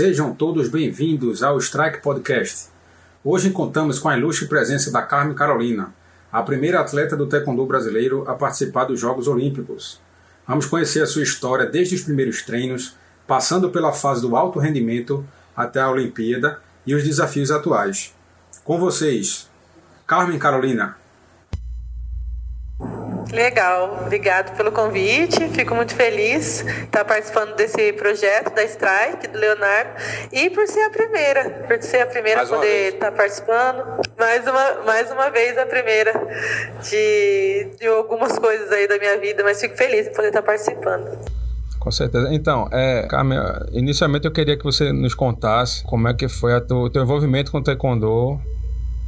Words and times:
Sejam 0.00 0.34
todos 0.34 0.70
bem-vindos 0.70 1.42
ao 1.42 1.58
Strike 1.58 2.00
Podcast. 2.00 2.70
Hoje 3.22 3.50
contamos 3.50 3.98
com 3.98 4.08
a 4.08 4.16
ilustre 4.16 4.48
presença 4.48 4.90
da 4.90 5.02
Carmen 5.02 5.34
Carolina, 5.34 5.92
a 6.32 6.42
primeira 6.42 6.80
atleta 6.80 7.14
do 7.14 7.26
taekwondo 7.26 7.66
brasileiro 7.66 8.24
a 8.26 8.32
participar 8.32 8.86
dos 8.86 8.98
Jogos 8.98 9.28
Olímpicos. 9.28 10.00
Vamos 10.48 10.64
conhecer 10.64 11.02
a 11.02 11.06
sua 11.06 11.22
história 11.22 11.66
desde 11.66 11.96
os 11.96 12.00
primeiros 12.00 12.40
treinos, 12.40 12.96
passando 13.26 13.68
pela 13.68 13.92
fase 13.92 14.22
do 14.22 14.34
alto 14.34 14.58
rendimento 14.58 15.22
até 15.54 15.82
a 15.82 15.90
Olimpíada 15.90 16.62
e 16.86 16.94
os 16.94 17.04
desafios 17.04 17.50
atuais. 17.50 18.14
Com 18.64 18.80
vocês, 18.80 19.50
Carmen 20.06 20.38
Carolina. 20.38 20.96
Legal, 23.32 24.02
obrigado 24.06 24.56
pelo 24.56 24.72
convite. 24.72 25.48
Fico 25.50 25.74
muito 25.74 25.94
feliz 25.94 26.64
de 26.64 26.84
estar 26.84 27.04
participando 27.04 27.54
desse 27.54 27.92
projeto 27.92 28.52
da 28.54 28.64
Strike, 28.64 29.28
do 29.28 29.38
Leonardo, 29.38 29.90
e 30.32 30.50
por 30.50 30.66
ser 30.66 30.80
a 30.82 30.90
primeira, 30.90 31.50
por 31.66 31.82
ser 31.82 32.02
a 32.02 32.06
primeira 32.06 32.42
a 32.42 32.46
poder 32.46 32.94
estar 32.94 33.12
participando. 33.12 33.84
Mais 34.18 34.46
uma, 34.46 34.74
mais 34.84 35.10
uma 35.12 35.30
vez 35.30 35.56
a 35.56 35.64
primeira 35.64 36.12
de, 36.82 37.68
de 37.78 37.86
algumas 37.86 38.36
coisas 38.38 38.70
aí 38.72 38.88
da 38.88 38.98
minha 38.98 39.18
vida, 39.18 39.44
mas 39.44 39.60
fico 39.60 39.76
feliz 39.76 40.08
em 40.08 40.12
poder 40.12 40.28
estar 40.28 40.42
participando. 40.42 41.18
Com 41.78 41.90
certeza. 41.90 42.28
Então, 42.32 42.68
é, 42.72 43.06
Carmen, 43.08 43.38
inicialmente 43.72 44.26
eu 44.26 44.32
queria 44.32 44.56
que 44.56 44.64
você 44.64 44.92
nos 44.92 45.14
contasse 45.14 45.82
como 45.84 46.08
é 46.08 46.14
que 46.14 46.28
foi 46.28 46.52
o 46.52 46.90
teu 46.90 47.02
envolvimento 47.02 47.50
com 47.52 47.58
o 47.58 47.62
Taekwondo 47.62 48.40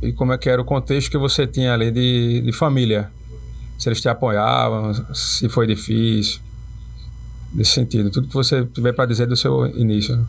e 0.01 0.13
como 0.13 0.33
é 0.33 0.39
que 0.39 0.49
era 0.49 0.63
o 0.63 0.65
contexto 0.65 1.11
que 1.11 1.19
você 1.19 1.47
tinha 1.47 1.75
ali 1.75 1.91
de, 1.91 2.41
de 2.41 2.53
família 2.53 3.11
se 3.83 3.89
eles 3.89 4.01
te 4.01 4.09
apoiavam, 4.09 4.93
se 5.13 5.49
foi 5.49 5.67
difícil. 5.67 6.41
Nesse 7.53 7.73
sentido, 7.73 8.13
tudo 8.13 8.29
que 8.29 8.35
você 8.35 8.65
tiver 8.65 8.93
para 8.93 9.07
dizer 9.07 9.27
do 9.27 9.37
seu 9.37 9.67
início. 9.67 10.17
Né? 10.17 10.25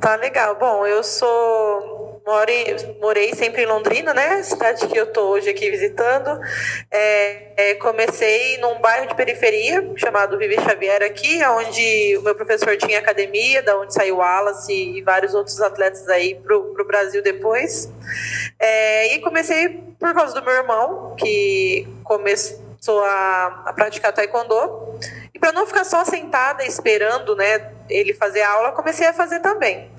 Tá 0.00 0.14
legal. 0.14 0.56
Bom, 0.58 0.86
eu 0.86 1.02
sou 1.02 2.20
morei, 2.24 2.76
morei 3.00 3.34
sempre 3.34 3.62
em 3.62 3.66
Londrina, 3.66 4.14
né? 4.14 4.42
Cidade 4.44 4.86
que 4.86 4.96
eu 4.96 5.06
tô 5.06 5.22
hoje 5.22 5.50
aqui 5.50 5.70
visitando. 5.70 6.40
É, 6.88 7.70
é, 7.70 7.74
comecei 7.74 8.58
num 8.58 8.80
bairro 8.80 9.08
de 9.08 9.14
periferia 9.16 9.84
chamado 9.96 10.38
Vivi 10.38 10.54
Xavier 10.54 11.02
aqui, 11.02 11.44
onde 11.44 12.16
o 12.18 12.22
meu 12.22 12.34
professor 12.34 12.76
tinha 12.76 13.00
academia, 13.00 13.60
da 13.62 13.76
onde 13.76 13.92
saiu 13.92 14.18
Wallace 14.18 14.72
e 14.72 15.02
vários 15.02 15.34
outros 15.34 15.60
atletas 15.60 16.08
aí 16.08 16.36
pro, 16.36 16.72
pro 16.74 16.86
Brasil 16.86 17.22
depois. 17.22 17.90
É, 18.58 19.14
e 19.14 19.18
comecei 19.18 19.92
por 19.98 20.14
causa 20.14 20.34
do 20.34 20.44
meu 20.44 20.54
irmão, 20.54 21.14
que 21.16 21.86
começou 22.16 23.04
a, 23.04 23.62
a 23.66 23.72
praticar 23.72 24.12
taekwondo. 24.12 24.98
E 25.34 25.38
para 25.38 25.52
não 25.52 25.66
ficar 25.66 25.84
só 25.84 26.04
sentada 26.04 26.64
esperando, 26.64 27.34
né, 27.34 27.70
ele 27.88 28.12
fazer 28.12 28.42
aula, 28.42 28.72
comecei 28.72 29.06
a 29.06 29.12
fazer 29.12 29.40
também. 29.40 29.90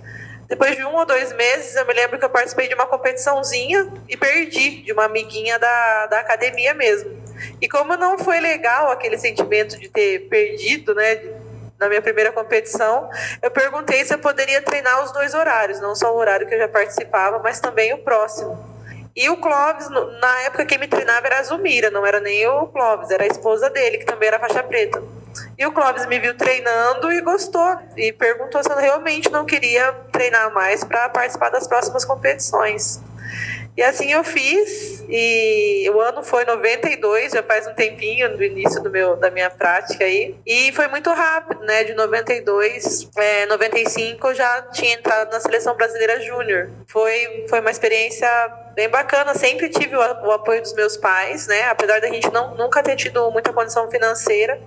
Depois 0.47 0.75
de 0.75 0.83
um 0.83 0.93
ou 0.93 1.05
dois 1.05 1.33
meses, 1.33 1.75
eu 1.75 1.85
me 1.87 1.93
lembro 1.93 2.19
que 2.19 2.25
eu 2.25 2.29
participei 2.29 2.67
de 2.67 2.75
uma 2.75 2.85
competiçãozinha 2.85 3.91
e 4.07 4.15
perdi 4.15 4.83
de 4.83 4.91
uma 4.91 5.05
amiguinha 5.05 5.57
da, 5.57 6.07
da 6.07 6.19
academia 6.19 6.73
mesmo. 6.73 7.11
E 7.59 7.67
como 7.67 7.95
não 7.97 8.19
foi 8.19 8.39
legal 8.39 8.91
aquele 8.91 9.17
sentimento 9.17 9.79
de 9.79 9.89
ter 9.89 10.27
perdido, 10.29 10.93
né, 10.93 11.19
na 11.79 11.89
minha 11.89 12.01
primeira 12.01 12.31
competição, 12.31 13.09
eu 13.41 13.49
perguntei 13.49 14.05
se 14.05 14.13
eu 14.13 14.19
poderia 14.19 14.61
treinar 14.61 15.03
os 15.03 15.11
dois 15.11 15.33
horários, 15.33 15.79
não 15.79 15.95
só 15.95 16.13
o 16.13 16.17
horário 16.17 16.47
que 16.47 16.53
eu 16.53 16.59
já 16.59 16.67
participava, 16.67 17.39
mas 17.39 17.59
também 17.59 17.93
o 17.93 17.97
próximo. 17.97 18.72
E 19.15 19.29
o 19.29 19.37
Clóvis, 19.37 19.89
na 19.89 20.41
época 20.41 20.65
quem 20.65 20.79
me 20.79 20.87
treinava 20.87 21.27
era 21.27 21.39
a 21.39 21.43
Zumira, 21.43 21.91
não 21.91 22.03
era 22.03 22.19
nem 22.19 22.47
o 22.47 22.65
Clóvis, 22.67 23.11
era 23.11 23.23
a 23.23 23.27
esposa 23.27 23.69
dele, 23.69 23.99
que 23.99 24.05
também 24.05 24.27
era 24.27 24.39
faixa 24.39 24.63
preta. 24.63 25.03
E 25.57 25.65
o 25.67 25.71
Clóvis 25.71 26.07
me 26.07 26.17
viu 26.17 26.35
treinando 26.35 27.11
e 27.11 27.21
gostou. 27.21 27.77
E 27.95 28.11
perguntou 28.11 28.63
se 28.63 28.71
eu 28.71 28.77
realmente 28.77 29.31
não 29.31 29.45
queria 29.45 29.93
treinar 30.11 30.51
mais 30.51 30.83
para 30.83 31.09
participar 31.09 31.49
das 31.49 31.67
próximas 31.67 32.03
competições. 32.03 32.99
E 33.75 33.81
assim 33.81 34.11
eu 34.11 34.23
fiz, 34.23 35.03
e 35.09 35.89
o 35.89 35.99
ano 35.99 36.23
foi 36.23 36.45
92, 36.45 37.31
já 37.33 37.41
faz 37.41 37.65
um 37.65 37.73
tempinho 37.73 38.37
do 38.37 38.43
início 38.43 38.81
do 38.81 38.89
meu, 38.89 39.15
da 39.15 39.31
minha 39.31 39.49
prática 39.49 40.05
aí. 40.05 40.35
E 40.45 40.71
foi 40.73 40.87
muito 40.87 41.09
rápido, 41.09 41.63
né? 41.63 41.83
De 41.83 41.93
92, 41.95 43.09
é, 43.17 43.45
95 43.47 44.27
eu 44.27 44.35
já 44.35 44.61
tinha 44.71 44.93
entrado 44.93 45.31
na 45.31 45.39
seleção 45.39 45.75
brasileira 45.75 46.21
júnior. 46.21 46.69
Foi, 46.87 47.45
foi 47.49 47.59
uma 47.61 47.71
experiência 47.71 48.29
bem 48.75 48.89
bacana. 48.89 49.33
Sempre 49.33 49.69
tive 49.69 49.95
o, 49.95 49.99
o 49.99 50.31
apoio 50.31 50.61
dos 50.61 50.73
meus 50.73 50.95
pais, 50.95 51.47
né? 51.47 51.63
Apesar 51.69 51.99
da 51.99 52.07
gente 52.07 52.31
não, 52.31 52.53
nunca 52.55 52.83
ter 52.83 52.95
tido 52.95 53.31
muita 53.31 53.51
condição 53.51 53.89
financeira. 53.89 54.61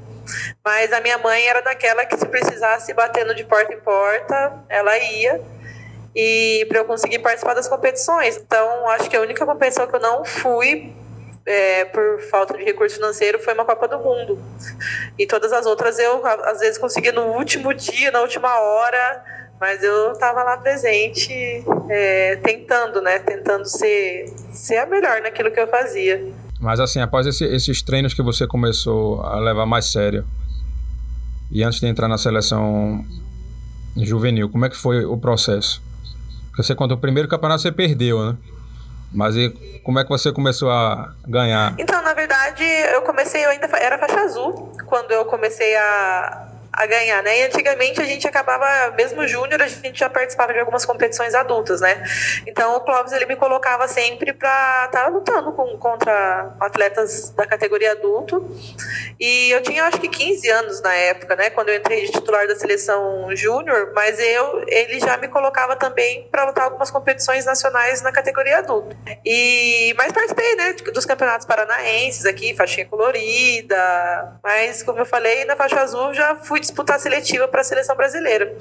Mas 0.64 0.92
a 0.92 1.00
minha 1.00 1.18
mãe 1.18 1.46
era 1.46 1.60
daquela 1.60 2.04
que 2.04 2.16
se 2.16 2.26
precisasse 2.26 2.92
batendo 2.92 3.32
de 3.32 3.44
porta 3.44 3.72
em 3.72 3.78
porta, 3.78 4.64
ela 4.68 4.98
ia 4.98 5.40
e 6.16 6.64
para 6.66 6.78
eu 6.78 6.86
conseguir 6.86 7.18
participar 7.18 7.52
das 7.52 7.68
competições. 7.68 8.38
Então, 8.38 8.88
acho 8.88 9.10
que 9.10 9.16
a 9.16 9.20
única 9.20 9.44
competição 9.44 9.86
que 9.86 9.94
eu 9.94 10.00
não 10.00 10.24
fui 10.24 10.90
é, 11.44 11.84
por 11.84 12.20
falta 12.30 12.56
de 12.56 12.64
recurso 12.64 12.96
financeiro 12.96 13.38
foi 13.38 13.52
uma 13.52 13.66
Copa 13.66 13.86
do 13.86 13.98
Mundo. 13.98 14.42
E 15.18 15.26
todas 15.26 15.52
as 15.52 15.66
outras 15.66 15.98
eu, 15.98 16.26
às 16.26 16.60
vezes, 16.60 16.78
consegui 16.78 17.12
no 17.12 17.26
último 17.36 17.74
dia, 17.74 18.10
na 18.10 18.22
última 18.22 18.48
hora, 18.58 19.24
mas 19.60 19.82
eu 19.82 20.12
estava 20.12 20.42
lá 20.42 20.56
presente, 20.56 21.32
é, 21.90 22.36
tentando, 22.36 23.02
né? 23.02 23.18
Tentando 23.18 23.66
ser, 23.66 24.26
ser 24.52 24.78
a 24.78 24.86
melhor 24.86 25.20
naquilo 25.20 25.50
que 25.50 25.60
eu 25.60 25.68
fazia. 25.68 26.32
Mas, 26.58 26.80
assim, 26.80 27.00
após 27.02 27.26
esse, 27.26 27.44
esses 27.44 27.82
treinos 27.82 28.14
que 28.14 28.22
você 28.22 28.46
começou 28.46 29.20
a 29.20 29.38
levar 29.38 29.66
mais 29.66 29.92
sério, 29.92 30.24
e 31.52 31.62
antes 31.62 31.78
de 31.78 31.86
entrar 31.86 32.08
na 32.08 32.16
seleção 32.16 33.04
juvenil, 33.94 34.48
como 34.48 34.64
é 34.64 34.70
que 34.70 34.76
foi 34.76 35.04
o 35.04 35.18
processo? 35.18 35.84
Você 36.56 36.74
contou 36.74 36.96
o 36.96 37.00
primeiro 37.00 37.28
campeonato 37.28 37.62
você 37.62 37.72
perdeu, 37.72 38.24
né? 38.24 38.36
Mas 39.12 39.36
e 39.36 39.50
como 39.84 39.98
é 39.98 40.04
que 40.04 40.10
você 40.10 40.32
começou 40.32 40.70
a 40.70 41.14
ganhar? 41.26 41.74
Então, 41.78 42.02
na 42.02 42.12
verdade, 42.12 42.64
eu 42.92 43.02
comecei, 43.02 43.44
eu 43.44 43.50
ainda 43.50 43.66
era 43.78 43.98
faixa 43.98 44.20
azul 44.20 44.72
quando 44.86 45.10
eu 45.12 45.24
comecei 45.24 45.76
a, 45.76 46.45
a 46.76 46.84
ganhar, 46.84 47.22
né? 47.22 47.38
E 47.38 47.42
antigamente 47.44 48.00
a 48.00 48.04
gente 48.04 48.28
acabava, 48.28 48.94
mesmo 48.94 49.26
júnior, 49.26 49.62
a 49.62 49.66
gente 49.66 49.98
já 49.98 50.10
participava 50.10 50.52
de 50.52 50.58
algumas 50.58 50.84
competições 50.84 51.34
adultas, 51.34 51.80
né? 51.80 52.04
Então 52.46 52.76
o 52.76 52.80
Clóvis 52.80 53.12
ele 53.12 53.24
me 53.24 53.34
colocava 53.34 53.88
sempre 53.88 54.34
para 54.34 54.84
estar 54.84 55.04
tá 55.04 55.08
lutando 55.08 55.52
com, 55.52 55.78
contra 55.78 56.54
atletas 56.60 57.30
da 57.30 57.46
categoria 57.46 57.92
adulto. 57.92 58.46
E 59.18 59.50
eu 59.50 59.62
tinha 59.62 59.84
acho 59.84 59.98
que 59.98 60.08
15 60.08 60.50
anos 60.50 60.82
na 60.82 60.92
época, 60.92 61.34
né? 61.34 61.48
Quando 61.48 61.70
eu 61.70 61.76
entrei 61.76 62.04
de 62.04 62.12
titular 62.12 62.46
da 62.46 62.54
seleção 62.54 63.34
júnior, 63.34 63.92
mas 63.94 64.18
eu 64.18 64.62
ele 64.66 65.00
já 65.00 65.16
me 65.16 65.28
colocava 65.28 65.76
também 65.76 66.28
para 66.30 66.44
lutar 66.44 66.64
algumas 66.64 66.90
competições 66.90 67.46
nacionais 67.46 68.02
na 68.02 68.12
categoria 68.12 68.58
adulto. 68.58 68.94
E 69.24 69.94
mas 69.96 70.12
participei, 70.12 70.56
né, 70.56 70.74
dos 70.92 71.06
campeonatos 71.06 71.46
paranaenses 71.46 72.26
aqui, 72.26 72.54
faixinha 72.54 72.84
colorida, 72.84 74.38
mas 74.42 74.82
como 74.82 74.98
eu 74.98 75.06
falei, 75.06 75.46
na 75.46 75.56
faixa 75.56 75.80
azul 75.80 76.12
já 76.12 76.36
fui 76.36 76.60
disputar 76.66 76.96
a 76.96 76.98
seletiva 76.98 77.48
para 77.48 77.60
a 77.60 77.64
seleção 77.64 77.96
brasileira. 77.96 78.52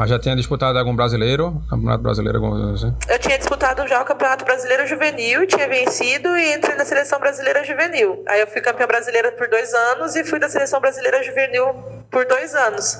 Mas 0.00 0.08
já 0.08 0.18
tinha 0.18 0.36
disputado 0.36 0.78
algum 0.78 0.94
brasileiro? 0.94 1.62
Campeonato 1.68 2.02
brasileiro, 2.02 2.38
alguma 2.38 2.56
coisa 2.56 2.86
assim? 2.86 2.96
Eu 3.06 3.18
tinha 3.18 3.36
disputado 3.36 3.86
já 3.88 4.00
o 4.00 4.04
Campeonato 4.04 4.44
Brasileiro 4.44 4.86
Juvenil, 4.86 5.46
tinha 5.46 5.68
vencido 5.68 6.28
e 6.38 6.54
entrei 6.54 6.76
na 6.76 6.84
Seleção 6.84 7.18
Brasileira 7.18 7.64
Juvenil. 7.64 8.22
Aí 8.26 8.40
eu 8.40 8.46
fui 8.46 8.60
campeã 8.60 8.86
brasileira 8.86 9.32
por 9.32 9.48
dois 9.48 9.74
anos 9.74 10.14
e 10.14 10.24
fui 10.24 10.38
da 10.38 10.48
Seleção 10.48 10.80
Brasileira 10.80 11.22
Juvenil 11.22 11.66
por 12.10 12.24
dois 12.24 12.54
anos. 12.54 12.98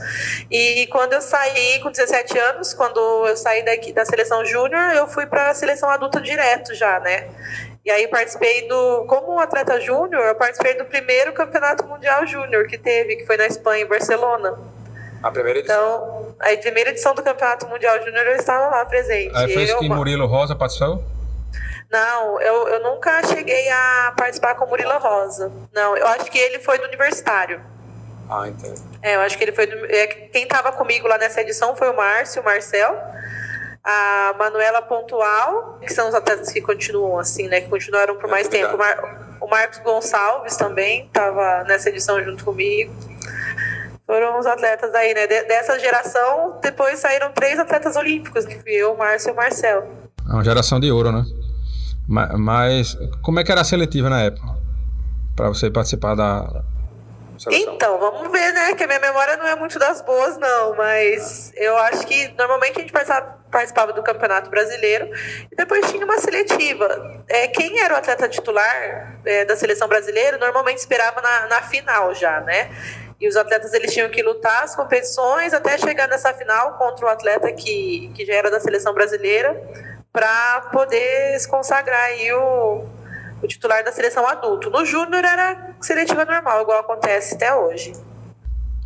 E 0.50 0.86
quando 0.88 1.12
eu 1.12 1.20
saí 1.20 1.78
com 1.80 1.90
17 1.90 2.38
anos, 2.38 2.74
quando 2.74 3.00
eu 3.26 3.36
saí 3.36 3.64
daqui 3.64 3.92
da 3.92 4.04
Seleção 4.04 4.44
Júnior, 4.44 4.92
eu 4.92 5.06
fui 5.06 5.26
para 5.26 5.50
a 5.50 5.54
Seleção 5.54 5.88
Adulta 5.88 6.20
direto 6.20 6.74
já, 6.74 6.98
né? 7.00 7.28
E 7.84 7.90
aí 7.90 8.06
participei 8.08 8.68
do, 8.68 9.04
como 9.06 9.38
atleta 9.38 9.80
júnior, 9.80 10.22
eu 10.22 10.34
participei 10.34 10.74
do 10.74 10.84
primeiro 10.84 11.32
campeonato 11.32 11.86
mundial 11.86 12.26
júnior 12.26 12.66
que 12.66 12.76
teve, 12.76 13.16
que 13.16 13.26
foi 13.26 13.36
na 13.38 13.46
Espanha, 13.46 13.84
em 13.84 13.88
Barcelona. 13.88 14.58
A 15.22 15.30
primeira 15.30 15.58
edição? 15.58 15.76
Então, 15.76 16.36
a 16.40 16.56
primeira 16.58 16.90
edição 16.90 17.14
do 17.14 17.22
campeonato 17.22 17.66
mundial 17.66 17.98
júnior 18.04 18.26
eu 18.26 18.36
estava 18.36 18.68
lá 18.68 18.84
presente. 18.84 19.34
Aí 19.34 19.52
foi 19.52 19.62
isso 19.62 19.78
que 19.78 19.88
Murilo 19.88 20.26
Rosa 20.26 20.54
participou? 20.54 21.02
Não, 21.90 22.40
eu, 22.40 22.68
eu 22.68 22.82
nunca 22.82 23.26
cheguei 23.26 23.68
a 23.68 24.14
participar 24.16 24.54
com 24.54 24.66
Murilo 24.66 24.96
Rosa. 24.98 25.50
Não, 25.72 25.96
eu 25.96 26.06
acho 26.06 26.30
que 26.30 26.38
ele 26.38 26.58
foi 26.58 26.78
do 26.78 26.84
universitário. 26.84 27.60
Ah, 28.28 28.46
entendo. 28.46 28.80
É, 29.02 29.16
eu 29.16 29.20
acho 29.20 29.36
que 29.36 29.42
ele 29.42 29.52
foi. 29.52 29.66
Do, 29.66 29.86
é, 29.86 30.06
quem 30.06 30.44
estava 30.44 30.70
comigo 30.70 31.08
lá 31.08 31.18
nessa 31.18 31.40
edição 31.40 31.74
foi 31.74 31.90
o 31.90 31.96
Márcio, 31.96 32.42
o 32.42 32.44
Marcel 32.44 32.96
a 33.82 34.34
Manuela 34.38 34.82
Pontual, 34.82 35.78
que 35.80 35.92
são 35.92 36.08
os 36.08 36.14
atletas 36.14 36.52
que 36.52 36.60
continuam 36.60 37.18
assim, 37.18 37.48
né? 37.48 37.60
Que 37.60 37.68
continuaram 37.68 38.16
por 38.16 38.28
mais 38.28 38.48
tempo. 38.48 38.76
O 39.40 39.46
Marcos 39.46 39.78
Gonçalves 39.78 40.56
também 40.56 41.06
estava 41.06 41.64
nessa 41.64 41.88
edição 41.88 42.22
junto 42.22 42.44
comigo. 42.44 42.92
Foram 44.06 44.38
os 44.38 44.46
atletas 44.46 44.94
aí, 44.94 45.14
né? 45.14 45.26
Dessa 45.26 45.78
geração, 45.78 46.58
depois 46.60 46.98
saíram 46.98 47.32
três 47.32 47.58
atletas 47.58 47.96
olímpicos, 47.96 48.44
que 48.44 48.58
fui 48.60 48.72
eu, 48.72 48.92
o 48.92 48.98
Márcio 48.98 49.30
e 49.30 49.32
o 49.32 49.36
Marcel. 49.36 49.88
É 50.28 50.32
uma 50.32 50.44
geração 50.44 50.78
de 50.78 50.90
ouro, 50.90 51.10
né? 51.12 51.24
Mas 52.08 52.98
como 53.22 53.38
é 53.40 53.44
que 53.44 53.52
era 53.52 53.60
a 53.60 53.64
seletiva 53.64 54.10
na 54.10 54.22
época? 54.22 54.46
Para 55.36 55.48
você 55.48 55.70
participar 55.70 56.16
da, 56.16 56.62
seleção? 57.38 57.74
Então, 57.74 57.98
vamos 57.98 58.30
ver, 58.30 58.52
né? 58.52 58.74
Que 58.74 58.84
a 58.84 58.86
minha 58.86 59.00
memória 59.00 59.36
não 59.36 59.46
é 59.46 59.56
muito 59.56 59.78
das 59.78 60.02
boas, 60.02 60.36
não. 60.38 60.76
Mas 60.76 61.52
eu 61.56 61.76
acho 61.78 62.06
que 62.06 62.28
normalmente 62.36 62.78
a 62.78 62.80
gente 62.82 62.92
participava 62.92 63.39
do 63.94 64.02
Campeonato 64.02 64.48
Brasileiro 64.48 65.10
e 65.50 65.56
depois 65.56 65.90
tinha 65.90 66.04
uma 66.04 66.18
seletiva. 66.18 67.22
É, 67.28 67.48
quem 67.48 67.80
era 67.80 67.94
o 67.94 67.96
atleta 67.96 68.28
titular 68.28 69.18
é, 69.24 69.44
da 69.44 69.56
seleção 69.56 69.88
brasileira 69.88 70.38
normalmente 70.38 70.78
esperava 70.78 71.20
na, 71.20 71.46
na 71.48 71.62
final 71.62 72.14
já, 72.14 72.40
né? 72.40 72.70
E 73.20 73.28
os 73.28 73.36
atletas 73.36 73.74
eles 73.74 73.92
tinham 73.92 74.08
que 74.08 74.22
lutar 74.22 74.62
as 74.62 74.74
competições 74.74 75.52
até 75.52 75.76
chegar 75.76 76.08
nessa 76.08 76.32
final 76.32 76.78
contra 76.78 77.04
o 77.04 77.08
atleta 77.08 77.52
que, 77.52 78.10
que 78.14 78.24
já 78.24 78.34
era 78.34 78.50
da 78.50 78.58
seleção 78.58 78.94
brasileira 78.94 79.60
para 80.12 80.62
poder 80.72 81.38
se 81.38 81.48
consagrar 81.48 82.00
aí 82.04 82.32
o, 82.32 82.86
o 83.42 83.46
titular 83.46 83.84
da 83.84 83.92
seleção 83.92 84.26
adulto. 84.26 84.70
No 84.70 84.84
júnior 84.84 85.24
era 85.24 85.74
seletiva 85.80 86.24
normal, 86.24 86.62
igual 86.62 86.80
acontece 86.80 87.34
até 87.34 87.54
hoje. 87.54 87.92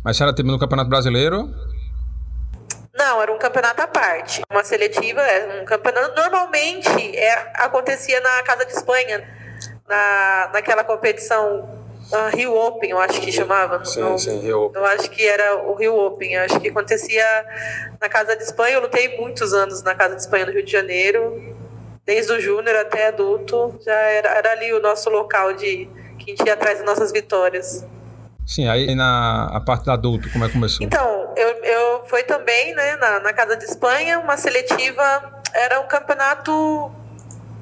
Mas 0.03 0.19
era 0.19 0.33
time 0.33 0.51
no 0.51 0.59
Campeonato 0.59 0.89
Brasileiro? 0.89 1.49
Não, 2.95 3.21
era 3.21 3.31
um 3.31 3.37
campeonato 3.37 3.81
à 3.81 3.87
parte. 3.87 4.41
Uma 4.49 4.63
seletiva, 4.63 5.21
é 5.21 5.61
um 5.61 5.65
campeonato. 5.65 6.15
Normalmente 6.15 7.17
é, 7.17 7.51
acontecia 7.55 8.21
na 8.21 8.41
Casa 8.43 8.65
de 8.65 8.71
Espanha, 8.71 9.27
na, 9.87 10.49
naquela 10.53 10.83
competição 10.83 11.83
a 12.11 12.29
Rio 12.29 12.55
Open, 12.55 12.91
eu 12.91 12.99
acho 12.99 13.19
que 13.19 13.31
chamava. 13.31 13.83
Sim, 13.83 13.99
não, 13.99 14.17
sim, 14.17 14.39
Rio 14.39 14.65
Open. 14.65 14.81
Eu 14.81 14.87
acho 14.87 15.09
que 15.09 15.27
era 15.27 15.55
o 15.57 15.73
Rio 15.73 15.95
Open. 15.95 16.33
Eu 16.33 16.43
acho 16.43 16.59
que 16.59 16.69
acontecia 16.69 17.25
na 17.99 18.07
Casa 18.07 18.35
de 18.35 18.43
Espanha. 18.43 18.75
Eu 18.75 18.81
lutei 18.81 19.17
muitos 19.17 19.53
anos 19.53 19.81
na 19.81 19.95
Casa 19.95 20.15
de 20.15 20.21
Espanha 20.21 20.45
no 20.45 20.51
Rio 20.51 20.63
de 20.63 20.71
Janeiro. 20.71 21.55
Desde 22.05 22.31
o 22.31 22.39
júnior 22.39 22.75
até 22.75 23.07
adulto. 23.07 23.79
Já 23.83 23.93
era, 23.93 24.29
era 24.29 24.51
ali 24.51 24.71
o 24.73 24.79
nosso 24.79 25.09
local 25.09 25.53
de 25.53 25.89
que 26.19 26.31
a 26.31 26.35
gente 26.35 26.45
ia 26.45 26.53
atrás 26.53 26.77
das 26.77 26.85
nossas 26.85 27.11
vitórias. 27.11 27.83
Sim, 28.45 28.67
aí 28.67 28.93
na 28.93 29.49
a 29.51 29.59
parte 29.59 29.85
do 29.85 29.91
adulto, 29.91 30.29
como 30.31 30.45
é 30.45 30.47
que 30.47 30.53
começou? 30.53 30.85
Então, 30.85 31.33
eu, 31.35 31.49
eu 31.63 32.05
fui 32.07 32.23
também, 32.23 32.73
né, 32.75 32.95
na, 32.97 33.19
na 33.19 33.33
Casa 33.33 33.57
de 33.57 33.65
Espanha, 33.65 34.19
uma 34.19 34.37
seletiva, 34.37 35.41
era 35.53 35.79
um 35.79 35.87
campeonato 35.87 36.91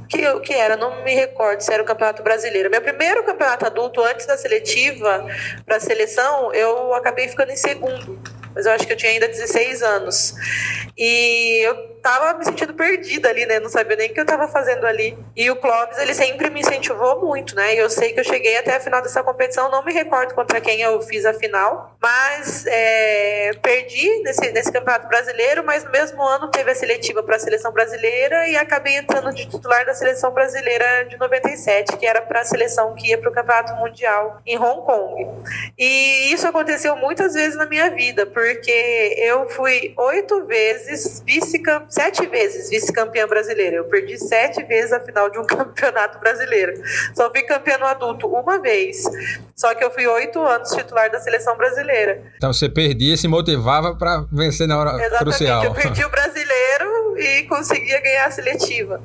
que, 0.09 0.39
que 0.41 0.53
era, 0.53 0.77
não 0.77 1.03
me 1.03 1.15
recordo 1.15 1.62
se 1.62 1.74
era 1.74 1.81
o 1.81 1.85
Campeonato 1.85 2.21
Brasileiro. 2.21 2.69
Meu 2.69 2.81
primeiro 2.81 3.24
campeonato 3.24 3.65
adulto, 3.65 4.01
antes 4.03 4.25
da 4.25 4.38
seletiva 4.38 5.25
para 5.65 5.77
a 5.77 5.80
seleção, 5.80 6.53
eu 6.53 6.94
acabei 6.94 7.27
ficando 7.27 7.51
em 7.51 7.56
segundo. 7.56 8.19
Mas 8.53 8.65
eu 8.65 8.71
acho 8.74 8.86
que 8.86 8.94
eu 8.94 8.97
tinha 8.97 9.12
ainda 9.12 9.27
16 9.27 9.81
anos. 9.81 10.36
E 10.95 11.65
eu 11.65 11.93
tava 12.03 12.38
me 12.38 12.44
sentindo 12.44 12.73
perdida 12.73 13.29
ali, 13.29 13.45
né? 13.45 13.61
Não 13.61 13.69
sabia 13.69 13.95
nem 13.95 14.11
o 14.11 14.13
que 14.13 14.19
eu 14.19 14.25
tava 14.25 14.45
fazendo 14.50 14.85
ali. 14.85 15.17
E 15.38 15.50
o 15.50 15.55
Clóvis, 15.55 15.97
ele 15.97 16.13
sempre 16.13 16.50
me 16.50 16.59
incentivou 16.59 17.21
muito, 17.21 17.55
né? 17.55 17.73
E 17.73 17.77
eu 17.77 17.89
sei 17.89 18.11
que 18.11 18.19
eu 18.19 18.25
cheguei 18.25 18.57
até 18.57 18.75
a 18.75 18.79
final 18.79 19.01
dessa 19.01 19.23
competição, 19.23 19.71
não 19.71 19.83
me 19.85 19.94
recordo 19.94 20.35
contra 20.35 20.59
quem 20.59 20.81
eu 20.81 21.01
fiz 21.01 21.25
a 21.25 21.33
final, 21.33 21.95
mas 22.01 22.65
é, 22.67 23.51
perdi 23.61 24.21
nesse, 24.23 24.51
nesse 24.51 24.71
campeonato 24.71 25.07
brasileiro, 25.07 25.63
mas 25.63 25.85
no 25.85 25.91
mesmo 25.91 26.21
ano 26.21 26.51
teve 26.51 26.71
a 26.71 26.75
seletiva 26.75 27.23
para 27.23 27.38
a 27.38 27.39
seleção 27.39 27.71
brasileira 27.71 28.50
e 28.50 28.57
acabei 28.57 28.97
entrando 28.97 29.33
de 29.33 29.45
titular 29.45 29.85
da 29.85 29.94
seleção 29.94 30.31
brasileira 30.31 31.05
de 31.05 31.17
97, 31.17 31.95
que 31.95 32.05
era 32.05 32.21
para 32.21 32.41
a 32.41 32.45
seleção 32.45 32.94
que 32.95 33.07
ia 33.07 33.17
para 33.17 33.29
o 33.29 33.33
campeonato 33.33 33.75
mundial 33.75 34.41
em 34.45 34.57
Hong 34.57 34.81
Kong. 34.85 35.25
E 35.77 36.33
isso 36.33 36.45
aconteceu 36.45 36.97
muitas 36.97 37.33
vezes 37.33 37.55
na 37.55 37.65
minha 37.65 37.89
vida, 37.91 38.25
porque 38.25 39.15
eu 39.19 39.50
fui 39.50 39.94
oito 39.95 40.45
vezes 40.45 41.23
vice-campeã 41.25 41.93
sete 41.94 42.25
vezes 42.25 42.69
vice-campeã 42.72 43.28
brasileira. 43.28 43.75
Eu 43.75 43.86
perdi 43.86 44.18
sete 44.18 44.63
vezes 44.63 44.92
a 44.92 45.00
final 45.00 45.30
de 45.30 45.38
um 45.38 45.45
campeonato 45.45 46.19
brasileiro. 46.19 46.74
Só 47.13 47.30
fui 47.30 47.44
campeã 47.44 47.78
no 47.78 47.86
adulto 47.86 48.28
uma 48.28 48.60
vez. 48.60 49.04
Só 49.56 49.75
que 49.75 49.84
eu 49.84 49.92
fui 49.92 50.07
oito 50.07 50.42
anos 50.42 50.72
titular 50.72 51.12
da 51.12 51.19
seleção 51.19 51.56
brasileira. 51.56 52.24
Então 52.36 52.51
você 52.51 52.68
perdia 52.68 53.13
e 53.13 53.18
se 53.18 53.28
motivava 53.28 53.95
para 53.95 54.25
vencer 54.31 54.68
na 54.68 54.80
hora 54.80 54.92
Exatamente. 54.95 55.19
crucial. 55.19 55.63
Eu 55.63 55.74
perdi 55.74 56.04
o 56.04 56.10
brasileiro 56.10 57.18
e 57.18 57.44
conseguia 57.44 58.01
ganhar 58.01 58.25
a 58.25 58.31
seletiva. 58.31 59.00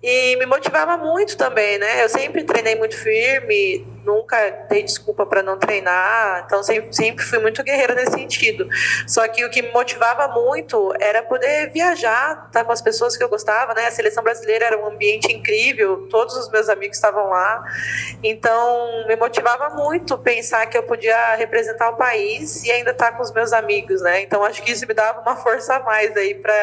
E 0.00 0.36
me 0.36 0.46
motivava 0.46 0.96
muito 0.96 1.36
também, 1.36 1.78
né? 1.78 2.04
Eu 2.04 2.08
sempre 2.08 2.44
treinei 2.44 2.76
muito 2.76 2.96
firme, 2.96 3.84
nunca 4.04 4.66
dei 4.68 4.82
desculpa 4.82 5.26
para 5.26 5.42
não 5.42 5.58
treinar, 5.58 6.44
então 6.46 6.62
sempre, 6.62 6.92
sempre 6.94 7.24
fui 7.24 7.38
muito 7.38 7.62
guerreira 7.62 7.94
nesse 7.94 8.12
sentido. 8.12 8.68
Só 9.06 9.26
que 9.28 9.44
o 9.44 9.50
que 9.50 9.62
me 9.62 9.72
motivava 9.72 10.28
muito 10.28 10.92
era 11.00 11.22
poder 11.22 11.70
viajar, 11.70 12.46
estar 12.46 12.60
tá 12.60 12.64
com 12.64 12.72
as 12.72 12.80
pessoas 12.80 13.16
que 13.16 13.22
eu 13.22 13.28
gostava, 13.28 13.74
né? 13.74 13.86
A 13.86 13.90
seleção 13.90 14.22
brasileira 14.22 14.66
era 14.66 14.78
um 14.78 14.86
ambiente 14.86 15.32
incrível, 15.32 16.08
todos 16.10 16.36
os 16.36 16.50
meus 16.50 16.68
amigos 16.68 16.96
estavam 16.96 17.28
lá, 17.28 17.62
então 18.22 19.06
me 19.06 19.16
motivava 19.16 19.70
muito 19.70 20.16
pensar 20.18 20.66
que 20.66 20.76
eu 20.76 20.82
podia 20.82 21.34
representar 21.36 21.90
o 21.90 21.96
país 21.96 22.64
e 22.64 22.70
ainda 22.70 22.90
estar 22.90 23.12
tá 23.12 23.16
com 23.16 23.22
os 23.22 23.32
meus 23.32 23.52
amigos, 23.52 24.00
né? 24.02 24.22
Então 24.22 24.44
acho 24.44 24.62
que 24.62 24.72
isso 24.72 24.86
me 24.86 24.94
dava 24.94 25.20
uma 25.20 25.36
força 25.36 25.76
a 25.76 25.80
mais 25.80 26.16
aí 26.16 26.34
para 26.34 26.54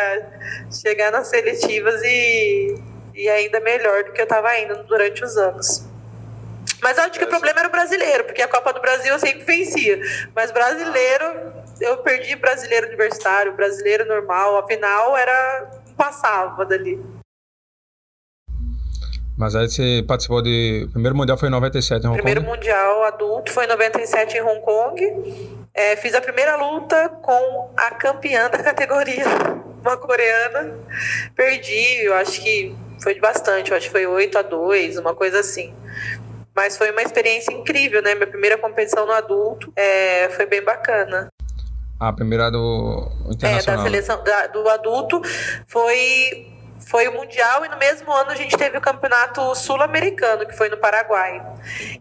chegar 0.72 1.12
nas 1.12 1.28
seletivas 1.28 2.02
e, 2.04 2.76
e 3.16 3.30
ainda 3.30 3.60
melhor 3.60 4.04
do 4.04 4.12
que 4.12 4.22
eu 4.22 4.26
estava 4.26 4.58
indo 4.60 4.84
durante 4.84 5.24
os 5.24 5.38
anos. 5.38 5.87
Mas 6.82 6.98
acho 7.00 7.12
que 7.12 7.26
o 7.26 7.28
problema 7.28 7.60
era 7.60 7.68
o 7.68 7.72
brasileiro, 7.72 8.24
porque 8.24 8.42
a 8.42 8.48
Copa 8.48 8.72
do 8.74 8.82
Brasil 8.82 9.14
eu 9.14 9.20
sempre 9.20 9.44
vencia. 9.44 10.00
Mas 10.36 10.52
brasileiro, 10.52 11.54
eu 11.82 11.98
perdi 11.98 12.36
brasileiro 12.36 12.88
universitário, 12.88 13.54
brasileiro 13.54 14.06
normal. 14.06 14.58
Afinal, 14.58 15.18
era. 15.18 15.72
passava 15.96 16.66
dali. 16.66 17.00
Mas 19.38 19.56
aí 19.56 19.70
você 19.70 20.04
participou 20.08 20.42
de. 20.42 20.86
O 20.90 20.92
primeiro 20.94 21.16
mundial 21.16 21.38
foi 21.38 21.48
em 21.48 21.52
97 21.52 22.04
em 22.04 22.08
Hong 22.08 22.16
primeiro 22.16 22.42
Kong? 22.42 22.58
Primeiro 22.58 22.76
mundial 22.76 23.04
adulto 23.04 23.52
foi 23.52 23.66
em 23.66 23.68
97 23.68 24.38
em 24.38 24.42
Hong 24.42 24.62
Kong. 24.62 25.58
É, 25.76 25.96
fiz 25.96 26.16
a 26.16 26.22
primeira 26.22 26.56
luta 26.56 27.10
com 27.22 27.70
a 27.78 27.92
campeã 27.92 28.50
da 28.50 28.64
categoria, 28.64 29.26
uma 29.82 29.96
coreana. 29.96 30.76
Perdi, 31.36 32.04
eu 32.04 32.16
acho 32.16 32.42
que 32.42 32.76
foi 33.00 33.14
de 33.14 33.20
bastante, 33.20 33.70
eu 33.70 33.78
acho 33.78 33.86
que 33.86 33.92
foi 33.92 34.08
8 34.08 34.40
a 34.40 34.42
2 34.42 34.98
uma 34.98 35.14
coisa 35.14 35.40
assim. 35.40 35.72
Mas 36.58 36.76
foi 36.76 36.90
uma 36.90 37.04
experiência 37.04 37.54
incrível, 37.54 38.02
né? 38.02 38.16
Minha 38.16 38.26
primeira 38.26 38.58
competição 38.58 39.06
no 39.06 39.12
adulto 39.12 39.72
é, 39.76 40.28
foi 40.30 40.48
bem 40.48 40.64
bacana. 40.64 41.32
A 42.00 42.12
primeira 42.12 42.50
do 42.50 43.12
internacional. 43.30 43.60
É, 43.60 43.78
da 43.78 43.84
seleção 43.84 44.24
da, 44.24 44.48
do 44.48 44.68
adulto 44.68 45.22
foi 45.68 46.52
foi 46.90 47.08
o 47.08 47.14
Mundial 47.14 47.66
e 47.66 47.70
no 47.70 47.78
mesmo 47.78 48.12
ano 48.14 48.32
a 48.32 48.36
gente 48.36 48.56
teve 48.56 48.78
o 48.78 48.82
Campeonato 48.82 49.54
Sul-Americano, 49.56 50.46
que 50.46 50.56
foi 50.56 50.70
no 50.70 50.78
Paraguai. 50.78 51.46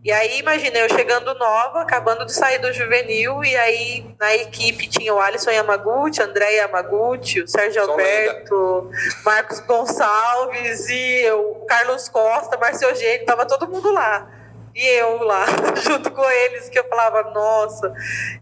E 0.05 0.13
aí, 0.13 0.39
imagina, 0.39 0.79
eu 0.79 0.89
chegando 0.89 1.35
nova, 1.35 1.83
acabando 1.83 2.25
de 2.25 2.33
sair 2.33 2.59
do 2.59 2.73
juvenil, 2.73 3.43
e 3.43 3.57
aí 3.57 4.07
na 4.19 4.35
equipe 4.37 4.87
tinha 4.87 5.13
o 5.13 5.21
Alisson 5.21 5.51
Yamaguchi, 5.51 6.23
André 6.23 6.53
Yamaguchi, 6.53 7.43
o 7.43 7.49
Sérgio 7.49 7.85
Só 7.85 7.91
Alberto, 7.91 8.91
Marcos 9.25 9.59
Gonçalves 9.61 10.89
e 10.89 11.23
eu, 11.25 11.65
Carlos 11.67 12.09
Costa, 12.09 12.57
Marcio 12.57 12.89
Eugênio, 12.89 13.27
tava 13.27 13.45
todo 13.45 13.69
mundo 13.69 13.91
lá 13.93 14.46
e 14.77 14.87
eu 14.99 15.23
lá, 15.23 15.47
junto 15.83 16.11
com 16.11 16.31
eles, 16.31 16.69
que 16.69 16.79
eu 16.79 16.87
falava, 16.87 17.31
nossa, 17.31 17.95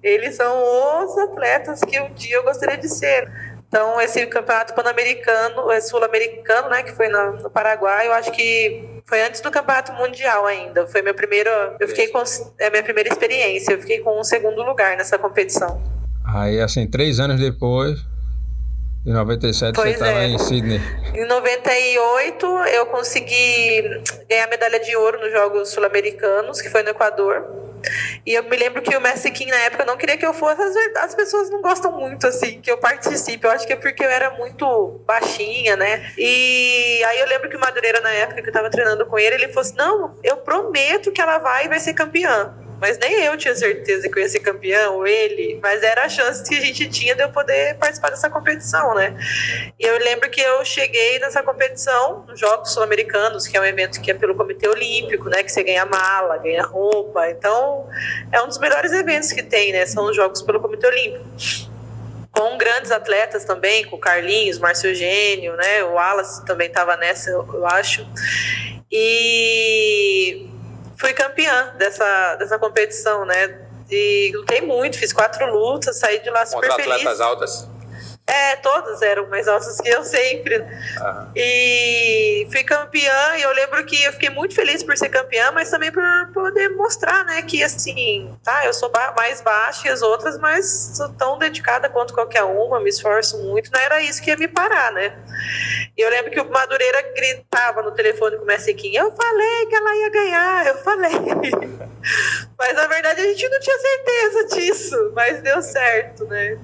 eles 0.03 0.35
são 0.35 1.05
os 1.05 1.17
atletas 1.17 1.81
que 1.81 2.01
um 2.01 2.13
dia 2.13 2.37
eu 2.37 2.43
gostaria 2.43 2.77
de 2.77 2.89
ser. 2.89 3.31
Então, 3.69 4.01
esse 4.01 4.27
campeonato 4.27 4.75
pan-americano, 4.75 5.71
é 5.71 5.81
sul-americano, 5.81 6.69
né, 6.69 6.83
que 6.83 6.93
foi 6.93 7.09
no, 7.09 7.49
Paraguai, 7.51 8.09
eu 8.09 8.13
acho 8.13 8.33
que 8.33 9.01
foi 9.05 9.23
antes 9.23 9.41
do 9.41 9.51
campeonato 9.51 9.93
mundial 9.93 10.47
ainda. 10.47 10.87
Foi 10.87 11.03
meu 11.03 11.15
primeiro, 11.15 11.51
eu 11.79 11.87
fiquei 11.89 12.09
com 12.09 12.23
é 12.59 12.71
minha 12.71 12.83
primeira 12.83 13.09
experiência. 13.09 13.73
Eu 13.73 13.81
fiquei 13.81 14.01
com 14.01 14.19
um 14.19 14.25
segundo 14.25 14.63
lugar 14.63 14.97
nessa 14.97 15.19
competição. 15.19 15.81
Aí, 16.25 16.61
assim, 16.61 16.87
três 16.87 17.21
anos 17.21 17.39
depois, 17.39 17.99
em 19.07 19.13
97 19.13 19.75
pois 19.75 19.89
você 19.89 19.93
estava 19.93 20.23
é. 20.23 20.27
em 20.27 20.39
Sydney. 20.39 20.81
Em 21.15 21.27
98 21.27 22.47
eu 22.73 22.87
consegui 22.87 23.83
ganhar 24.29 24.49
medalha 24.49 24.81
de 24.81 24.97
ouro 24.97 25.21
nos 25.21 25.31
Jogos 25.31 25.69
Sul-Americanos, 25.71 26.61
que 26.61 26.71
foi 26.71 26.83
no 26.83 26.91
Equador. 26.91 27.45
E 28.25 28.33
eu 28.33 28.43
me 28.45 28.57
lembro 28.57 28.81
que 28.81 28.97
o 28.97 29.01
Messi 29.01 29.31
King 29.31 29.51
na 29.51 29.59
época 29.59 29.85
não 29.85 29.97
queria 29.99 30.17
que 30.17 30.25
eu 30.25 30.33
fosse. 30.33 30.63
As 30.97 31.15
pessoas 31.15 31.51
não 31.51 31.61
gostam 31.61 31.93
muito 31.93 32.27
assim 32.27 32.61
que 32.61 32.71
eu 32.71 32.79
participe. 32.79 33.47
Eu 33.47 33.51
acho 33.51 33.67
que 33.67 33.75
é 33.75 33.77
porque 33.77 34.03
eu 34.03 34.09
era 34.09 34.31
muito 34.31 35.03
baixinha, 35.07 35.77
né? 35.77 36.11
E 36.17 37.05
aí 37.05 37.21
eu 37.21 37.27
lembro 37.27 37.51
que 37.51 37.57
o 37.57 37.61
Madureira, 37.61 38.01
na 38.01 38.11
época 38.11 38.41
que 38.41 38.49
eu 38.49 38.53
tava 38.53 38.71
treinando 38.71 39.05
com 39.05 39.19
ele, 39.19 39.35
ele 39.35 39.49
falou 39.49 39.61
assim: 39.61 39.77
Não, 39.77 40.15
eu 40.23 40.39
prometo 40.39 41.13
que 41.13 41.21
ela 41.21 41.37
vai 41.37 41.67
e 41.67 41.69
vai 41.69 41.79
ser 41.79 41.93
campeã. 41.93 42.64
Mas 42.81 42.99
nem 42.99 43.25
eu 43.25 43.37
tinha 43.37 43.55
certeza 43.55 44.09
que 44.09 44.19
eu 44.19 44.23
ia 44.23 44.29
ser 44.29 44.41
campeão, 44.41 45.07
ele, 45.07 45.59
mas 45.63 45.83
era 45.83 46.05
a 46.05 46.09
chance 46.09 46.43
que 46.43 46.55
a 46.57 46.61
gente 46.61 46.89
tinha 46.89 47.15
de 47.15 47.23
eu 47.23 47.31
poder 47.31 47.77
participar 47.77 48.11
dessa 48.11 48.29
competição, 48.29 48.95
né? 48.95 49.17
E 49.79 49.87
eu 49.87 49.99
lembro 49.99 50.29
que 50.31 50.41
eu 50.41 50.65
cheguei 50.65 51.19
nessa 51.19 51.43
competição, 51.43 52.25
nos 52.27 52.39
Jogos 52.39 52.73
Sul-Americanos, 52.73 53.47
que 53.47 53.57
é 53.57 53.61
um 53.61 53.65
evento 53.65 54.01
que 54.01 54.11
é 54.11 54.15
pelo 54.15 54.35
Comitê 54.35 54.69
Olímpico, 54.69 55.29
né? 55.29 55.43
Que 55.43 55.51
você 55.51 55.63
ganha 55.63 55.87
mala, 55.87 56.37
ganha 56.39 56.63
roupa. 56.63 57.29
Então, 57.31 57.89
é 58.33 58.43
um 58.43 58.49
dos 58.49 58.59
melhores 58.59 58.93
eventos 58.93 59.33
que 59.33 59.43
tem, 59.43 59.73
né? 59.73 59.87
São 59.87 60.05
os 60.07 60.17
Jogos 60.17 60.43
pelo 60.43 60.61
Comitê 60.61 60.87
Olímpico 60.87 61.25
com 62.35 62.59
grandes 62.59 62.91
atletas 62.91 63.45
também, 63.45 63.85
com 63.85 63.95
o 63.95 63.99
Carlinhos, 63.99 64.59
Márcio 64.59 64.91
Eugênio, 64.91 65.55
né? 65.55 65.85
O 65.85 65.93
Wallace 65.93 66.45
também 66.45 66.67
estava 66.67 66.97
nessa, 66.97 67.31
eu 67.31 67.65
acho. 67.65 68.05
E 68.91 70.49
fui 70.97 71.13
campeã 71.13 71.73
dessa, 71.77 72.37
dessa 72.37 72.59
competição, 72.59 73.25
né? 73.25 73.61
E 73.91 74.33
lutei 74.35 74.61
muito, 74.63 74.99
fiz 74.99 75.13
quatro 75.13 75.47
lutas, 75.53 75.99
saí 75.99 76.21
de 76.21 76.31
lá 76.31 76.45
super 76.47 76.69
Contra 76.69 76.83
feliz. 76.85 77.01
atletas 77.01 77.21
altas? 77.21 77.69
É, 78.27 78.57
todas 78.57 79.03
eram 79.03 79.27
mais 79.27 79.47
altas 79.47 79.79
que 79.79 79.89
eu 79.89 80.03
sempre. 80.03 80.57
Uhum. 80.57 81.33
E 81.37 82.49
fui 82.51 82.65
campeã 82.65 83.37
e 83.37 83.43
eu 83.43 83.53
lembro 83.53 83.85
que 83.85 84.03
eu 84.03 84.13
fiquei 84.15 84.31
muito 84.31 84.55
feliz 84.55 84.83
por 84.83 84.97
ser 84.97 85.11
campeã, 85.11 85.53
mas 85.53 85.71
também 85.71 85.93
por 85.93 86.03
poder 86.33 86.71
mostrar, 86.71 87.23
né, 87.27 87.43
que 87.43 87.63
assim, 87.63 88.35
tá, 88.43 88.65
eu 88.65 88.73
sou 88.73 88.91
mais 89.15 89.43
baixa 89.43 89.83
que 89.83 89.89
as 89.91 90.01
outras, 90.01 90.39
mas 90.39 90.93
sou 90.97 91.11
tão 91.11 91.39
dedicada 91.39 91.91
quanto 91.91 92.15
qualquer 92.15 92.45
uma, 92.45 92.81
me 92.81 92.89
esforço 92.89 93.37
muito. 93.43 93.71
Não 93.71 93.81
era 93.81 94.01
isso 94.01 94.23
que 94.23 94.31
ia 94.31 94.37
me 94.39 94.49
parar, 94.49 94.91
né? 94.93 95.15
E 95.97 96.01
eu 96.01 96.09
lembro 96.09 96.31
que 96.31 96.41
o 96.41 96.51
Madureira 96.51 97.03
gritava 97.15 97.83
no 97.83 97.93
telefone 97.93 98.37
com 98.39 98.45
o 98.45 98.47
Messequinha, 98.47 99.03
eu 99.03 99.13
falei 99.13 99.67
que 99.67 99.75
ela 99.75 99.97
ia 99.97 100.11
ganhar, 100.11 100.67
eu 100.67 100.79
falei. 100.79 101.13
mas 102.59 102.75
na 102.75 102.87
verdade 102.87 103.21
a 103.21 103.25
gente 103.25 103.49
não 103.51 103.61
tinha 103.61 103.79
certeza 103.79 104.57
disso, 104.57 105.13
mas 105.15 105.43
deu 105.43 105.61
certo, 105.61 106.25
né? 106.25 106.59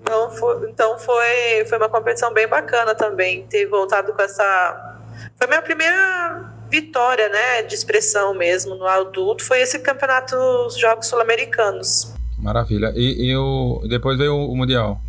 Então 0.00 0.30
foi, 0.30 0.70
então 0.70 0.98
foi, 0.98 1.64
foi 1.68 1.78
uma 1.78 1.88
competição 1.88 2.32
bem 2.32 2.46
bacana 2.46 2.94
também, 2.94 3.46
ter 3.46 3.66
voltado 3.66 4.12
com 4.12 4.22
essa. 4.22 4.98
Foi 5.36 5.46
minha 5.46 5.62
primeira 5.62 6.52
vitória, 6.68 7.28
né, 7.28 7.62
de 7.62 7.74
expressão 7.74 8.34
mesmo 8.34 8.74
no 8.74 8.86
adulto, 8.86 9.44
foi 9.44 9.60
esse 9.60 9.78
campeonato 9.78 10.36
dos 10.36 10.76
Jogos 10.76 11.06
Sul-Americanos. 11.06 12.12
Maravilha. 12.38 12.92
E, 12.94 13.30
e 13.30 13.36
o, 13.36 13.82
depois 13.88 14.18
veio 14.18 14.34
o 14.34 14.56
Mundial? 14.56 15.00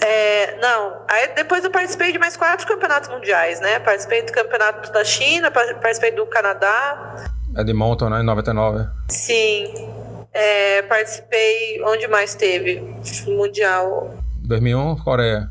É, 0.00 0.58
não, 0.60 1.02
aí 1.08 1.34
depois 1.34 1.64
eu 1.64 1.70
participei 1.70 2.12
de 2.12 2.18
mais 2.18 2.36
quatro 2.36 2.66
campeonatos 2.66 3.08
mundiais, 3.08 3.60
né? 3.60 3.78
Participei 3.78 4.22
do 4.22 4.32
campeonato 4.32 4.92
da 4.92 5.04
China, 5.04 5.50
participei 5.50 6.12
do 6.12 6.26
Canadá. 6.26 7.26
É 7.56 7.64
de 7.64 7.72
Mountain, 7.72 8.10
né? 8.10 8.20
Em 8.20 8.24
99. 8.24 8.86
Sim. 9.08 9.95
É, 10.36 10.82
participei. 10.82 11.82
Onde 11.82 12.06
mais 12.08 12.34
teve? 12.34 12.82
Mundial. 13.26 14.14
2001, 14.44 14.96
Coreia. 14.96 15.48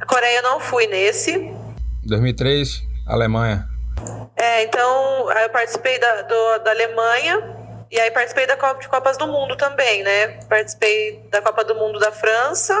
A 0.00 0.06
Coreia 0.06 0.40
não 0.40 0.58
fui 0.58 0.86
nesse. 0.86 1.52
2003, 2.06 2.82
Alemanha. 3.06 3.68
É, 4.34 4.64
então 4.64 5.30
eu 5.30 5.50
participei 5.50 5.98
da, 5.98 6.22
do, 6.22 6.58
da 6.64 6.70
Alemanha 6.70 7.38
e 7.90 8.00
aí 8.00 8.10
participei 8.10 8.46
da 8.46 8.56
Copa 8.56 8.80
de 8.80 8.88
Copas 8.88 9.18
do 9.18 9.26
Mundo 9.26 9.56
também, 9.56 10.02
né? 10.02 10.28
Participei 10.48 11.22
da 11.30 11.42
Copa 11.42 11.62
do 11.62 11.74
Mundo 11.74 11.98
da 11.98 12.10
França. 12.10 12.74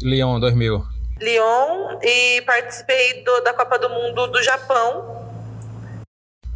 Lyon, 0.00 0.38
2000. 0.38 0.84
Lyon 1.20 1.98
e 2.00 2.42
participei 2.42 3.24
do, 3.24 3.40
da 3.40 3.52
Copa 3.52 3.76
do 3.76 3.90
Mundo 3.90 4.28
do 4.28 4.40
Japão. 4.40 5.18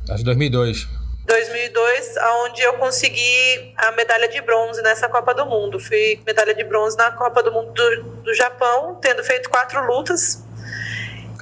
Acho 0.08 0.24
2002. 0.24 1.03
2002, 1.24 2.14
onde 2.44 2.62
eu 2.62 2.74
consegui 2.74 3.72
a 3.76 3.92
medalha 3.92 4.28
de 4.28 4.40
bronze 4.40 4.82
nessa 4.82 5.08
Copa 5.08 5.32
do 5.32 5.46
Mundo. 5.46 5.80
Fui 5.80 6.20
medalha 6.26 6.54
de 6.54 6.64
bronze 6.64 6.96
na 6.96 7.10
Copa 7.12 7.42
do 7.42 7.50
Mundo 7.50 7.72
do, 7.72 8.02
do 8.22 8.34
Japão, 8.34 8.98
tendo 9.00 9.24
feito 9.24 9.48
quatro 9.48 9.84
lutas. 9.86 10.42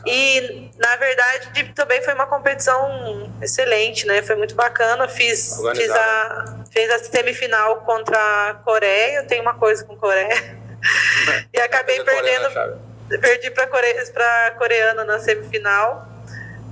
E, 0.06 0.70
na 0.78 0.96
verdade, 0.96 1.72
também 1.74 2.02
foi 2.02 2.14
uma 2.14 2.26
competição 2.26 3.30
excelente, 3.40 4.06
né? 4.06 4.20
Foi 4.22 4.34
muito 4.34 4.54
bacana. 4.54 5.06
Fiz, 5.08 5.60
fiz, 5.76 5.90
a, 5.90 6.64
fiz 6.70 6.90
a 6.90 6.98
semifinal 6.98 7.76
contra 7.82 8.18
a 8.50 8.54
Coreia. 8.54 9.18
Eu 9.18 9.26
tenho 9.26 9.42
uma 9.42 9.54
coisa 9.54 9.84
com 9.84 9.94
a 9.94 9.96
Coreia. 9.96 10.62
e 11.52 11.60
acabei 11.60 12.02
perdendo. 12.02 12.80
Perdi 13.20 13.50
para 13.50 14.46
a 14.46 14.50
coreana 14.52 15.04
na 15.04 15.18
semifinal. 15.18 16.11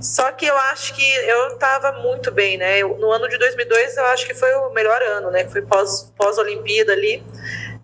Só 0.01 0.31
que 0.31 0.47
eu 0.47 0.57
acho 0.57 0.95
que 0.95 1.15
eu 1.15 1.49
estava 1.49 1.91
muito 2.01 2.31
bem, 2.31 2.57
né? 2.57 2.79
Eu, 2.79 2.97
no 2.97 3.11
ano 3.11 3.29
de 3.29 3.37
2002 3.37 3.97
eu 3.97 4.05
acho 4.05 4.25
que 4.25 4.33
foi 4.33 4.51
o 4.55 4.71
melhor 4.71 5.01
ano, 5.01 5.29
né? 5.29 5.47
Foi 5.47 5.61
pós, 5.61 6.11
pós-Olimpíada 6.17 6.91
ali. 6.91 7.23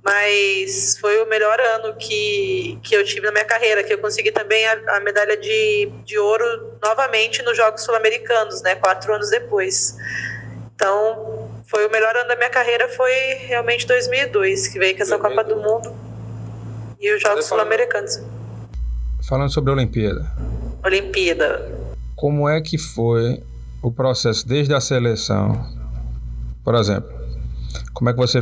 Mas 0.03 0.97
foi 0.99 1.21
o 1.21 1.27
melhor 1.27 1.59
ano 1.59 1.95
que, 1.95 2.79
que 2.81 2.95
eu 2.95 3.03
tive 3.03 3.25
na 3.25 3.31
minha 3.31 3.45
carreira, 3.45 3.83
que 3.83 3.93
eu 3.93 3.97
consegui 3.97 4.31
também 4.31 4.65
a, 4.65 4.95
a 4.95 4.99
medalha 5.01 5.35
de, 5.35 5.91
de 6.05 6.17
ouro 6.17 6.79
novamente 6.81 7.43
nos 7.43 7.57
Jogos 7.57 7.83
Sul-Americanos, 7.83 8.61
né? 8.61 8.75
Quatro 8.75 9.13
anos 9.13 9.29
depois. 9.29 9.97
Então, 10.73 11.61
foi 11.67 11.85
o 11.85 11.91
melhor 11.91 12.15
ano 12.15 12.29
da 12.29 12.35
minha 12.35 12.49
carreira, 12.49 12.87
foi 12.87 13.11
realmente 13.47 13.85
2002, 13.85 14.69
que 14.69 14.79
veio 14.79 14.95
com 14.95 15.03
essa 15.03 15.17
Copa 15.19 15.43
do 15.43 15.57
Mundo 15.57 15.93
e 16.99 17.11
os 17.13 17.21
Jogos 17.21 17.45
Sul-Americanos. 17.45 18.21
Falando 19.27 19.51
sobre 19.51 19.71
a 19.71 19.73
Olimpíada. 19.73 20.25
Olimpíada 20.85 21.76
como 22.17 22.49
é 22.49 22.59
que 22.59 22.79
foi 22.79 23.43
o 23.81 23.91
processo 23.91 24.45
desde 24.45 24.73
a 24.73 24.81
seleção? 24.81 25.63
Por 26.63 26.73
exemplo, 26.73 27.09
como 27.93 28.09
é 28.09 28.13
que 28.13 28.17
você 28.17 28.41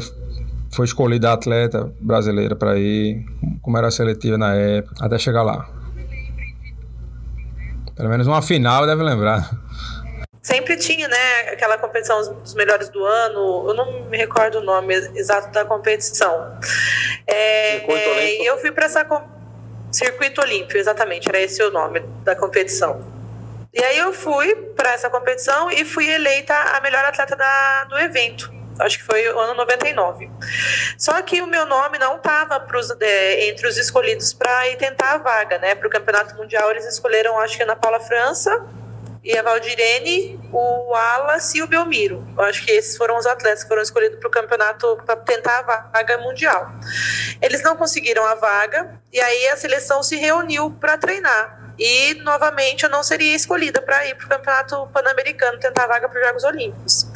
foi 0.73 0.85
escolhida 0.85 1.33
atleta 1.33 1.93
brasileira 1.99 2.55
para 2.55 2.79
ir? 2.79 3.25
Como 3.61 3.77
era 3.77 3.87
a 3.87 3.91
seletiva 3.91 4.37
na 4.37 4.55
época, 4.55 4.95
até 5.05 5.19
chegar 5.19 5.43
lá? 5.43 5.69
Pelo 7.97 8.09
menos 8.09 8.25
uma 8.27 8.41
final 8.41 8.87
deve 8.87 9.03
lembrar. 9.03 9.51
Sempre 10.41 10.77
tinha, 10.77 11.07
né, 11.09 11.39
aquela 11.51 11.77
competição 11.77 12.33
dos 12.35 12.53
melhores 12.53 12.87
do 12.89 13.03
ano. 13.03 13.65
Eu 13.67 13.73
não 13.73 14.09
me 14.09 14.15
recordo 14.17 14.59
o 14.59 14.63
nome 14.63 14.93
exato 15.15 15.51
da 15.51 15.65
competição. 15.65 16.57
É, 17.27 17.77
é, 17.77 18.49
eu 18.49 18.57
fui 18.57 18.71
para 18.71 18.85
essa 18.85 19.03
com... 19.03 19.21
circuito 19.91 20.39
olímpico, 20.39 20.77
exatamente, 20.77 21.27
era 21.27 21.41
esse 21.41 21.61
o 21.61 21.71
nome 21.71 21.99
da 22.23 22.35
competição. 22.35 23.14
E 23.75 23.83
aí 23.83 23.97
eu 23.97 24.13
fui 24.13 24.55
para 24.73 24.93
essa 24.93 25.09
competição 25.09 25.69
e 25.69 25.83
fui 25.83 26.09
eleita 26.09 26.53
a 26.53 26.79
melhor 26.79 27.03
atleta 27.03 27.35
da, 27.35 27.83
do 27.83 27.99
evento. 27.99 28.49
Acho 28.79 28.97
que 28.97 29.03
foi 29.03 29.27
o 29.29 29.37
ano 29.37 29.53
99. 29.53 30.29
Só 30.97 31.21
que 31.21 31.41
o 31.41 31.47
meu 31.47 31.65
nome 31.65 31.97
não 31.97 32.15
estava 32.15 32.65
entre 33.39 33.67
os 33.67 33.77
escolhidos 33.77 34.33
para 34.33 34.69
ir 34.69 34.77
tentar 34.77 35.15
a 35.15 35.17
vaga, 35.17 35.57
né? 35.57 35.75
Para 35.75 35.87
o 35.87 35.91
Campeonato 35.91 36.35
Mundial, 36.35 36.71
eles 36.71 36.85
escolheram, 36.85 37.37
acho 37.39 37.57
que 37.57 37.63
a 37.63 37.65
Ana 37.65 37.75
Paula 37.75 37.99
França 37.99 38.65
e 39.21 39.37
a 39.37 39.41
Valdirene, 39.41 40.39
o 40.53 40.91
Wallace 40.91 41.57
e 41.57 41.63
o 41.63 41.67
Belmiro. 41.67 42.25
Eu 42.37 42.43
acho 42.45 42.63
que 42.63 42.71
esses 42.71 42.95
foram 42.95 43.17
os 43.17 43.25
atletas 43.25 43.63
que 43.63 43.69
foram 43.69 43.81
escolhidos 43.81 44.19
para 44.19 44.27
o 44.27 44.31
campeonato 44.31 44.97
para 45.05 45.17
tentar 45.17 45.59
a 45.59 45.91
vaga 45.91 46.17
mundial. 46.19 46.71
Eles 47.41 47.61
não 47.61 47.75
conseguiram 47.75 48.25
a 48.25 48.35
vaga 48.35 49.01
e 49.11 49.19
aí 49.19 49.47
a 49.49 49.57
seleção 49.57 50.03
se 50.03 50.15
reuniu 50.15 50.71
para 50.79 50.97
treinar. 50.97 51.64
E, 51.77 52.15
novamente, 52.23 52.83
eu 52.83 52.89
não 52.89 53.03
seria 53.03 53.35
escolhida 53.35 53.81
para 53.81 54.05
ir 54.05 54.15
para 54.15 54.25
o 54.25 54.29
Campeonato 54.29 54.87
Pan-Americano 54.93 55.59
tentar 55.59 55.87
vaga 55.87 56.07
para 56.07 56.19
os 56.19 56.27
Jogos 56.27 56.43
Olímpicos. 56.43 57.07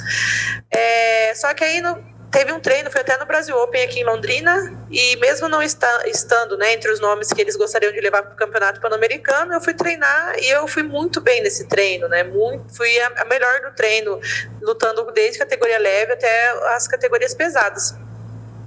É, 0.70 1.34
só 1.36 1.54
que 1.54 1.64
aí 1.64 1.82
no, 1.82 2.04
teve 2.30 2.52
um 2.52 2.60
treino, 2.60 2.92
foi 2.92 3.02
até 3.02 3.18
no 3.18 3.26
Brasil 3.26 3.56
Open 3.58 3.84
aqui 3.84 4.02
em 4.02 4.04
Londrina, 4.04 4.86
e 4.90 5.16
mesmo 5.18 5.48
não 5.48 5.62
está, 5.62 6.08
estando 6.08 6.58
né, 6.58 6.74
entre 6.74 6.92
os 6.92 7.00
nomes 7.00 7.32
que 7.34 7.42
eles 7.42 7.56
gostariam 7.56 7.92
de 7.92 8.00
levar 8.00 8.22
para 8.22 8.34
o 8.34 8.36
Campeonato 8.36 8.80
Pan-Americano, 8.80 9.54
eu 9.54 9.62
fui 9.62 9.74
treinar 9.74 10.36
e 10.40 10.50
eu 10.50 10.68
fui 10.68 10.84
muito 10.84 11.22
bem 11.22 11.42
nesse 11.42 11.68
treino, 11.68 12.08
né? 12.08 12.24
Muito, 12.24 12.76
fui 12.76 13.00
a, 13.00 13.22
a 13.22 13.26
melhor 13.26 13.62
do 13.62 13.72
treino, 13.76 14.20
lutando 14.62 15.10
desde 15.12 15.40
categoria 15.40 15.80
leve 15.80 16.14
até 16.14 16.50
as 16.76 16.88
categorias 16.88 17.34
pesadas. 17.34 17.96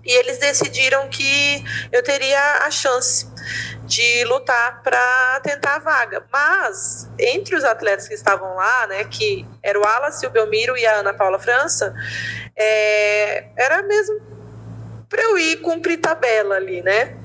E 0.05 0.13
eles 0.13 0.39
decidiram 0.39 1.09
que 1.09 1.65
eu 1.93 2.03
teria 2.03 2.59
a 2.65 2.71
chance 2.71 3.27
de 3.85 4.25
lutar 4.25 4.83
para 4.83 5.41
tentar 5.41 5.77
a 5.77 5.79
vaga. 5.79 6.25
Mas, 6.33 7.09
entre 7.19 7.55
os 7.55 7.65
atletas 7.65 8.09
que 8.09 8.15
estavam 8.15 8.55
lá, 8.57 8.87
né, 8.87 9.05
que 9.05 9.47
era 9.63 9.79
o 9.79 9.83
Wallace, 9.83 10.27
o 10.27 10.31
Belmiro 10.31 10.77
e 10.77 10.87
a 10.87 10.97
Ana 10.97 11.15
Paula 11.15 11.39
França, 11.39 11.95
é, 12.57 13.47
era 13.57 13.83
mesmo 13.83 14.21
para 15.09 15.23
eu 15.23 15.39
ir 15.39 15.59
cumprir 15.59 15.99
tabela 15.99 16.57
ali, 16.57 16.83
né? 16.83 17.17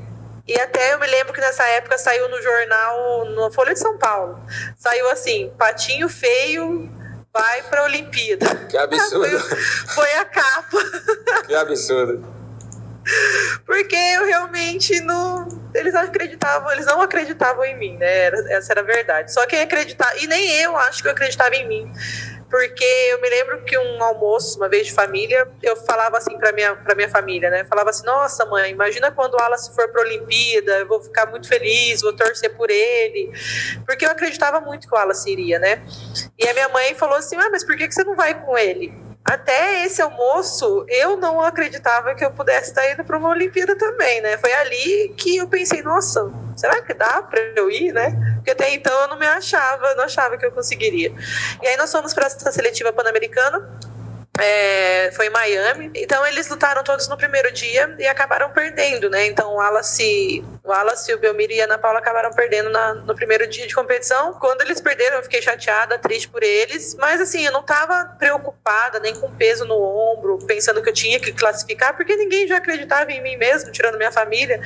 E 0.45 0.57
até 0.59 0.93
eu 0.93 0.99
me 0.99 1.07
lembro 1.07 1.33
que 1.33 1.41
nessa 1.41 1.63
época 1.69 1.97
saiu 1.97 2.29
no 2.29 2.41
jornal, 2.41 3.25
no 3.25 3.51
Folha 3.51 3.73
de 3.73 3.79
São 3.79 3.97
Paulo, 3.97 4.39
saiu 4.77 5.09
assim, 5.09 5.51
patinho 5.57 6.07
feio 6.07 6.89
vai 7.33 7.63
para 7.63 7.81
a 7.81 7.83
Olimpíada. 7.83 8.55
Que 8.67 8.77
absurdo. 8.77 9.39
Foi, 9.39 9.57
foi 9.93 10.13
a 10.13 10.25
capa. 10.25 10.77
Que 11.45 11.55
absurdo. 11.55 12.36
Porque 13.65 13.95
eu 13.95 14.25
realmente 14.25 14.99
não. 15.01 15.47
Eles 15.73 15.95
acreditavam, 15.95 16.71
eles 16.71 16.85
não 16.85 17.01
acreditavam 17.01 17.63
em 17.65 17.77
mim, 17.77 17.97
né? 17.97 18.27
Essa 18.49 18.73
era 18.73 18.81
a 18.81 18.83
verdade. 18.83 19.31
Só 19.31 19.45
quem 19.45 19.61
acreditava. 19.61 20.17
E 20.17 20.27
nem 20.27 20.49
eu 20.61 20.75
acho 20.77 21.01
que 21.01 21.07
eu 21.07 21.11
acreditava 21.11 21.55
em 21.55 21.67
mim. 21.67 21.91
Porque 22.49 22.85
eu 23.11 23.21
me 23.21 23.29
lembro 23.29 23.61
que 23.65 23.77
um 23.77 24.01
almoço, 24.01 24.57
uma 24.57 24.69
vez 24.69 24.87
de 24.87 24.93
família, 24.93 25.49
eu 25.61 25.75
falava 25.75 26.17
assim 26.17 26.37
para 26.37 26.53
minha, 26.53 26.75
pra 26.77 26.95
minha 26.95 27.09
família, 27.09 27.49
né? 27.49 27.61
Eu 27.61 27.65
falava 27.65 27.89
assim: 27.89 28.05
nossa, 28.05 28.45
mãe, 28.45 28.71
imagina 28.71 29.11
quando 29.11 29.33
o 29.33 29.37
Wallace 29.37 29.75
for 29.75 29.89
para 29.89 30.01
Olimpíada, 30.01 30.79
eu 30.79 30.87
vou 30.87 31.01
ficar 31.01 31.25
muito 31.25 31.47
feliz, 31.47 32.01
vou 32.01 32.13
torcer 32.13 32.55
por 32.55 32.69
ele. 32.69 33.31
Porque 33.85 34.05
eu 34.05 34.09
acreditava 34.09 34.61
muito 34.61 34.87
que 34.87 34.93
o 34.93 34.97
Wallace 34.97 35.29
iria, 35.29 35.59
né? 35.59 35.81
E 36.39 36.47
a 36.47 36.53
minha 36.53 36.69
mãe 36.69 36.95
falou 36.95 37.17
assim: 37.17 37.35
ah, 37.35 37.49
mas 37.51 37.65
por 37.65 37.75
que, 37.75 37.85
que 37.85 37.93
você 37.93 38.05
não 38.05 38.15
vai 38.15 38.33
com 38.41 38.57
ele? 38.57 39.06
Até 39.29 39.83
esse 39.83 40.01
almoço, 40.01 40.85
eu 40.87 41.17
não 41.17 41.41
acreditava 41.41 42.15
que 42.15 42.23
eu 42.23 42.31
pudesse 42.31 42.69
estar 42.69 42.89
indo 42.89 43.03
para 43.03 43.17
uma 43.17 43.27
Olimpíada 43.27 43.77
também, 43.77 44.21
né? 44.21 44.37
Foi 44.37 44.53
ali 44.53 45.13
que 45.17 45.35
eu 45.35 45.49
pensei, 45.49 45.81
nossa, 45.81 46.31
será 46.55 46.81
que 46.81 46.93
dá 46.93 47.21
para 47.21 47.41
eu 47.57 47.69
ir, 47.69 47.91
né? 47.91 48.15
Porque 48.35 48.51
até 48.51 48.73
então 48.73 48.93
eu 49.01 49.09
não 49.09 49.19
me 49.19 49.27
achava, 49.27 49.93
não 49.95 50.05
achava 50.05 50.37
que 50.37 50.45
eu 50.45 50.51
conseguiria. 50.51 51.13
E 51.61 51.67
aí 51.67 51.75
nós 51.75 51.91
fomos 51.91 52.13
para 52.13 52.27
essa 52.27 52.49
seletiva 52.53 52.93
pan-americana 52.93 53.69
é, 54.39 55.11
foi 55.13 55.27
em 55.27 55.29
Miami. 55.29 55.91
Então 55.95 56.25
eles 56.25 56.47
lutaram 56.47 56.83
todos 56.83 57.07
no 57.07 57.17
primeiro 57.17 57.51
dia 57.51 57.95
e 57.97 58.07
acabaram 58.07 58.49
perdendo, 58.51 59.09
né? 59.09 59.25
Então 59.25 59.51
o 59.51 59.55
Wallace, 59.55 60.43
o 60.63 60.69
Wallace, 60.69 61.13
o 61.13 61.17
Belmiro 61.17 61.53
e 61.53 61.61
a 61.61 61.65
Ana 61.65 61.77
Paula 61.77 61.99
acabaram 61.99 62.31
perdendo 62.31 62.69
na, 62.69 62.93
no 62.93 63.15
primeiro 63.15 63.47
dia 63.47 63.67
de 63.67 63.73
competição. 63.73 64.33
Quando 64.33 64.61
eles 64.61 64.79
perderam, 64.79 65.17
eu 65.17 65.23
fiquei 65.23 65.41
chateada, 65.41 65.97
triste 65.97 66.27
por 66.29 66.43
eles. 66.43 66.95
Mas 66.95 67.19
assim, 67.19 67.45
eu 67.45 67.51
não 67.51 67.61
estava 67.61 68.15
preocupada, 68.17 68.99
nem 68.99 69.15
com 69.15 69.31
peso 69.35 69.65
no 69.65 69.81
ombro, 69.81 70.39
pensando 70.45 70.81
que 70.81 70.89
eu 70.89 70.93
tinha 70.93 71.19
que 71.19 71.31
classificar, 71.31 71.95
porque 71.95 72.15
ninguém 72.15 72.47
já 72.47 72.57
acreditava 72.57 73.11
em 73.11 73.21
mim 73.21 73.37
mesmo, 73.37 73.71
tirando 73.71 73.97
minha 73.97 74.11
família. 74.11 74.61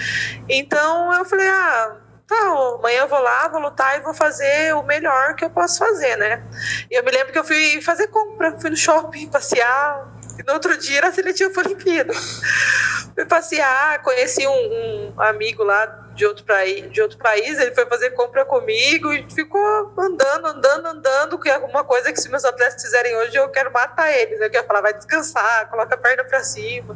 Então 0.49 1.13
eu 1.13 1.25
falei, 1.25 1.47
ah 1.47 2.00
tá, 2.31 2.75
amanhã 2.79 3.01
eu 3.01 3.07
vou 3.07 3.19
lá, 3.19 3.47
vou 3.49 3.61
lutar 3.61 3.97
e 3.97 4.01
vou 4.01 4.13
fazer 4.13 4.73
o 4.75 4.83
melhor 4.83 5.35
que 5.35 5.43
eu 5.43 5.49
posso 5.49 5.79
fazer, 5.79 6.15
né? 6.15 6.41
E 6.89 6.95
eu 6.95 7.03
me 7.03 7.11
lembro 7.11 7.33
que 7.33 7.39
eu 7.39 7.43
fui 7.43 7.81
fazer 7.81 8.07
compra, 8.07 8.57
fui 8.59 8.69
no 8.69 8.77
shopping 8.77 9.27
passear, 9.29 10.07
e 10.39 10.43
no 10.43 10.53
outro 10.53 10.77
dia 10.77 10.99
era 10.99 11.11
seletiva 11.11 11.51
para 11.51 11.67
Olimpíada. 11.67 12.13
fui 13.13 13.25
passear, 13.25 14.01
conheci 14.01 14.47
um, 14.47 15.13
um, 15.13 15.21
amigo 15.21 15.63
lá 15.63 15.85
de 16.15 16.25
outro, 16.25 16.45
país, 16.45 16.89
de 16.91 17.01
outro 17.01 17.17
país, 17.17 17.59
ele 17.59 17.73
foi 17.73 17.85
fazer 17.85 18.11
compra 18.11 18.45
comigo 18.45 19.13
e 19.13 19.29
ficou 19.29 19.93
andando, 19.97 20.47
andando, 20.47 20.85
andando, 20.87 21.39
que 21.39 21.49
é 21.49 21.55
alguma 21.55 21.83
coisa 21.83 22.11
que 22.11 22.19
se 22.19 22.29
meus 22.29 22.45
atletas 22.45 22.81
fizerem 22.81 23.15
hoje 23.17 23.35
eu 23.35 23.49
quero 23.49 23.71
matar 23.71 24.11
eles. 24.11 24.39
Eu 24.39 24.49
quero 24.49 24.65
falar, 24.65 24.81
vai 24.81 24.93
descansar, 24.93 25.69
coloca 25.69 25.95
a 25.95 25.97
perna 25.97 26.23
para 26.23 26.43
cima. 26.43 26.95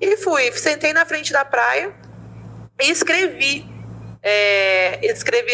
E 0.00 0.16
fui, 0.16 0.50
sentei 0.52 0.92
na 0.92 1.04
frente 1.04 1.32
da 1.32 1.44
praia 1.44 1.92
e 2.80 2.90
escrevi 2.90 3.73
é, 4.26 5.04
escrevi 5.04 5.52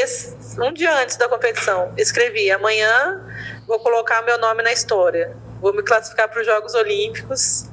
um 0.60 0.72
dia 0.72 0.96
antes 1.02 1.16
da 1.16 1.28
competição. 1.28 1.92
Escrevi: 1.96 2.52
amanhã 2.52 3.20
vou 3.66 3.80
colocar 3.80 4.22
meu 4.22 4.38
nome 4.38 4.62
na 4.62 4.72
história. 4.72 5.36
Vou 5.60 5.74
me 5.74 5.82
classificar 5.82 6.28
para 6.28 6.40
os 6.40 6.46
Jogos 6.46 6.74
Olímpicos 6.74 7.64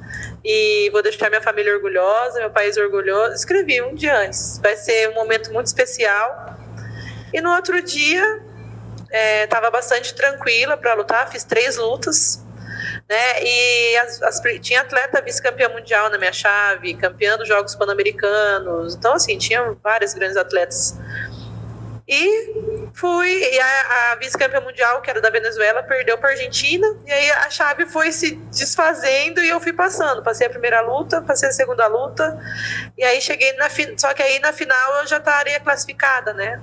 e 0.44 0.90
vou 0.90 1.00
deixar 1.00 1.30
minha 1.30 1.40
família 1.40 1.72
orgulhosa, 1.72 2.40
meu 2.40 2.50
país 2.50 2.76
orgulhoso. 2.76 3.34
Escrevi 3.34 3.80
um 3.80 3.94
dia 3.94 4.18
antes. 4.18 4.58
Vai 4.60 4.76
ser 4.76 5.10
um 5.10 5.14
momento 5.14 5.52
muito 5.52 5.66
especial. 5.66 6.58
E 7.32 7.40
no 7.40 7.54
outro 7.54 7.80
dia, 7.80 8.42
estava 9.44 9.68
é, 9.68 9.70
bastante 9.70 10.12
tranquila 10.14 10.76
para 10.76 10.94
lutar. 10.94 11.30
Fiz 11.30 11.44
três 11.44 11.76
lutas 11.76 12.44
né? 13.08 13.42
E 13.42 13.96
as, 13.98 14.22
as, 14.22 14.40
tinha 14.60 14.80
atleta 14.80 15.20
vice-campeã 15.20 15.68
mundial 15.68 16.10
na 16.10 16.18
minha 16.18 16.32
chave, 16.32 16.94
campeã 16.94 17.36
dos 17.36 17.48
Jogos 17.48 17.74
Pan-Americanos. 17.74 18.94
Então, 18.94 19.14
assim, 19.14 19.38
tinha 19.38 19.76
vários 19.82 20.14
grandes 20.14 20.36
atletas. 20.36 20.96
E 22.10 22.90
fui, 22.94 23.30
e 23.30 23.60
a, 23.60 24.12
a 24.12 24.14
vice-campeã 24.14 24.62
mundial, 24.62 25.02
que 25.02 25.10
era 25.10 25.20
da 25.20 25.28
Venezuela, 25.28 25.82
perdeu 25.82 26.16
para 26.16 26.30
a 26.30 26.32
Argentina, 26.32 26.86
e 27.06 27.12
aí 27.12 27.30
a 27.32 27.50
chave 27.50 27.84
foi 27.84 28.10
se 28.12 28.36
desfazendo 28.50 29.42
e 29.42 29.48
eu 29.50 29.60
fui 29.60 29.74
passando. 29.74 30.22
Passei 30.22 30.46
a 30.46 30.50
primeira 30.50 30.80
luta, 30.80 31.20
passei 31.20 31.50
a 31.50 31.52
segunda 31.52 31.86
luta, 31.86 32.40
e 32.96 33.04
aí 33.04 33.20
cheguei 33.20 33.52
na 33.54 33.68
Só 33.98 34.14
que 34.14 34.22
aí 34.22 34.38
na 34.38 34.54
final 34.54 35.00
eu 35.00 35.06
já 35.06 35.18
estaria 35.18 35.60
classificada, 35.60 36.32
né? 36.32 36.58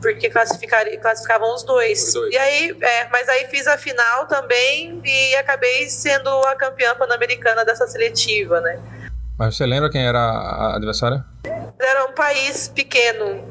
Porque 0.00 0.30
classificavam 0.30 1.54
os 1.54 1.62
dois. 1.62 2.08
os 2.08 2.14
dois. 2.14 2.34
E 2.34 2.38
aí, 2.38 2.76
é, 2.80 3.08
mas 3.08 3.28
aí 3.28 3.46
fiz 3.46 3.66
a 3.66 3.76
final 3.76 4.26
também 4.26 5.00
e 5.04 5.36
acabei 5.36 5.88
sendo 5.88 6.28
a 6.46 6.54
campeã 6.54 6.94
pan-americana 6.94 7.64
dessa 7.64 7.86
seletiva, 7.86 8.60
né? 8.60 8.80
Mas 9.38 9.56
você 9.56 9.64
lembra 9.64 9.90
quem 9.90 10.06
era 10.06 10.18
a 10.18 10.76
adversária? 10.76 11.24
Era 11.78 12.04
um 12.04 12.12
país 12.12 12.68
pequeno, 12.68 13.42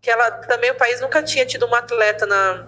que 0.00 0.10
ela 0.10 0.30
também 0.30 0.70
o 0.70 0.74
país 0.74 1.00
nunca 1.00 1.22
tinha 1.22 1.44
tido 1.44 1.66
uma 1.66 1.78
atleta 1.78 2.26
na 2.26 2.66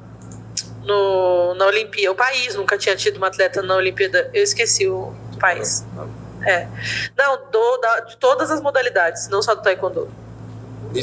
no, 0.87 1.55
na 1.55 1.67
Olimpíada. 1.67 2.13
O 2.13 2.15
país 2.15 2.55
nunca 2.55 2.79
tinha 2.79 2.97
tido 2.97 3.17
uma 3.17 3.27
atleta 3.27 3.63
na 3.63 3.75
Olimpíada. 3.75 4.31
Eu 4.33 4.43
esqueci 4.43 4.87
o 4.87 5.15
país. 5.41 5.85
É. 6.45 6.69
Não, 7.17 7.51
do, 7.51 7.77
da, 7.79 8.01
de 8.01 8.17
todas 8.19 8.51
as 8.51 8.61
modalidades, 8.61 9.29
não 9.29 9.43
só 9.43 9.55
do 9.55 9.63
taekwondo. 9.63 10.09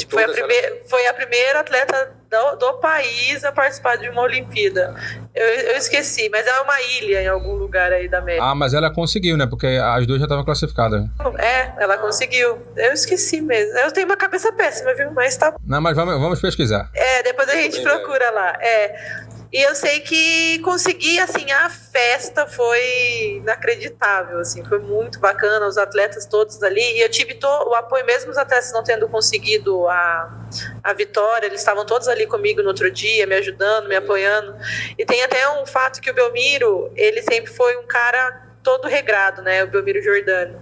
Foi 0.09 0.23
a, 0.23 0.29
primeira, 0.29 0.81
foi 0.87 1.07
a 1.07 1.13
primeira 1.13 1.59
atleta 1.59 2.11
do, 2.33 2.55
do, 2.55 2.73
país 2.79 3.43
a 3.43 3.51
participar 3.51 3.97
de 3.97 4.09
uma 4.09 4.23
Olimpíada. 4.23 4.95
Eu, 5.36 5.45
eu, 5.45 5.77
esqueci, 5.77 6.29
mas 6.29 6.45
é 6.47 6.60
uma 6.62 6.81
ilha 6.81 7.21
em 7.21 7.27
algum 7.27 7.53
lugar 7.53 7.91
aí 7.91 8.08
da 8.08 8.17
América. 8.17 8.43
Ah, 8.43 8.55
mas 8.55 8.73
ela 8.73 8.91
conseguiu, 8.91 9.38
né? 9.38 9.45
Porque 9.45 9.67
as 9.67 10.08
duas 10.08 10.19
já 10.19 10.25
estavam 10.25 10.43
classificadas. 10.43 11.05
É, 11.38 11.73
ela 11.84 11.97
conseguiu. 11.97 12.60
Eu 12.75 12.93
esqueci 12.93 13.41
mesmo. 13.41 13.77
Eu 13.77 13.91
tenho 13.91 14.08
uma 14.08 14.17
cabeça 14.17 14.51
péssima, 14.51 14.93
viu? 14.95 15.12
Mas 15.12 15.38
tá. 15.38 15.53
Não, 15.65 15.79
mas 15.79 15.95
vamos, 15.95 16.19
vamos 16.19 16.41
pesquisar. 16.41 16.89
É, 16.95 17.23
depois 17.23 17.47
a 17.49 17.55
gente 17.55 17.81
procura 17.81 18.31
lá. 18.31 18.58
É. 18.60 19.22
E 19.53 19.61
eu 19.61 19.75
sei 19.75 19.99
que 19.99 20.57
consegui, 20.63 21.19
assim, 21.19 21.51
a 21.51 21.69
festa 21.69 22.47
foi 22.47 23.35
inacreditável, 23.37 24.39
assim, 24.39 24.65
foi 24.65 24.79
muito 24.79 25.19
bacana, 25.19 25.67
os 25.67 25.77
atletas 25.77 26.25
todos 26.25 26.63
ali, 26.63 26.81
e 26.97 27.01
eu 27.01 27.09
tive 27.09 27.37
o 27.43 27.75
apoio, 27.75 28.03
mesmo 28.03 28.31
os 28.31 28.37
atletas 28.39 28.73
não 28.73 28.83
tendo 28.83 29.07
conseguido 29.07 29.87
a, 29.87 30.35
a 30.83 30.91
vitória, 30.93 31.45
eles 31.45 31.59
estavam 31.59 31.85
todos 31.85 32.07
ali 32.07 32.25
comigo 32.25 32.63
no 32.63 32.69
outro 32.69 32.89
dia, 32.89 33.27
me 33.27 33.35
ajudando, 33.35 33.87
me 33.87 33.95
apoiando. 33.95 34.55
E 34.97 35.05
tem 35.05 35.21
até 35.21 35.47
um 35.61 35.67
fato 35.67 36.01
que 36.01 36.09
o 36.09 36.15
Belmiro, 36.15 36.91
ele 36.95 37.21
sempre 37.21 37.51
foi 37.51 37.77
um 37.77 37.85
cara 37.85 38.42
todo 38.63 38.88
regrado, 38.88 39.41
né? 39.41 39.63
O 39.63 39.67
Belmiro 39.67 40.02
Jordano. 40.02 40.60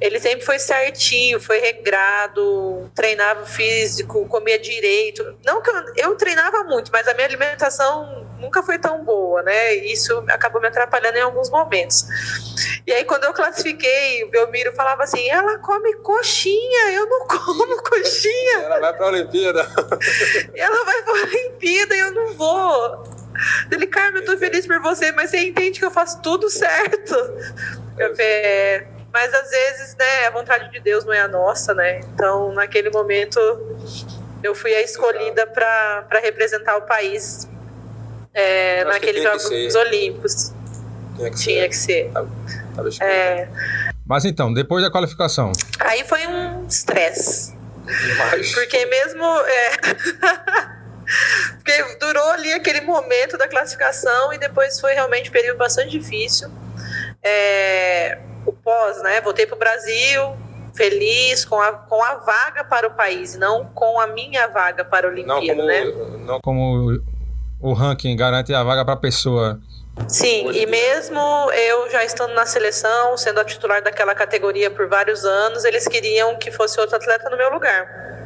Ele 0.00 0.18
sempre 0.18 0.44
foi 0.44 0.58
certinho, 0.58 1.38
foi 1.38 1.58
regrado, 1.58 2.90
treinava 2.94 3.44
físico, 3.46 4.26
comia 4.26 4.58
direito. 4.58 5.38
Não 5.44 5.60
que 5.60 5.70
eu, 5.70 5.94
eu 5.96 6.16
treinava 6.16 6.64
muito, 6.64 6.90
mas 6.90 7.06
a 7.06 7.14
minha 7.14 7.26
alimentação 7.26 8.26
nunca 8.40 8.62
foi 8.62 8.78
tão 8.78 9.04
boa, 9.04 9.42
né? 9.42 9.74
Isso 9.74 10.24
acabou 10.28 10.60
me 10.60 10.66
atrapalhando 10.66 11.18
em 11.18 11.22
alguns 11.22 11.48
momentos. 11.48 12.04
E 12.86 12.92
aí, 12.92 13.04
quando 13.04 13.24
eu 13.24 13.32
classifiquei, 13.32 14.24
o 14.24 14.30
Belmiro 14.30 14.72
falava 14.72 15.04
assim: 15.04 15.28
ela 15.30 15.58
come 15.58 15.94
coxinha, 15.96 16.90
eu 16.92 17.06
não 17.06 17.26
como 17.28 17.82
coxinha. 17.82 18.58
Ela 18.62 18.80
vai 18.80 18.92
para 18.96 19.06
a 19.06 19.08
Olimpíada. 19.10 19.60
ela 20.56 20.84
vai 20.84 21.02
para 21.02 21.12
a 21.12 21.22
Olimpíada 21.22 21.94
e 21.94 22.00
eu 22.00 22.10
não 22.12 22.34
vou. 22.34 23.21
Ele, 23.70 23.86
Carmen, 23.86 24.22
eu 24.22 24.26
tô 24.26 24.36
feliz 24.36 24.66
por 24.66 24.80
você, 24.80 25.12
mas 25.12 25.30
você 25.30 25.38
entende 25.38 25.78
que 25.78 25.84
eu 25.84 25.90
faço 25.90 26.20
tudo 26.22 26.50
certo. 26.50 27.14
É, 27.98 28.84
mas 29.12 29.32
às 29.34 29.50
vezes, 29.50 29.96
né, 29.96 30.26
a 30.26 30.30
vontade 30.30 30.70
de 30.70 30.80
Deus 30.80 31.04
não 31.04 31.12
é 31.12 31.20
a 31.20 31.28
nossa, 31.28 31.74
né? 31.74 32.00
Então, 32.14 32.52
naquele 32.52 32.90
momento, 32.90 33.38
eu 34.42 34.54
fui 34.54 34.74
a 34.74 34.82
escolhida 34.82 35.46
para 35.46 36.20
representar 36.22 36.76
o 36.76 36.82
país 36.82 37.48
é, 38.34 38.84
naqueles 38.84 39.22
Jogos 39.22 39.74
Olímpicos. 39.74 40.52
Tinha 41.16 41.30
que 41.30 41.36
tinha 41.36 41.62
ser. 41.62 41.68
Que 41.68 41.76
ser. 41.76 42.10
É... 43.00 43.48
Mas 44.06 44.24
então, 44.24 44.52
depois 44.52 44.82
da 44.82 44.90
qualificação? 44.90 45.52
Aí 45.78 46.04
foi 46.04 46.26
um 46.26 46.66
estresse. 46.66 47.54
Porque 48.54 48.86
mesmo. 48.86 49.24
É... 49.24 50.71
Porque 51.56 51.96
durou 51.98 52.30
ali 52.30 52.52
aquele 52.52 52.80
momento 52.80 53.36
da 53.38 53.48
classificação 53.48 54.32
e 54.32 54.38
depois 54.38 54.80
foi 54.80 54.94
realmente 54.94 55.30
um 55.30 55.32
período 55.32 55.58
bastante 55.58 55.90
difícil. 55.90 56.48
É, 57.22 58.18
o 58.44 58.52
pós, 58.52 59.02
né? 59.02 59.20
Voltei 59.20 59.46
para 59.46 59.56
o 59.56 59.58
Brasil, 59.58 60.36
feliz 60.74 61.44
com 61.44 61.60
a, 61.60 61.72
com 61.72 62.02
a 62.02 62.14
vaga 62.16 62.64
para 62.64 62.86
o 62.86 62.94
país, 62.94 63.36
não 63.36 63.66
com 63.66 64.00
a 64.00 64.06
minha 64.06 64.48
vaga 64.48 64.84
para 64.84 65.06
a 65.06 65.10
Olimpíada, 65.10 65.40
não 65.40 65.46
como, 65.46 65.66
né? 65.66 65.84
Não 66.26 66.40
como 66.40 67.02
o 67.60 67.72
ranking 67.72 68.16
garante 68.16 68.52
a 68.52 68.62
vaga 68.62 68.84
para 68.84 68.94
a 68.94 68.98
pessoa. 68.98 69.60
Sim, 70.08 70.50
e 70.52 70.66
mesmo 70.66 71.20
eu 71.52 71.90
já 71.90 72.02
estando 72.02 72.32
na 72.32 72.46
seleção, 72.46 73.16
sendo 73.16 73.40
a 73.40 73.44
titular 73.44 73.82
daquela 73.82 74.14
categoria 74.14 74.70
por 74.70 74.88
vários 74.88 75.24
anos, 75.24 75.64
eles 75.64 75.86
queriam 75.86 76.36
que 76.36 76.50
fosse 76.50 76.80
outro 76.80 76.96
atleta 76.96 77.28
no 77.28 77.36
meu 77.36 77.50
lugar. 77.50 78.21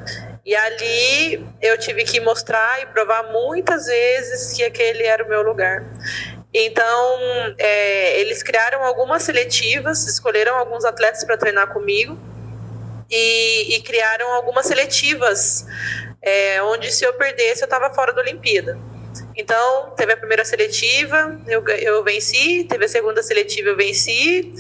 E 0.47 0.55
ali 0.55 1.45
eu 1.61 1.77
tive 1.77 2.05
que 2.05 2.21
mostrar 2.21 2.81
e 2.81 2.87
provar 2.87 3.33
muitas 3.33 3.87
vezes 3.87 4.53
que 4.57 4.63
aquele 4.63 5.03
era 5.03 5.25
o 5.25 5.29
meu 5.29 5.43
lugar. 5.43 5.85
Então, 6.55 7.19
é, 7.59 8.21
eles 8.21 8.45
criaram 8.45 8.85
algumas 8.85 9.25
seletivas, 9.25 10.07
escolheram 10.07 10.55
alguns 10.57 10.85
atletas 10.85 11.25
para 11.25 11.37
treinar 11.37 11.73
comigo 11.73 12.17
e, 13.11 13.75
e, 13.75 13.83
criaram 13.83 14.33
algumas 14.35 14.67
seletivas, 14.67 15.67
é, 16.23 16.63
onde 16.63 16.93
se 16.93 17.05
eu 17.05 17.13
perdesse 17.15 17.63
eu 17.63 17.67
estava 17.67 17.93
fora 17.93 18.13
da 18.13 18.23
Olimpíada. 18.23 18.79
Então, 19.37 19.93
teve 19.97 20.13
a 20.13 20.17
primeira 20.17 20.45
seletiva, 20.45 21.39
eu, 21.47 21.67
eu 21.69 22.03
venci, 22.03 22.65
teve 22.65 22.85
a 22.85 22.89
segunda 22.89 23.23
seletiva, 23.23 23.71
eu 23.71 23.77
venci, 23.77 24.53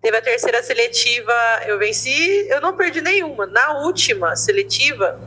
teve 0.00 0.16
a 0.16 0.22
terceira 0.22 0.62
seletiva, 0.62 1.34
eu 1.66 1.78
venci, 1.78 2.46
eu 2.48 2.60
não 2.60 2.76
perdi 2.76 3.00
nenhuma. 3.00 3.46
Na 3.46 3.78
última 3.80 4.36
seletiva, 4.36 5.18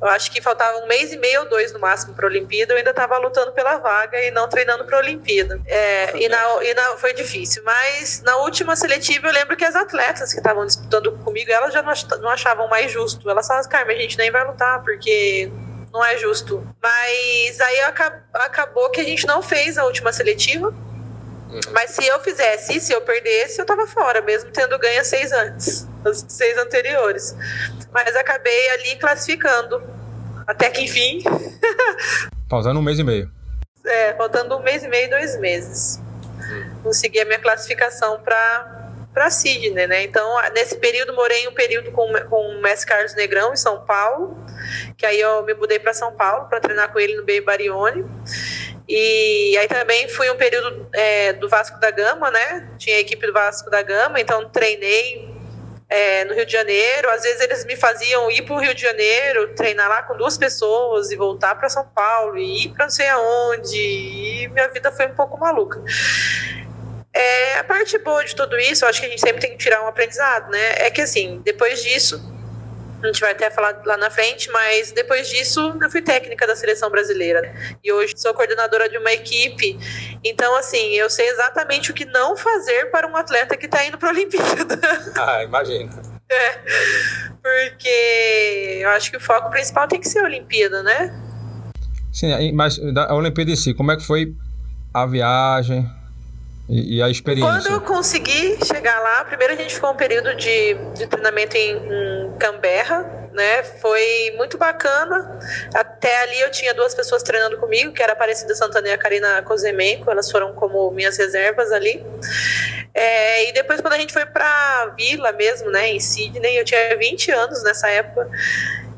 eu 0.00 0.08
acho 0.08 0.30
que 0.30 0.42
faltava 0.42 0.78
um 0.78 0.86
mês 0.86 1.12
e 1.12 1.16
meio 1.16 1.40
ou 1.40 1.48
dois 1.48 1.72
no 1.72 1.78
máximo 1.78 2.14
para 2.14 2.26
a 2.26 2.28
Olimpíada, 2.28 2.72
eu 2.72 2.76
ainda 2.76 2.90
estava 2.90 3.16
lutando 3.18 3.52
pela 3.52 3.78
vaga 3.78 4.22
e 4.22 4.30
não 4.30 4.48
treinando 4.48 4.84
para 4.84 4.96
a 4.96 5.00
Olimpíada. 5.00 5.60
É, 5.66 6.16
e 6.16 6.28
na, 6.28 6.64
e 6.64 6.74
na, 6.74 6.82
foi 6.96 7.14
difícil, 7.14 7.62
mas 7.64 8.22
na 8.22 8.36
última 8.36 8.76
seletiva 8.76 9.26
eu 9.26 9.32
lembro 9.32 9.56
que 9.56 9.64
as 9.64 9.74
atletas 9.74 10.32
que 10.32 10.38
estavam 10.38 10.66
disputando 10.66 11.12
comigo, 11.24 11.50
elas 11.50 11.72
já 11.72 11.82
não 11.82 12.28
achavam 12.28 12.68
mais 12.68 12.92
justo. 12.92 13.28
Elas 13.28 13.46
falavam, 13.46 13.70
Carmen, 13.70 13.96
a 13.96 14.00
gente 14.00 14.18
nem 14.18 14.30
vai 14.30 14.46
lutar, 14.46 14.82
porque 14.82 15.50
não 15.92 16.04
é 16.04 16.16
justo. 16.18 16.66
Mas 16.82 17.60
aí 17.60 17.80
acabou 18.34 18.90
que 18.90 19.00
a 19.00 19.04
gente 19.04 19.26
não 19.26 19.42
fez 19.42 19.78
a 19.78 19.84
última 19.84 20.12
seletiva. 20.12 20.68
Uhum. 20.68 21.60
Mas 21.72 21.92
se 21.92 22.06
eu 22.06 22.20
fizesse, 22.20 22.80
se 22.80 22.92
eu 22.92 23.00
perdesse, 23.00 23.60
eu 23.60 23.64
tava 23.64 23.86
fora, 23.86 24.20
mesmo 24.20 24.50
tendo 24.50 24.78
ganho 24.78 25.04
seis 25.04 25.32
antes, 25.32 25.86
os 26.04 26.24
seis 26.28 26.58
anteriores. 26.58 27.34
Mas 27.92 28.16
acabei 28.16 28.70
ali 28.70 28.96
classificando. 28.96 29.82
Até 30.46 30.70
que 30.70 30.82
enfim. 30.82 31.22
Pausando 32.48 32.78
um 32.78 32.82
mês 32.82 32.98
e 32.98 33.04
meio. 33.04 33.30
É, 33.84 34.14
faltando 34.14 34.56
um 34.56 34.62
mês 34.62 34.82
e 34.82 34.88
meio, 34.88 35.08
dois 35.10 35.38
meses. 35.38 36.00
Hum. 36.38 36.70
Consegui 36.82 37.20
a 37.20 37.24
minha 37.24 37.38
classificação 37.38 38.20
para 38.20 38.85
para 39.16 39.30
Sydney, 39.30 39.86
né? 39.86 40.02
Então, 40.02 40.36
nesse 40.52 40.76
período, 40.76 41.14
morei 41.14 41.48
um 41.48 41.52
período 41.54 41.90
com, 41.90 42.12
com 42.28 42.50
o 42.50 42.60
Mestre 42.60 42.86
Carlos 42.86 43.14
Negrão 43.14 43.54
em 43.54 43.56
São 43.56 43.82
Paulo, 43.82 44.36
que 44.94 45.06
aí 45.06 45.18
eu 45.18 45.42
me 45.42 45.54
mudei 45.54 45.78
para 45.78 45.94
São 45.94 46.12
Paulo 46.12 46.50
para 46.50 46.60
treinar 46.60 46.92
com 46.92 47.00
ele 47.00 47.16
no 47.16 47.24
Bay 47.24 47.40
Barione. 47.40 48.04
E 48.86 49.56
aí 49.58 49.66
também 49.68 50.06
fui 50.06 50.30
um 50.30 50.36
período 50.36 50.86
é, 50.92 51.32
do 51.32 51.48
Vasco 51.48 51.80
da 51.80 51.90
Gama, 51.90 52.30
né? 52.30 52.68
Tinha 52.76 52.96
a 52.96 53.00
equipe 53.00 53.26
do 53.26 53.32
Vasco 53.32 53.70
da 53.70 53.80
Gama, 53.80 54.20
então 54.20 54.50
treinei 54.50 55.34
é, 55.88 56.26
no 56.26 56.34
Rio 56.34 56.44
de 56.44 56.52
Janeiro. 56.52 57.08
Às 57.08 57.22
vezes 57.22 57.40
eles 57.40 57.64
me 57.64 57.74
faziam 57.74 58.30
ir 58.30 58.42
para 58.42 58.54
o 58.54 58.60
Rio 58.60 58.74
de 58.74 58.82
Janeiro, 58.82 59.54
treinar 59.54 59.88
lá 59.88 60.02
com 60.02 60.14
duas 60.14 60.36
pessoas 60.36 61.10
e 61.10 61.16
voltar 61.16 61.54
para 61.54 61.70
São 61.70 61.86
Paulo 61.86 62.36
e 62.36 62.66
ir 62.66 62.68
para 62.74 62.84
não 62.84 62.90
sei 62.90 63.08
aonde. 63.08 63.78
E 63.78 64.48
minha 64.48 64.68
vida 64.68 64.92
foi 64.92 65.06
um 65.06 65.14
pouco 65.14 65.40
maluca. 65.40 65.82
É, 67.16 67.58
a 67.60 67.64
parte 67.64 67.96
boa 67.98 68.22
de 68.22 68.36
tudo 68.36 68.58
isso, 68.58 68.84
eu 68.84 68.90
acho 68.90 69.00
que 69.00 69.06
a 69.06 69.08
gente 69.08 69.20
sempre 69.20 69.40
tem 69.40 69.52
que 69.52 69.56
tirar 69.56 69.82
um 69.82 69.86
aprendizado, 69.86 70.50
né? 70.50 70.74
É 70.76 70.90
que 70.90 71.00
assim, 71.00 71.40
depois 71.42 71.82
disso, 71.82 72.20
a 73.02 73.06
gente 73.06 73.20
vai 73.22 73.32
até 73.32 73.50
falar 73.50 73.80
lá 73.86 73.96
na 73.96 74.10
frente, 74.10 74.50
mas 74.50 74.92
depois 74.92 75.26
disso 75.26 75.74
eu 75.80 75.90
fui 75.90 76.02
técnica 76.02 76.46
da 76.46 76.54
seleção 76.54 76.90
brasileira 76.90 77.54
e 77.82 77.90
hoje 77.90 78.12
sou 78.18 78.34
coordenadora 78.34 78.86
de 78.86 78.98
uma 78.98 79.10
equipe. 79.12 79.78
Então, 80.22 80.54
assim, 80.56 80.92
eu 80.92 81.08
sei 81.08 81.26
exatamente 81.30 81.90
o 81.90 81.94
que 81.94 82.04
não 82.04 82.36
fazer 82.36 82.90
para 82.90 83.08
um 83.08 83.16
atleta 83.16 83.56
que 83.56 83.64
está 83.64 83.82
indo 83.86 83.96
para 83.96 84.10
a 84.10 84.12
Olimpíada. 84.12 84.78
Ah, 85.16 85.42
imagina. 85.42 85.90
É, 86.30 86.58
porque 87.42 88.80
eu 88.82 88.90
acho 88.90 89.10
que 89.10 89.16
o 89.16 89.20
foco 89.20 89.48
principal 89.48 89.88
tem 89.88 89.98
que 89.98 90.08
ser 90.08 90.18
a 90.18 90.24
Olimpíada, 90.24 90.82
né? 90.82 91.18
Sim, 92.12 92.52
mas 92.52 92.78
a 92.78 93.14
Olimpíada 93.14 93.50
em 93.50 93.56
si, 93.56 93.72
como 93.72 93.90
é 93.92 93.96
que 93.96 94.04
foi 94.04 94.34
a 94.92 95.06
viagem? 95.06 95.88
E, 96.68 96.96
e, 96.96 97.02
a 97.02 97.08
experiência? 97.08 97.50
Quando 97.50 97.66
eu 97.72 97.80
consegui 97.80 98.58
chegar 98.64 98.98
lá, 98.98 99.24
primeiro 99.24 99.52
a 99.52 99.56
gente 99.56 99.74
ficou 99.74 99.90
um 99.90 99.96
período 99.96 100.34
de, 100.34 100.74
de 100.94 101.06
treinamento 101.06 101.56
em, 101.56 101.76
em 101.76 102.32
Canberra, 102.38 103.28
né? 103.32 103.62
Foi 103.62 104.34
muito 104.36 104.58
bacana. 104.58 105.38
Até 105.74 106.22
ali 106.22 106.40
eu 106.40 106.50
tinha 106.50 106.74
duas 106.74 106.94
pessoas 106.94 107.22
treinando 107.22 107.56
comigo, 107.58 107.92
que 107.92 108.02
era 108.02 108.12
a 108.12 108.14
Aparecida 108.14 108.54
Santana 108.54 108.88
e 108.88 108.92
a 108.92 108.98
Karina 108.98 109.42
Kozemenko, 109.42 110.10
elas 110.10 110.30
foram 110.30 110.54
como 110.54 110.90
minhas 110.90 111.16
reservas 111.16 111.70
ali. 111.70 112.04
É, 112.92 113.48
e 113.48 113.52
depois 113.52 113.80
quando 113.80 113.92
a 113.92 113.98
gente 113.98 114.12
foi 114.12 114.26
pra 114.26 114.94
vila 114.98 115.30
mesmo, 115.32 115.70
né, 115.70 115.90
em 115.90 116.00
Sydney, 116.00 116.58
eu 116.58 116.64
tinha 116.64 116.96
20 116.96 117.30
anos 117.30 117.62
nessa 117.62 117.88
época, 117.88 118.28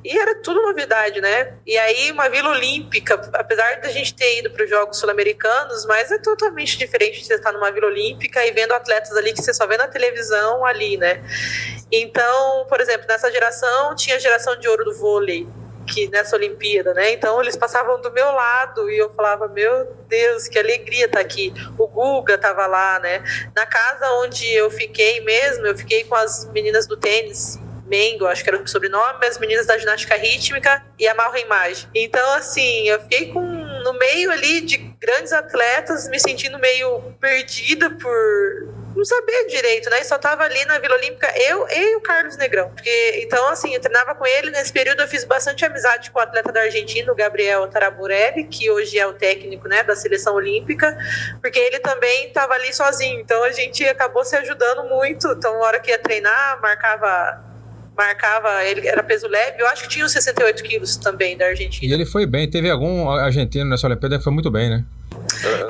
e 0.08 0.18
era 0.18 0.34
tudo 0.36 0.62
novidade, 0.62 1.20
né? 1.20 1.52
E 1.66 1.76
aí, 1.76 2.10
uma 2.10 2.30
Vila 2.30 2.48
Olímpica, 2.48 3.20
apesar 3.34 3.78
da 3.82 3.90
gente 3.90 4.14
ter 4.14 4.38
ido 4.38 4.50
para 4.50 4.64
os 4.64 4.70
Jogos 4.70 4.98
Sul-Americanos, 4.98 5.84
mas 5.84 6.10
é 6.10 6.16
totalmente 6.16 6.78
diferente 6.78 7.20
de 7.20 7.26
você 7.26 7.34
estar 7.34 7.52
numa 7.52 7.70
Vila 7.70 7.88
Olímpica 7.88 8.42
e 8.46 8.50
vendo 8.50 8.72
atletas 8.72 9.14
ali 9.14 9.34
que 9.34 9.42
você 9.42 9.52
só 9.52 9.66
vê 9.66 9.76
na 9.76 9.86
televisão 9.86 10.64
ali, 10.64 10.96
né? 10.96 11.22
Então, 11.92 12.64
por 12.70 12.80
exemplo, 12.80 13.06
nessa 13.06 13.30
geração, 13.30 13.94
tinha 13.94 14.16
a 14.16 14.18
geração 14.18 14.58
de 14.58 14.66
ouro 14.66 14.82
do 14.82 14.94
vôlei, 14.94 15.46
que 15.86 16.08
nessa 16.08 16.36
Olimpíada, 16.36 16.94
né? 16.94 17.12
Então 17.12 17.38
eles 17.42 17.54
passavam 17.54 18.00
do 18.00 18.10
meu 18.10 18.32
lado 18.32 18.90
e 18.90 18.96
eu 18.96 19.10
falava, 19.10 19.46
meu 19.46 19.94
Deus, 20.08 20.48
que 20.48 20.58
alegria 20.58 21.04
estar 21.04 21.18
tá 21.18 21.22
aqui. 21.22 21.52
O 21.76 21.86
Guga 21.86 22.36
estava 22.36 22.66
lá, 22.66 22.98
né? 22.98 23.22
Na 23.54 23.66
casa 23.66 24.10
onde 24.22 24.50
eu 24.54 24.70
fiquei 24.70 25.20
mesmo, 25.20 25.66
eu 25.66 25.76
fiquei 25.76 26.04
com 26.04 26.14
as 26.14 26.50
meninas 26.50 26.86
do 26.86 26.96
tênis 26.96 27.58
Mengo, 27.88 28.26
acho 28.26 28.44
que 28.44 28.50
era 28.50 28.60
o 28.60 28.66
sobrenome, 28.68 29.26
as 29.26 29.38
meninas 29.38 29.66
da 29.66 29.78
ginástica 29.78 30.16
rítmica 30.16 30.84
e 30.98 31.08
a 31.08 31.14
Malra 31.14 31.40
Imagem. 31.40 31.88
Então, 31.94 32.34
assim, 32.34 32.88
eu 32.88 33.00
fiquei 33.00 33.32
com 33.32 33.40
no 33.40 33.92
meio 33.94 34.30
ali 34.30 34.60
de 34.60 34.76
grandes 34.76 35.32
atletas, 35.32 36.08
me 36.08 36.20
sentindo 36.20 36.58
meio 36.58 37.00
perdida 37.20 37.90
por 37.90 38.14
não 38.94 39.04
saber 39.04 39.46
direito, 39.46 39.88
né? 39.88 40.00
E 40.00 40.04
só 40.04 40.18
tava 40.18 40.42
ali 40.42 40.64
na 40.64 40.78
Vila 40.78 40.96
Olímpica 40.96 41.32
eu 41.38 41.66
e 41.70 41.96
o 41.96 42.00
Carlos 42.00 42.36
Negrão. 42.36 42.68
Porque, 42.70 43.20
então, 43.22 43.48
assim, 43.48 43.72
eu 43.72 43.80
treinava 43.80 44.14
com 44.14 44.26
ele. 44.26 44.50
Nesse 44.50 44.72
período 44.72 45.00
eu 45.00 45.08
fiz 45.08 45.24
bastante 45.24 45.64
amizade 45.64 46.10
com 46.10 46.18
o 46.18 46.22
atleta 46.22 46.50
da 46.50 46.62
Argentina, 46.62 47.10
o 47.10 47.14
Gabriel 47.14 47.66
Taraburelli, 47.68 48.44
que 48.44 48.70
hoje 48.70 48.98
é 48.98 49.06
o 49.06 49.12
técnico, 49.12 49.68
né, 49.68 49.82
da 49.82 49.94
seleção 49.94 50.34
olímpica, 50.34 50.96
porque 51.40 51.58
ele 51.58 51.78
também 51.78 52.30
tava 52.30 52.54
ali 52.54 52.72
sozinho. 52.74 53.20
Então 53.20 53.42
a 53.44 53.52
gente 53.52 53.84
acabou 53.86 54.24
se 54.24 54.36
ajudando 54.36 54.84
muito. 54.84 55.28
Então, 55.28 55.52
na 55.52 55.60
hora 55.60 55.80
que 55.80 55.90
ia 55.90 55.98
treinar, 55.98 56.60
marcava 56.60 57.47
marcava, 57.98 58.64
ele 58.64 58.86
era 58.86 59.02
peso 59.02 59.26
leve, 59.26 59.60
eu 59.60 59.66
acho 59.66 59.82
que 59.82 59.88
tinha 59.88 60.06
uns 60.06 60.12
68 60.12 60.62
quilos 60.62 60.96
também 60.96 61.36
da 61.36 61.46
Argentina. 61.46 61.90
E 61.90 61.92
ele 61.92 62.06
foi 62.06 62.24
bem, 62.24 62.48
teve 62.48 62.70
algum 62.70 63.10
argentino 63.10 63.68
nessa 63.68 63.88
Olimpíada 63.88 64.16
que 64.16 64.24
foi 64.24 64.32
muito 64.32 64.50
bem, 64.50 64.70
né? 64.70 64.84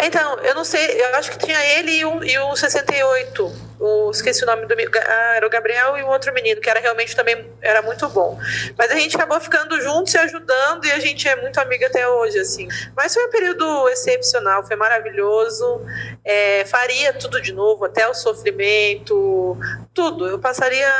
Então, 0.04 0.38
eu 0.40 0.54
não 0.54 0.64
sei, 0.64 1.00
eu 1.00 1.16
acho 1.16 1.30
que 1.30 1.38
tinha 1.38 1.58
ele 1.78 1.90
e 1.92 2.04
o, 2.04 2.22
e 2.22 2.38
o 2.38 2.54
68 2.54 3.67
o, 3.80 4.10
esqueci 4.10 4.42
o 4.42 4.46
nome 4.46 4.66
do 4.66 4.74
ah, 4.74 5.34
era 5.36 5.46
o 5.46 5.50
Gabriel 5.50 5.96
e 5.96 6.02
o 6.02 6.08
outro 6.08 6.32
menino, 6.32 6.60
que 6.60 6.68
era 6.68 6.80
realmente 6.80 7.14
também 7.14 7.48
era 7.62 7.80
muito 7.80 8.08
bom. 8.08 8.38
Mas 8.76 8.90
a 8.90 8.96
gente 8.96 9.16
acabou 9.16 9.40
ficando 9.40 9.80
juntos 9.80 10.12
se 10.12 10.18
ajudando 10.18 10.84
e 10.84 10.92
a 10.92 10.98
gente 10.98 11.28
é 11.28 11.36
muito 11.36 11.58
amiga 11.60 11.86
até 11.86 12.08
hoje, 12.08 12.38
assim. 12.38 12.68
Mas 12.96 13.14
foi 13.14 13.24
um 13.26 13.30
período 13.30 13.88
excepcional, 13.88 14.66
foi 14.66 14.76
maravilhoso. 14.76 15.80
É, 16.24 16.64
faria 16.64 17.12
tudo 17.12 17.40
de 17.40 17.52
novo, 17.52 17.84
até 17.84 18.08
o 18.08 18.14
sofrimento, 18.14 19.56
tudo. 19.94 20.26
Eu 20.26 20.38
passaria 20.38 20.90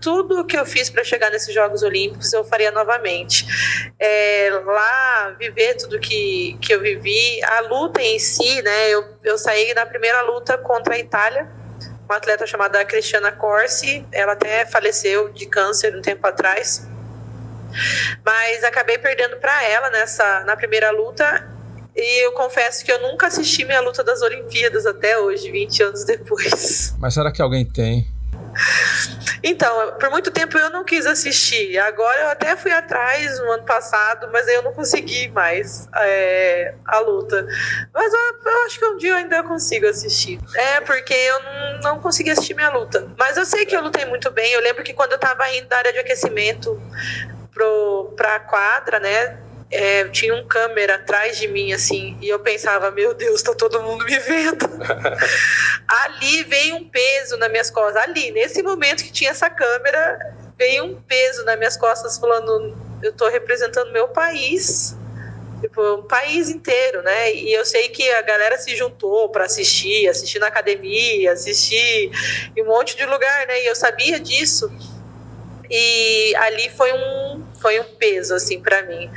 tudo 0.00 0.44
que 0.44 0.56
eu 0.56 0.66
fiz 0.66 0.90
para 0.90 1.04
chegar 1.04 1.30
nesses 1.30 1.54
Jogos 1.54 1.82
Olímpicos, 1.82 2.32
eu 2.32 2.44
faria 2.44 2.70
novamente. 2.70 3.46
É, 3.98 4.50
lá, 4.64 5.36
viver 5.38 5.74
tudo 5.76 6.00
que, 6.00 6.58
que 6.60 6.74
eu 6.74 6.80
vivi, 6.80 7.42
a 7.44 7.60
luta 7.60 8.02
em 8.02 8.18
si, 8.18 8.60
né? 8.62 8.90
Eu, 8.90 9.04
eu 9.22 9.38
saí 9.38 9.72
na 9.74 9.86
primeira 9.86 10.22
luta 10.22 10.58
contra 10.58 10.94
a 10.94 10.98
Itália 10.98 11.63
uma 12.14 12.18
atleta 12.18 12.46
chamada 12.46 12.84
Cristiana 12.84 13.32
Corsi. 13.32 14.06
Ela 14.12 14.32
até 14.32 14.64
faleceu 14.64 15.30
de 15.30 15.46
câncer 15.46 15.96
um 15.96 16.00
tempo 16.00 16.24
atrás. 16.26 16.88
Mas 18.24 18.62
acabei 18.62 18.98
perdendo 18.98 19.36
para 19.38 19.64
ela 19.64 19.90
nessa 19.90 20.44
na 20.44 20.56
primeira 20.56 20.90
luta. 20.92 21.50
E 21.96 22.24
eu 22.24 22.32
confesso 22.32 22.84
que 22.84 22.90
eu 22.90 23.00
nunca 23.02 23.26
assisti 23.26 23.64
minha 23.64 23.80
luta 23.80 24.02
das 24.02 24.20
Olimpíadas 24.22 24.86
até 24.86 25.18
hoje, 25.18 25.50
20 25.50 25.82
anos 25.82 26.04
depois. 26.04 26.94
Mas 26.98 27.14
será 27.14 27.30
que 27.32 27.42
alguém 27.42 27.64
tem? 27.64 28.06
Então, 29.42 29.92
por 29.98 30.10
muito 30.10 30.30
tempo 30.30 30.56
eu 30.56 30.70
não 30.70 30.84
quis 30.84 31.06
assistir. 31.06 31.78
Agora 31.78 32.20
eu 32.20 32.28
até 32.28 32.56
fui 32.56 32.72
atrás 32.72 33.38
no 33.40 33.52
ano 33.52 33.64
passado, 33.64 34.28
mas 34.32 34.48
eu 34.48 34.62
não 34.62 34.72
consegui 34.72 35.28
mais 35.28 35.88
é, 35.94 36.74
a 36.84 36.98
luta. 36.98 37.46
Mas 37.92 38.12
eu, 38.12 38.20
eu, 38.44 38.66
acho 38.66 38.78
que 38.78 38.84
um 38.86 38.96
dia 38.96 39.10
eu 39.10 39.16
ainda 39.16 39.42
consigo 39.42 39.86
assistir. 39.86 40.40
É, 40.54 40.80
porque 40.80 41.12
eu 41.12 41.40
não, 41.82 42.00
consegui 42.00 42.30
assistir 42.30 42.54
minha 42.54 42.70
luta. 42.70 43.06
Mas 43.18 43.36
eu 43.36 43.44
sei 43.44 43.66
que 43.66 43.76
eu 43.76 43.82
lutei 43.82 44.04
muito 44.04 44.30
bem. 44.30 44.52
Eu 44.52 44.60
lembro 44.60 44.82
que 44.82 44.94
quando 44.94 45.12
eu 45.12 45.18
tava 45.18 45.48
indo 45.50 45.68
da 45.68 45.78
área 45.78 45.92
de 45.92 45.98
aquecimento 45.98 46.80
pro, 47.52 48.14
pra 48.16 48.40
quadra, 48.40 48.98
né? 48.98 49.43
É, 49.74 50.08
tinha 50.08 50.32
um 50.34 50.46
câmera 50.46 50.94
atrás 50.94 51.36
de 51.36 51.48
mim, 51.48 51.72
assim, 51.72 52.16
e 52.20 52.28
eu 52.28 52.38
pensava, 52.38 52.92
meu 52.92 53.12
Deus, 53.12 53.42
tá 53.42 53.52
todo 53.52 53.82
mundo 53.82 54.04
me 54.04 54.16
vendo. 54.20 54.66
ali 55.88 56.44
veio 56.44 56.76
um 56.76 56.88
peso 56.88 57.36
nas 57.36 57.50
minhas 57.50 57.70
costas, 57.70 58.02
ali, 58.04 58.30
nesse 58.30 58.62
momento 58.62 59.02
que 59.02 59.10
tinha 59.10 59.30
essa 59.30 59.50
câmera, 59.50 60.36
veio 60.56 60.84
um 60.84 61.02
peso 61.02 61.44
nas 61.44 61.58
minhas 61.58 61.76
costas, 61.76 62.16
falando, 62.18 62.76
eu 63.02 63.12
tô 63.12 63.28
representando 63.28 63.90
meu 63.90 64.06
país, 64.06 64.96
tipo, 65.60 65.82
um 65.94 66.02
país 66.02 66.48
inteiro, 66.50 67.02
né? 67.02 67.34
E 67.34 67.52
eu 67.52 67.64
sei 67.64 67.88
que 67.88 68.08
a 68.12 68.22
galera 68.22 68.56
se 68.56 68.76
juntou 68.76 69.28
para 69.28 69.44
assistir, 69.44 70.08
assistir 70.08 70.38
na 70.38 70.46
academia, 70.46 71.32
assistir 71.32 72.12
em 72.56 72.62
um 72.62 72.66
monte 72.66 72.96
de 72.96 73.04
lugar, 73.04 73.46
né? 73.48 73.60
E 73.60 73.66
eu 73.66 73.74
sabia 73.74 74.20
disso. 74.20 74.70
E 75.68 76.34
ali 76.36 76.68
foi 76.70 76.92
um 76.92 77.44
foi 77.60 77.80
um 77.80 77.84
peso 77.96 78.34
assim 78.34 78.60
para 78.60 78.82
mim. 78.82 79.10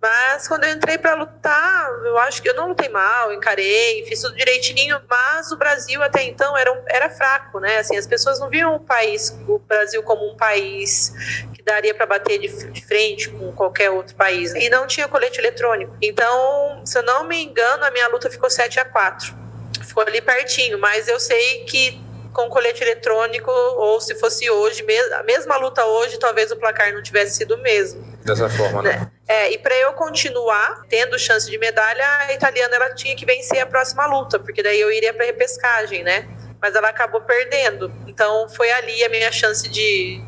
Mas 0.00 0.46
quando 0.46 0.62
eu 0.62 0.72
entrei 0.72 0.96
para 0.96 1.14
lutar, 1.14 1.90
eu 2.04 2.16
acho 2.18 2.40
que 2.40 2.48
eu 2.48 2.54
não 2.54 2.68
lutei 2.68 2.88
mal, 2.88 3.32
encarei, 3.32 4.04
fiz 4.06 4.20
tudo 4.20 4.36
direitinho, 4.36 5.00
mas 5.10 5.50
o 5.50 5.56
Brasil 5.56 6.00
até 6.04 6.22
então 6.22 6.56
era, 6.56 6.72
um, 6.72 6.80
era 6.86 7.10
fraco, 7.10 7.58
né? 7.58 7.78
Assim, 7.78 7.96
as 7.96 8.06
pessoas 8.06 8.38
não 8.38 8.48
viam 8.48 8.76
o 8.76 8.80
país, 8.80 9.36
o 9.48 9.58
Brasil 9.58 10.00
como 10.04 10.24
um 10.30 10.36
país 10.36 11.12
que 11.52 11.60
daria 11.64 11.92
para 11.92 12.06
bater 12.06 12.38
de, 12.38 12.70
de, 12.70 12.86
frente 12.86 13.28
com 13.28 13.50
qualquer 13.50 13.90
outro 13.90 14.14
país. 14.14 14.54
E 14.54 14.70
não 14.70 14.86
tinha 14.86 15.08
colete 15.08 15.40
eletrônico. 15.40 15.96
Então, 16.00 16.80
se 16.84 16.96
eu 16.96 17.02
não 17.02 17.24
me 17.24 17.42
engano, 17.42 17.84
a 17.84 17.90
minha 17.90 18.06
luta 18.06 18.30
ficou 18.30 18.48
7 18.48 18.78
a 18.78 18.84
4. 18.84 19.34
Ficou 19.82 20.04
ali 20.04 20.20
pertinho, 20.20 20.78
mas 20.78 21.08
eu 21.08 21.18
sei 21.18 21.64
que 21.64 22.00
com 22.32 22.48
colete 22.48 22.84
eletrônico, 22.84 23.50
ou 23.50 24.00
se 24.00 24.14
fosse 24.14 24.48
hoje, 24.48 24.86
a 25.14 25.24
mesma 25.24 25.56
luta 25.56 25.84
hoje, 25.84 26.18
talvez 26.18 26.52
o 26.52 26.56
placar 26.56 26.92
não 26.92 27.02
tivesse 27.02 27.38
sido 27.38 27.56
o 27.56 27.58
mesmo. 27.58 28.16
Dessa 28.32 28.48
forma, 28.48 28.82
né? 28.82 29.10
É, 29.26 29.52
e 29.52 29.58
para 29.58 29.74
eu 29.76 29.92
continuar 29.92 30.82
tendo 30.88 31.18
chance 31.18 31.50
de 31.50 31.58
medalha, 31.58 32.04
a 32.20 32.32
italiana 32.32 32.76
ela 32.76 32.94
tinha 32.94 33.14
que 33.16 33.24
vencer 33.24 33.60
a 33.60 33.66
próxima 33.66 34.06
luta, 34.06 34.38
porque 34.38 34.62
daí 34.62 34.80
eu 34.80 34.92
iria 34.92 35.12
para 35.14 35.24
repescagem, 35.24 36.02
né? 36.02 36.28
Mas 36.60 36.74
ela 36.74 36.88
acabou 36.88 37.20
perdendo. 37.20 37.92
Então 38.06 38.48
foi 38.48 38.70
ali 38.72 39.04
a 39.04 39.08
minha 39.08 39.30
chance 39.30 39.68
de, 39.68 40.20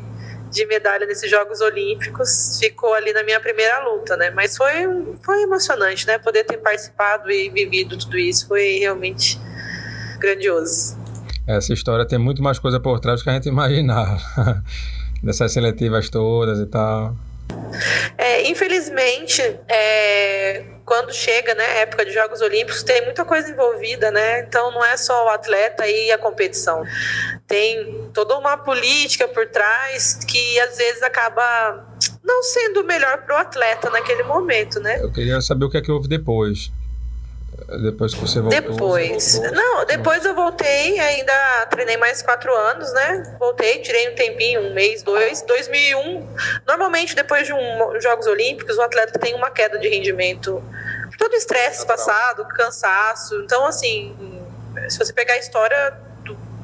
de 0.49 0.65
medalha 0.65 1.05
nesses 1.05 1.29
Jogos 1.29 1.61
Olímpicos. 1.61 2.57
Ficou 2.59 2.93
ali 2.93 3.11
na 3.13 3.23
minha 3.23 3.39
primeira 3.39 3.79
luta, 3.79 4.15
né? 4.17 4.29
Mas 4.31 4.55
foi, 4.57 4.71
foi 5.23 5.43
emocionante, 5.43 6.07
né? 6.07 6.17
Poder 6.17 6.43
ter 6.43 6.57
participado 6.57 7.29
e 7.31 7.49
vivido 7.49 7.97
tudo 7.97 8.17
isso 8.17 8.47
foi 8.47 8.79
realmente 8.79 9.39
grandioso. 10.19 10.97
Essa 11.47 11.73
história 11.73 12.05
tem 12.05 12.19
muito 12.19 12.41
mais 12.41 12.59
coisa 12.59 12.79
por 12.79 12.99
trás 12.99 13.19
do 13.19 13.23
que 13.23 13.29
a 13.29 13.33
gente 13.33 13.49
imaginava. 13.49 14.19
Dessas 15.21 15.51
seletivas 15.51 16.09
todas 16.09 16.59
e 16.59 16.65
tal. 16.65 17.15
É, 18.17 18.47
infelizmente, 18.47 19.41
é, 19.67 20.63
quando 20.85 21.13
chega 21.13 21.55
né, 21.55 21.81
época 21.81 22.05
de 22.05 22.11
Jogos 22.11 22.41
Olímpicos, 22.41 22.83
tem 22.83 23.03
muita 23.03 23.23
coisa 23.23 23.49
envolvida, 23.49 24.11
né? 24.11 24.41
Então 24.41 24.71
não 24.71 24.83
é 24.83 24.97
só 24.97 25.25
o 25.25 25.29
atleta 25.29 25.87
e 25.87 26.11
a 26.11 26.17
competição. 26.17 26.83
Tem 27.47 28.09
toda 28.13 28.37
uma 28.37 28.57
política 28.57 29.27
por 29.27 29.47
trás 29.47 30.19
que 30.27 30.59
às 30.59 30.77
vezes 30.77 31.01
acaba 31.01 31.87
não 32.23 32.43
sendo 32.43 32.83
melhor 32.83 33.19
para 33.23 33.35
o 33.35 33.37
atleta 33.39 33.89
naquele 33.89 34.23
momento, 34.23 34.79
né? 34.79 34.99
Eu 35.01 35.11
queria 35.11 35.41
saber 35.41 35.65
o 35.65 35.69
que 35.69 35.77
é 35.77 35.81
que 35.81 35.91
houve 35.91 36.07
depois. 36.07 36.71
Depois 37.77 38.13
que 38.13 38.21
você 38.21 38.39
voltou? 38.39 38.61
Depois. 38.61 39.23
Você 39.23 39.39
voltou. 39.39 39.55
Não, 39.55 39.85
depois 39.85 40.25
eu 40.25 40.35
voltei, 40.35 40.99
ainda 40.99 41.65
treinei 41.69 41.97
mais 41.97 42.21
quatro 42.21 42.53
anos, 42.55 42.91
né? 42.93 43.35
Voltei, 43.39 43.79
tirei 43.79 44.09
um 44.09 44.15
tempinho, 44.15 44.61
um 44.61 44.73
mês, 44.73 45.03
dois. 45.03 45.41
2001, 45.43 46.27
normalmente 46.67 47.15
depois 47.15 47.47
de 47.47 47.53
um 47.53 47.99
Jogos 48.01 48.27
Olímpicos, 48.27 48.77
o 48.77 48.81
atleta 48.81 49.17
tem 49.17 49.33
uma 49.33 49.49
queda 49.49 49.77
de 49.77 49.87
rendimento. 49.87 50.61
Todo 51.17 51.35
estresse 51.35 51.85
passado, 51.85 52.45
cansaço. 52.49 53.35
Então, 53.43 53.65
assim, 53.65 54.15
se 54.89 54.97
você 54.97 55.13
pegar 55.13 55.35
a 55.35 55.37
história 55.37 55.93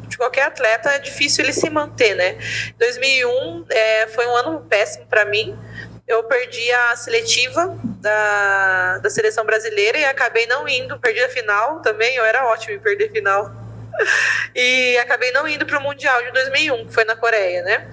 de 0.08 0.18
qualquer 0.18 0.44
atleta, 0.44 0.90
é 0.90 1.00
difícil 1.00 1.44
ele 1.44 1.54
se 1.54 1.70
manter, 1.70 2.16
né? 2.16 2.38
2001 2.80 3.66
é, 3.70 4.08
foi 4.08 4.26
um 4.26 4.36
ano 4.36 4.62
péssimo 4.62 5.06
para 5.06 5.26
mim 5.26 5.58
eu 6.08 6.24
perdi 6.24 6.72
a 6.72 6.96
seletiva 6.96 7.78
da, 8.00 9.00
da 9.00 9.10
seleção 9.10 9.46
brasileira 9.46 9.98
e 9.98 10.06
acabei 10.06 10.48
não 10.48 10.68
indo, 10.68 10.98
perdi 11.00 11.22
a 11.22 11.30
final 11.30 11.82
também, 11.82 12.16
eu 12.16 12.24
era 12.24 12.46
ótimo 12.48 12.74
em 12.74 12.80
perder 12.80 13.12
final. 13.12 13.52
E 14.56 14.96
acabei 14.98 15.32
não 15.32 15.48
indo 15.48 15.66
para 15.66 15.80
o 15.80 15.82
Mundial 15.82 16.22
de 16.24 16.32
2001, 16.32 16.86
que 16.88 16.94
foi 16.94 17.04
na 17.04 17.16
Coreia, 17.16 17.64
né? 17.64 17.92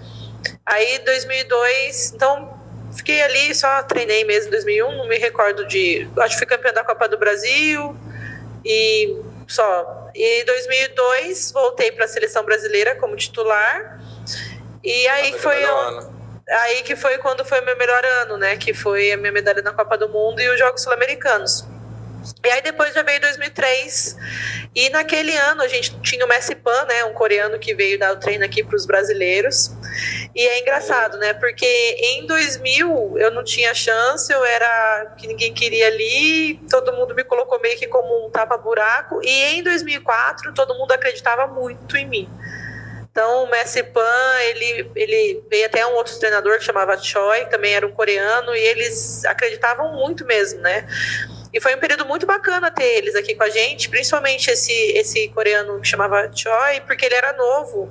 Aí 0.65 0.99
2002, 0.99 2.13
então 2.15 2.59
fiquei 2.95 3.23
ali, 3.23 3.55
só 3.55 3.83
treinei 3.83 4.25
mesmo 4.25 4.49
em 4.49 4.51
2001, 4.51 4.97
não 4.97 5.09
me 5.09 5.19
recordo 5.19 5.67
de. 5.67 6.09
Acho 6.19 6.35
que 6.35 6.39
fui 6.39 6.47
campeã 6.47 6.73
da 6.73 6.85
Copa 6.85 7.09
do 7.09 7.19
Brasil 7.19 7.97
e 8.65 9.19
só. 9.49 10.11
E 10.15 10.43
em 10.43 10.45
2002 10.45 11.53
voltei 11.53 11.91
para 11.93 12.05
a 12.05 12.09
seleção 12.09 12.45
brasileira 12.45 12.95
como 12.97 13.17
titular. 13.17 14.01
E 14.83 15.09
aí 15.09 15.39
foi. 15.39 15.65
Um, 15.65 16.14
aí 16.49 16.83
que 16.83 16.97
foi 16.97 17.19
quando 17.19 17.45
foi 17.45 17.61
meu 17.61 17.77
melhor 17.77 18.05
ano, 18.23 18.37
né? 18.37 18.57
Que 18.57 18.75
foi 18.75 19.13
a 19.13 19.17
minha 19.17 19.33
medalha 19.33 19.63
na 19.63 19.73
Copa 19.73 19.97
do 19.97 20.09
Mundo 20.09 20.41
e 20.41 20.49
os 20.49 20.59
Jogos 20.59 20.83
Sul-Americanos. 20.83 21.67
E 22.45 22.49
aí 22.49 22.63
depois 22.63 22.95
já 22.95 23.03
veio 23.03 23.21
2003 23.21 24.17
e 24.75 24.89
naquele 24.91 25.37
ano 25.37 25.63
a 25.63 25.69
gente 25.69 25.99
tinha 26.01 26.25
o 26.25 26.29
Messi 26.29 26.55
Pan, 26.55 26.85
né, 26.87 27.05
um 27.05 27.13
coreano 27.13 27.59
que 27.59 27.75
veio 27.75 27.99
dar 27.99 28.13
o 28.13 28.17
treino 28.17 28.45
aqui 28.45 28.63
para 28.63 28.77
os 28.77 28.87
brasileiros. 28.87 29.71
E 30.35 30.47
é 30.47 30.61
engraçado, 30.61 31.19
né, 31.19 31.35
porque 31.35 31.67
em 31.67 32.27
2000 32.27 33.19
eu 33.19 33.31
não 33.31 33.45
tinha 33.45 33.75
chance, 33.75 34.33
eu 34.33 34.45
era 34.45 35.15
que 35.19 35.27
ninguém 35.27 35.53
queria 35.53 35.87
ali, 35.87 36.61
todo 36.71 36.93
mundo 36.93 37.15
me 37.15 37.25
colocou 37.25 37.61
meio 37.61 37.79
que 37.79 37.87
como 37.87 38.27
um 38.27 38.31
tapa 38.31 38.57
buraco. 38.57 39.21
E 39.23 39.57
em 39.57 39.63
2004 39.63 40.55
todo 40.55 40.75
mundo 40.75 40.93
acreditava 40.93 41.47
muito 41.47 41.97
em 41.97 42.07
mim. 42.07 42.29
Então, 43.15 43.45
o 43.45 43.47
Messi 43.49 43.81
Pan, 43.81 44.41
ele, 44.41 44.91
ele 44.97 45.45
veio 45.49 45.67
até 45.67 45.87
um 45.87 45.95
outro 45.95 46.19
treinador 46.19 46.59
que 46.59 46.65
chamava 46.65 46.99
Choi, 47.01 47.45
que 47.45 47.51
também 47.53 47.73
era 47.73 47.87
um 47.87 47.93
coreano, 47.93 48.53
e 48.57 48.59
eles 48.59 49.25
acreditavam 49.25 49.93
muito 49.93 50.25
mesmo, 50.25 50.61
né? 50.61 50.85
E 51.53 51.61
foi 51.61 51.77
um 51.77 51.79
período 51.79 52.05
muito 52.05 52.27
bacana 52.27 52.73
ter 52.73 52.83
eles 52.83 53.15
aqui 53.15 53.37
com 53.37 53.45
a 53.45 53.49
gente, 53.49 53.89
principalmente 53.89 54.51
esse, 54.51 54.73
esse 54.73 55.29
coreano 55.29 55.81
que 55.81 55.87
chamava 55.87 56.29
Choi, 56.35 56.81
porque 56.85 57.07
ele 57.07 57.15
era 57.15 57.33
novo. 57.35 57.89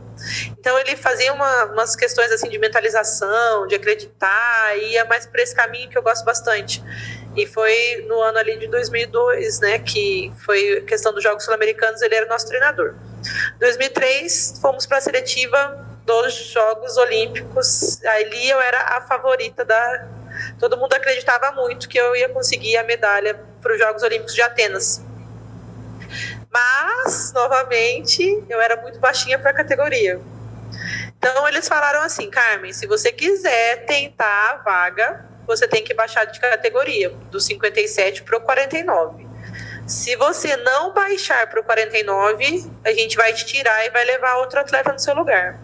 Então 0.60 0.78
ele 0.78 0.98
fazia 0.98 1.32
uma, 1.32 1.68
umas 1.68 1.96
questões 1.96 2.30
assim 2.30 2.50
de 2.50 2.60
mentalização, 2.60 3.66
de 3.66 3.76
acreditar, 3.76 4.78
e 4.78 4.92
ia 4.92 5.06
mais 5.06 5.26
por 5.26 5.40
esse 5.40 5.56
caminho 5.56 5.90
que 5.90 5.98
eu 5.98 6.04
gosto 6.04 6.26
bastante. 6.26 6.84
E 7.34 7.46
foi 7.46 8.06
no 8.10 8.22
ano 8.22 8.40
ali 8.40 8.58
de 8.58 8.68
2002, 8.68 9.62
né, 9.62 9.80
que 9.80 10.34
foi 10.44 10.82
questão 10.82 11.14
dos 11.14 11.24
Jogos 11.24 11.46
Sul-Americanos, 11.46 12.02
ele 12.02 12.14
era 12.14 12.26
nosso 12.26 12.46
treinador. 12.46 12.96
2003, 13.60 14.60
fomos 14.62 14.86
para 14.86 14.98
a 14.98 15.02
seletiva 15.02 15.88
dos 16.06 16.34
Jogos 16.34 16.98
Olímpicos. 16.98 18.04
Ali 18.06 18.50
eu 18.50 18.60
era 18.60 18.98
a 18.98 19.02
favorita 19.02 19.64
da. 19.64 20.08
Todo 20.60 20.78
mundo 20.78 20.94
acreditava 20.94 21.52
muito 21.52 21.88
que 21.88 21.98
eu 21.98 22.16
ia 22.16 22.30
conseguir 22.30 22.78
a 22.78 22.84
medalha 22.84 23.40
para 23.62 23.74
os 23.74 23.80
Jogos 23.80 24.04
Olímpicos 24.04 24.34
de 24.34 24.42
Atenas. 24.42 25.02
Mas, 26.52 27.32
novamente, 27.34 28.44
eu 28.50 28.62
era 28.62 28.76
muito 28.82 29.00
baixinha 29.00 29.40
para 29.40 29.52
a 29.52 29.54
categoria. 29.54 30.20
Então, 31.18 31.48
eles 31.48 31.68
falaram 31.68 32.02
assim: 32.02 32.30
Carmen, 32.30 32.74
se 32.74 32.86
você 32.86 33.12
quiser 33.12 33.86
tentar 33.86 34.52
a 34.52 34.56
vaga, 34.58 35.26
você 35.48 35.68
tem 35.68 35.84
que 35.84 35.94
baixar 35.94 36.26
de 36.26 36.40
categoria, 36.40 37.10
do 37.32 37.40
57 37.40 38.24
para 38.24 38.38
o 38.38 38.42
49. 38.42 39.33
Se 39.86 40.16
você 40.16 40.56
não 40.58 40.94
baixar 40.94 41.48
para 41.48 41.60
o 41.60 41.64
49, 41.64 42.66
a 42.86 42.94
gente 42.94 43.18
vai 43.18 43.34
te 43.34 43.46
tirar 43.46 43.86
e 43.86 43.90
vai 43.90 44.06
levar 44.06 44.38
outro 44.38 44.60
atleta 44.60 44.94
no 44.94 45.00
seu 45.00 45.14
lugar. 45.14 45.60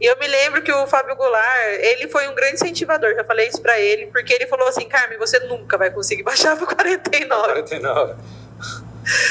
E 0.00 0.04
eu 0.04 0.18
me 0.18 0.26
lembro 0.26 0.62
que 0.62 0.70
o 0.70 0.86
Fábio 0.86 1.16
Goulart, 1.16 1.78
ele 1.80 2.08
foi 2.08 2.28
um 2.28 2.34
grande 2.34 2.54
incentivador, 2.54 3.14
já 3.14 3.24
falei 3.24 3.48
isso 3.48 3.62
para 3.62 3.80
ele, 3.80 4.06
porque 4.08 4.32
ele 4.34 4.46
falou 4.46 4.68
assim: 4.68 4.86
Carmen, 4.86 5.18
você 5.18 5.38
nunca 5.40 5.78
vai 5.78 5.90
conseguir 5.90 6.22
baixar 6.24 6.56
para 6.56 6.66
49. 6.66 7.48
49. 7.48 8.14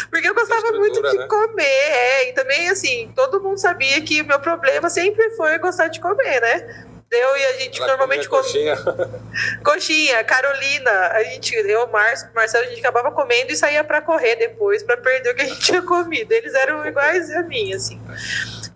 Porque 0.09 0.27
eu 0.27 0.35
gostava 0.35 0.71
muito 0.73 1.01
de 1.01 1.17
né? 1.17 1.27
comer, 1.27 1.63
é, 1.63 2.29
e 2.29 2.33
também 2.33 2.67
assim, 2.69 3.11
todo 3.15 3.41
mundo 3.41 3.57
sabia 3.57 4.01
que 4.01 4.21
o 4.21 4.25
meu 4.25 4.39
problema 4.39 4.89
sempre 4.89 5.29
foi 5.31 5.57
gostar 5.59 5.87
de 5.87 6.01
comer, 6.01 6.41
né? 6.41 6.85
Eu 7.11 7.35
e 7.35 7.45
a 7.45 7.53
gente 7.59 7.77
Ela 7.77 7.89
normalmente 7.89 8.29
come 8.29 8.41
coxinha. 8.41 8.77
coxinha, 9.61 10.23
Carolina, 10.23 10.91
a 11.09 11.21
gente, 11.23 11.53
eu, 11.53 11.85
Marcelo, 11.87 12.31
Marcelo, 12.33 12.65
a 12.65 12.69
gente 12.69 12.79
acabava 12.79 13.11
comendo 13.11 13.51
e 13.51 13.55
saía 13.57 13.83
para 13.83 14.01
correr 14.01 14.37
depois 14.37 14.81
para 14.81 14.95
perder 14.95 15.31
o 15.31 15.35
que 15.35 15.41
a 15.41 15.45
gente 15.45 15.59
tinha 15.59 15.81
comido. 15.81 16.31
Eles 16.31 16.53
eram 16.53 16.87
iguais 16.87 17.29
a 17.31 17.41
mim, 17.41 17.73
assim. 17.73 18.01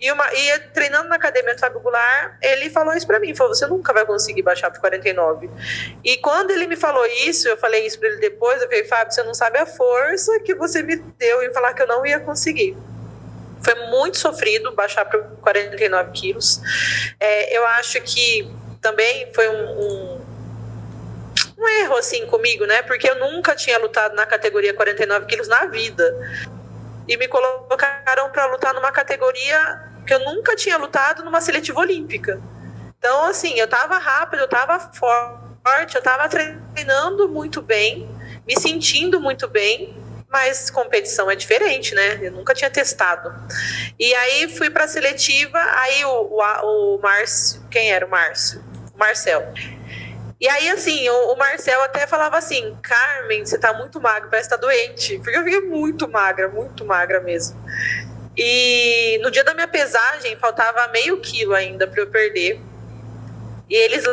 E, 0.01 0.11
uma, 0.11 0.25
e 0.33 0.59
treinando 0.73 1.07
na 1.07 1.15
academia 1.15 1.55
do 1.55 1.59
Fábio 1.61 1.79
Goulart, 1.79 2.33
ele 2.41 2.69
falou 2.69 2.93
isso 2.93 3.07
para 3.07 3.21
mim, 3.21 3.33
falou, 3.33 3.55
você 3.55 3.67
nunca 3.67 3.93
vai 3.93 4.05
conseguir 4.05 4.41
baixar 4.41 4.69
pro 4.69 4.81
49. 4.81 5.49
E 6.03 6.17
quando 6.17 6.51
ele 6.51 6.67
me 6.67 6.75
falou 6.75 7.05
isso, 7.05 7.47
eu 7.47 7.55
falei 7.55 7.85
isso 7.85 7.97
para 7.97 8.09
ele 8.09 8.17
depois, 8.17 8.61
eu 8.61 8.67
falei, 8.67 8.83
Fábio, 8.83 9.13
você 9.13 9.23
não 9.23 9.33
sabe 9.33 9.59
a 9.59 9.65
força 9.65 10.41
que 10.41 10.53
você 10.53 10.83
me 10.83 10.97
deu 10.97 11.41
em 11.41 11.53
falar 11.53 11.73
que 11.73 11.81
eu 11.81 11.87
não 11.87 12.05
ia 12.05 12.19
conseguir. 12.19 12.75
Foi 13.65 13.73
muito 13.89 14.19
sofrido 14.19 14.71
baixar 14.73 15.05
para 15.05 15.19
49 15.41 16.11
quilos. 16.11 16.61
É, 17.19 17.57
eu 17.57 17.65
acho 17.65 17.99
que 18.01 18.47
também 18.79 19.33
foi 19.33 19.49
um, 19.49 19.81
um, 19.81 20.21
um, 21.57 21.67
erro 21.81 21.97
assim 21.97 22.27
comigo, 22.27 22.67
né? 22.67 22.83
Porque 22.83 23.09
eu 23.09 23.15
nunca 23.15 23.55
tinha 23.55 23.79
lutado 23.79 24.13
na 24.13 24.23
categoria 24.23 24.71
49 24.71 25.25
quilos 25.25 25.47
na 25.47 25.65
vida. 25.65 26.15
E 27.07 27.17
me 27.17 27.27
colocaram 27.27 28.29
para 28.29 28.45
lutar 28.45 28.71
numa 28.71 28.91
categoria 28.91 29.57
que 30.05 30.13
eu 30.13 30.19
nunca 30.19 30.55
tinha 30.55 30.77
lutado 30.77 31.25
numa 31.25 31.41
seletiva 31.41 31.79
olímpica. 31.79 32.39
Então, 32.99 33.25
assim, 33.25 33.57
eu 33.59 33.67
tava 33.67 33.97
rápido, 33.97 34.41
eu 34.41 34.47
tava 34.47 34.79
forte, 34.79 35.95
eu 35.95 36.03
tava 36.03 36.29
treinando 36.29 37.27
muito 37.27 37.63
bem, 37.63 38.07
me 38.45 38.59
sentindo 38.59 39.19
muito 39.19 39.47
bem 39.47 40.04
mas 40.35 40.69
competição 40.69 41.31
é 41.31 41.35
diferente, 41.35 41.95
né? 41.95 42.19
Eu 42.21 42.33
nunca 42.33 42.53
tinha 42.53 42.69
testado. 42.69 43.33
E 43.97 44.13
aí 44.13 44.49
fui 44.49 44.69
para 44.69 44.83
a 44.83 44.87
seletiva, 44.87 45.57
aí 45.57 46.03
o, 46.03 46.09
o, 46.09 46.95
o 46.95 46.99
Márcio, 47.01 47.65
quem 47.71 47.89
era 47.89 48.05
o 48.05 48.09
Márcio? 48.09 48.61
O 48.93 48.99
Marcel. 48.99 49.53
E 50.41 50.49
aí, 50.49 50.69
assim, 50.71 51.07
o, 51.07 51.31
o, 51.31 51.37
Marcel 51.37 51.81
até 51.83 52.05
falava 52.05 52.37
assim: 52.37 52.77
Carmen, 52.83 53.45
você 53.45 53.57
tá 53.57 53.71
muito 53.71 54.01
magra, 54.01 54.27
parece 54.29 54.49
que 54.49 54.55
tá 54.55 54.59
doente. 54.59 55.17
Porque 55.19 55.37
eu 55.37 55.43
fiquei 55.45 55.61
muito 55.61 56.05
magra, 56.05 56.49
muito 56.49 56.83
magra 56.83 57.21
mesmo. 57.21 57.57
E 58.35 59.17
no 59.23 59.31
dia 59.31 59.45
da 59.45 59.53
minha 59.53 59.69
pesagem, 59.69 60.35
faltava 60.35 60.85
meio 60.89 61.21
quilo 61.21 61.53
ainda 61.53 61.87
para 61.87 62.01
eu 62.01 62.07
perder. 62.07 62.59
E 63.69 63.73
eles 63.73 64.03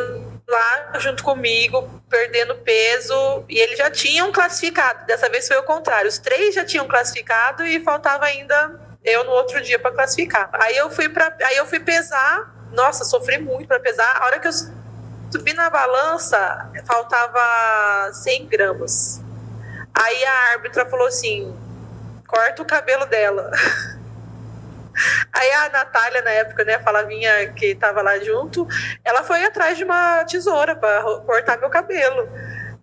lá 0.53 0.99
junto 0.99 1.23
comigo, 1.23 2.01
perdendo 2.09 2.55
peso, 2.55 3.43
e 3.49 3.59
eles 3.59 3.77
já 3.77 3.89
tinham 3.89 4.31
classificado. 4.31 5.05
Dessa 5.05 5.27
vez 5.29 5.47
foi 5.47 5.57
o 5.57 5.63
contrário. 5.63 6.07
Os 6.07 6.17
três 6.17 6.55
já 6.55 6.63
tinham 6.63 6.87
classificado 6.87 7.65
e 7.65 7.83
faltava 7.83 8.25
ainda 8.25 8.79
eu 9.03 9.23
no 9.25 9.31
outro 9.31 9.61
dia 9.61 9.79
para 9.79 9.91
classificar. 9.91 10.49
Aí 10.53 10.77
eu 10.77 10.89
fui 10.89 11.09
para 11.09 11.35
aí 11.43 11.57
eu 11.57 11.65
fui 11.65 11.79
pesar. 11.79 12.53
Nossa, 12.71 13.03
sofri 13.03 13.37
muito 13.37 13.67
para 13.67 13.79
pesar. 13.79 14.17
A 14.17 14.25
hora 14.25 14.39
que 14.39 14.47
eu 14.47 14.51
Subi 15.33 15.51
na 15.53 15.67
balança, 15.67 16.69
faltava 16.85 18.13
100 18.13 18.45
gramas. 18.45 19.19
Aí 19.91 20.25
a 20.25 20.33
árbitra 20.51 20.85
falou 20.85 21.07
assim: 21.07 21.51
corta 22.27 22.61
o 22.61 22.65
cabelo 22.65 23.07
dela. 23.07 23.49
Aí 25.31 25.51
a 25.51 25.69
Natália, 25.69 26.21
na 26.21 26.31
época, 26.31 26.63
né, 26.63 26.75
a 26.75 26.81
Falavinha 26.81 27.51
que 27.53 27.75
tava 27.75 28.01
lá 28.01 28.19
junto, 28.19 28.67
ela 29.03 29.23
foi 29.23 29.43
atrás 29.43 29.77
de 29.77 29.83
uma 29.83 30.23
tesoura 30.25 30.75
para 30.75 31.03
cortar 31.25 31.57
meu 31.59 31.69
cabelo. 31.69 32.29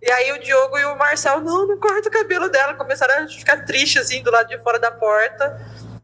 E 0.01 0.09
aí 0.09 0.31
o 0.31 0.39
Diogo 0.39 0.79
e 0.79 0.85
o 0.85 0.97
Marcel, 0.97 1.41
não, 1.41 1.67
não 1.67 1.79
corta 1.79 2.09
o 2.09 2.11
cabelo 2.11 2.49
dela. 2.49 2.73
Começaram 2.73 3.23
a 3.23 3.27
ficar 3.27 3.63
tristes, 3.65 4.01
assim, 4.01 4.23
do 4.23 4.31
lado 4.31 4.47
de 4.47 4.57
fora 4.57 4.79
da 4.79 4.89
porta. 4.91 5.59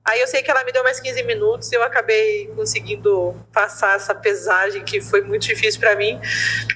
Aí 0.08 0.22
eu 0.22 0.28
sei 0.28 0.42
que 0.42 0.50
ela 0.50 0.64
me 0.64 0.72
deu 0.72 0.86
mais 0.86 1.02
15 1.02 1.22
minutos 1.24 1.70
e 1.70 1.76
eu 1.76 1.84
acabei 1.84 2.48
conseguindo 2.56 3.36
passar 3.52 3.98
essa 3.98 4.16
pesagem 4.16 4.82
que 4.82 5.02
foi 5.02 5.20
muito 5.20 5.46
difícil 5.46 5.82
para 5.82 5.98
mim. 5.98 6.18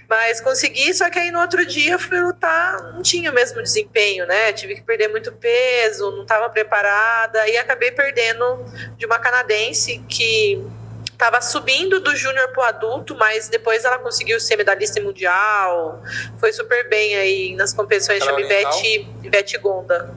Mas 0.09 0.41
consegui, 0.41 0.93
só 0.93 1.09
que 1.09 1.17
aí 1.17 1.31
no 1.31 1.39
outro 1.39 1.65
dia 1.65 1.93
eu 1.93 1.99
fui 1.99 2.19
lutar, 2.19 2.91
não 2.91 3.01
tinha 3.01 3.31
o 3.31 3.33
mesmo 3.33 3.63
desempenho, 3.63 4.27
né? 4.27 4.51
Tive 4.51 4.75
que 4.75 4.81
perder 4.81 5.07
muito 5.07 5.31
peso, 5.31 6.11
não 6.11 6.23
estava 6.23 6.49
preparada 6.49 7.47
e 7.47 7.57
acabei 7.57 7.91
perdendo 7.91 8.65
de 8.97 9.05
uma 9.05 9.17
canadense 9.17 10.03
que 10.09 10.61
estava 11.09 11.39
subindo 11.39 12.01
do 12.01 12.13
júnior 12.13 12.49
para 12.49 12.61
o 12.61 12.65
adulto, 12.65 13.15
mas 13.15 13.47
depois 13.47 13.85
ela 13.85 13.97
conseguiu 13.97 14.41
ser 14.41 14.57
medalhista 14.57 14.99
mundial, 14.99 16.03
foi 16.37 16.51
super 16.51 16.89
bem 16.89 17.15
aí 17.15 17.55
nas 17.55 17.73
competições, 17.73 18.21
chama 18.21 18.41
Ivete, 18.41 19.07
Ivete 19.23 19.57
Gonda. 19.57 20.13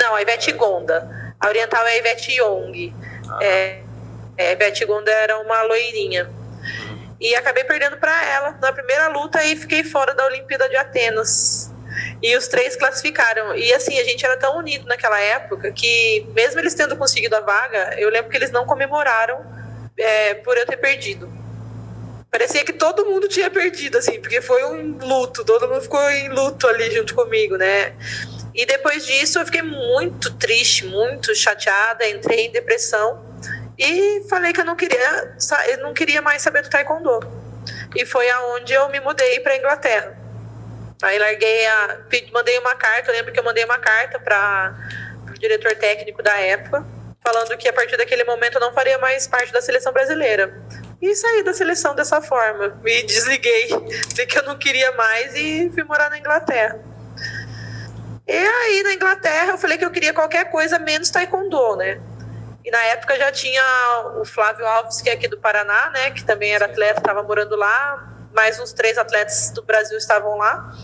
Não, 0.00 0.14
a 0.14 0.22
Ivete 0.22 0.52
Gonda. 0.52 1.25
A 1.40 1.48
oriental 1.48 1.86
é 1.86 1.92
a 1.92 1.96
Ivete 1.98 2.32
Young. 2.32 2.94
Ah. 3.28 3.38
É, 3.42 3.82
é, 4.36 4.48
a 4.48 4.52
Ivete 4.52 4.84
Gonda 4.84 5.10
era 5.10 5.38
uma 5.40 5.62
loirinha. 5.62 6.30
E 7.20 7.34
acabei 7.34 7.64
perdendo 7.64 7.96
para 7.96 8.24
ela 8.24 8.58
na 8.60 8.72
primeira 8.72 9.08
luta 9.08 9.42
e 9.44 9.56
fiquei 9.56 9.82
fora 9.82 10.14
da 10.14 10.26
Olimpíada 10.26 10.68
de 10.68 10.76
Atenas. 10.76 11.72
E 12.22 12.36
os 12.36 12.46
três 12.46 12.76
classificaram. 12.76 13.54
E 13.56 13.72
assim, 13.72 13.98
a 13.98 14.04
gente 14.04 14.24
era 14.24 14.36
tão 14.36 14.58
unido 14.58 14.86
naquela 14.86 15.18
época 15.20 15.72
que, 15.72 16.26
mesmo 16.34 16.60
eles 16.60 16.74
tendo 16.74 16.96
conseguido 16.96 17.36
a 17.36 17.40
vaga, 17.40 17.94
eu 17.98 18.10
lembro 18.10 18.30
que 18.30 18.36
eles 18.36 18.50
não 18.50 18.66
comemoraram 18.66 19.44
é, 19.98 20.34
por 20.34 20.56
eu 20.58 20.66
ter 20.66 20.76
perdido. 20.76 21.30
Parecia 22.30 22.64
que 22.64 22.72
todo 22.72 23.06
mundo 23.06 23.28
tinha 23.28 23.50
perdido, 23.50 23.96
assim, 23.96 24.20
porque 24.20 24.42
foi 24.42 24.62
um 24.64 24.98
luto, 24.98 25.42
todo 25.42 25.68
mundo 25.68 25.80
ficou 25.80 26.10
em 26.10 26.28
luto 26.28 26.68
ali 26.68 26.90
junto 26.90 27.14
comigo, 27.14 27.56
né? 27.56 27.94
E 28.56 28.64
depois 28.64 29.04
disso 29.04 29.38
eu 29.38 29.44
fiquei 29.44 29.60
muito 29.60 30.32
triste, 30.38 30.86
muito 30.86 31.34
chateada, 31.34 32.08
entrei 32.08 32.46
em 32.46 32.50
depressão 32.50 33.22
e 33.78 34.24
falei 34.30 34.54
que 34.54 34.60
eu 34.60 34.64
não 34.64 34.74
queria, 34.74 35.36
eu 35.68 35.78
não 35.82 35.92
queria 35.92 36.22
mais 36.22 36.40
saber 36.40 36.62
do 36.62 36.70
taekwondo. 36.70 37.20
E 37.94 38.06
foi 38.06 38.28
aonde 38.30 38.72
eu 38.72 38.88
me 38.88 38.98
mudei 38.98 39.40
para 39.40 39.56
Inglaterra. 39.56 40.16
Aí 41.02 41.18
larguei 41.18 41.66
a, 41.66 41.98
mandei 42.32 42.58
uma 42.58 42.74
carta, 42.74 43.10
eu 43.10 43.14
lembro 43.14 43.30
que 43.30 43.38
eu 43.38 43.44
mandei 43.44 43.62
uma 43.62 43.78
carta 43.78 44.18
para 44.18 44.74
o 45.28 45.38
diretor 45.38 45.74
técnico 45.76 46.22
da 46.22 46.38
época, 46.38 46.82
falando 47.22 47.58
que 47.58 47.68
a 47.68 47.72
partir 47.74 47.98
daquele 47.98 48.24
momento 48.24 48.54
eu 48.54 48.60
não 48.60 48.72
faria 48.72 48.96
mais 48.96 49.26
parte 49.26 49.52
da 49.52 49.60
seleção 49.60 49.92
brasileira. 49.92 50.62
E 51.02 51.14
saí 51.14 51.42
da 51.42 51.52
seleção 51.52 51.94
dessa 51.94 52.22
forma. 52.22 52.80
Me 52.82 53.02
desliguei 53.02 53.68
de 54.14 54.24
que 54.24 54.38
eu 54.38 54.44
não 54.44 54.56
queria 54.56 54.92
mais 54.92 55.34
e 55.34 55.70
fui 55.74 55.84
morar 55.84 56.08
na 56.08 56.18
Inglaterra. 56.18 56.95
E 58.28 58.36
aí 58.36 58.82
na 58.82 58.94
Inglaterra 58.94 59.52
eu 59.52 59.58
falei 59.58 59.78
que 59.78 59.84
eu 59.84 59.90
queria 59.90 60.12
qualquer 60.12 60.50
coisa 60.50 60.78
menos 60.78 61.10
taekwondo, 61.10 61.76
né? 61.76 62.00
E 62.64 62.70
na 62.70 62.82
época 62.86 63.16
já 63.16 63.30
tinha 63.30 63.62
o 64.20 64.24
Flávio 64.24 64.66
Alves, 64.66 65.00
que 65.00 65.08
é 65.08 65.12
aqui 65.12 65.28
do 65.28 65.38
Paraná, 65.38 65.90
né? 65.90 66.10
Que 66.10 66.24
também 66.24 66.52
era 66.52 66.64
atleta, 66.64 66.98
estava 66.98 67.22
morando 67.22 67.54
lá. 67.54 68.12
Mais 68.34 68.58
uns 68.58 68.72
três 68.72 68.98
atletas 68.98 69.50
do 69.50 69.62
Brasil 69.62 69.96
estavam 69.96 70.36
lá. 70.36 70.74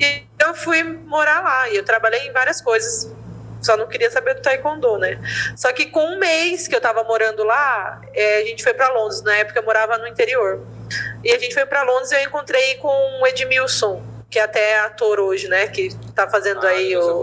E 0.00 0.24
eu 0.40 0.52
fui 0.54 0.82
morar 0.82 1.40
lá. 1.40 1.68
E 1.68 1.76
eu 1.76 1.84
trabalhei 1.84 2.26
em 2.26 2.32
várias 2.32 2.60
coisas. 2.60 3.14
Só 3.62 3.76
não 3.76 3.86
queria 3.86 4.10
saber 4.10 4.34
do 4.34 4.42
taekwondo, 4.42 4.98
né? 4.98 5.20
Só 5.56 5.72
que 5.72 5.86
com 5.86 6.04
um 6.04 6.18
mês 6.18 6.66
que 6.66 6.74
eu 6.74 6.78
estava 6.78 7.04
morando 7.04 7.44
lá, 7.44 8.00
é, 8.12 8.38
a 8.38 8.44
gente 8.44 8.64
foi 8.64 8.74
para 8.74 8.88
Londres. 8.88 9.22
Na 9.22 9.36
época 9.36 9.60
eu 9.60 9.64
morava 9.64 9.96
no 9.98 10.08
interior. 10.08 10.66
E 11.22 11.32
a 11.32 11.38
gente 11.38 11.54
foi 11.54 11.64
para 11.64 11.82
Londres 11.82 12.10
e 12.10 12.16
eu 12.16 12.22
encontrei 12.22 12.74
com 12.76 13.20
o 13.22 13.26
Edmilson, 13.28 14.02
que 14.30 14.38
é 14.38 14.42
até 14.42 14.78
ator 14.80 15.18
hoje, 15.18 15.48
né? 15.48 15.66
Que 15.66 15.90
tá 16.14 16.28
fazendo 16.30 16.64
ah, 16.64 16.70
aí 16.70 16.96
o. 16.96 17.22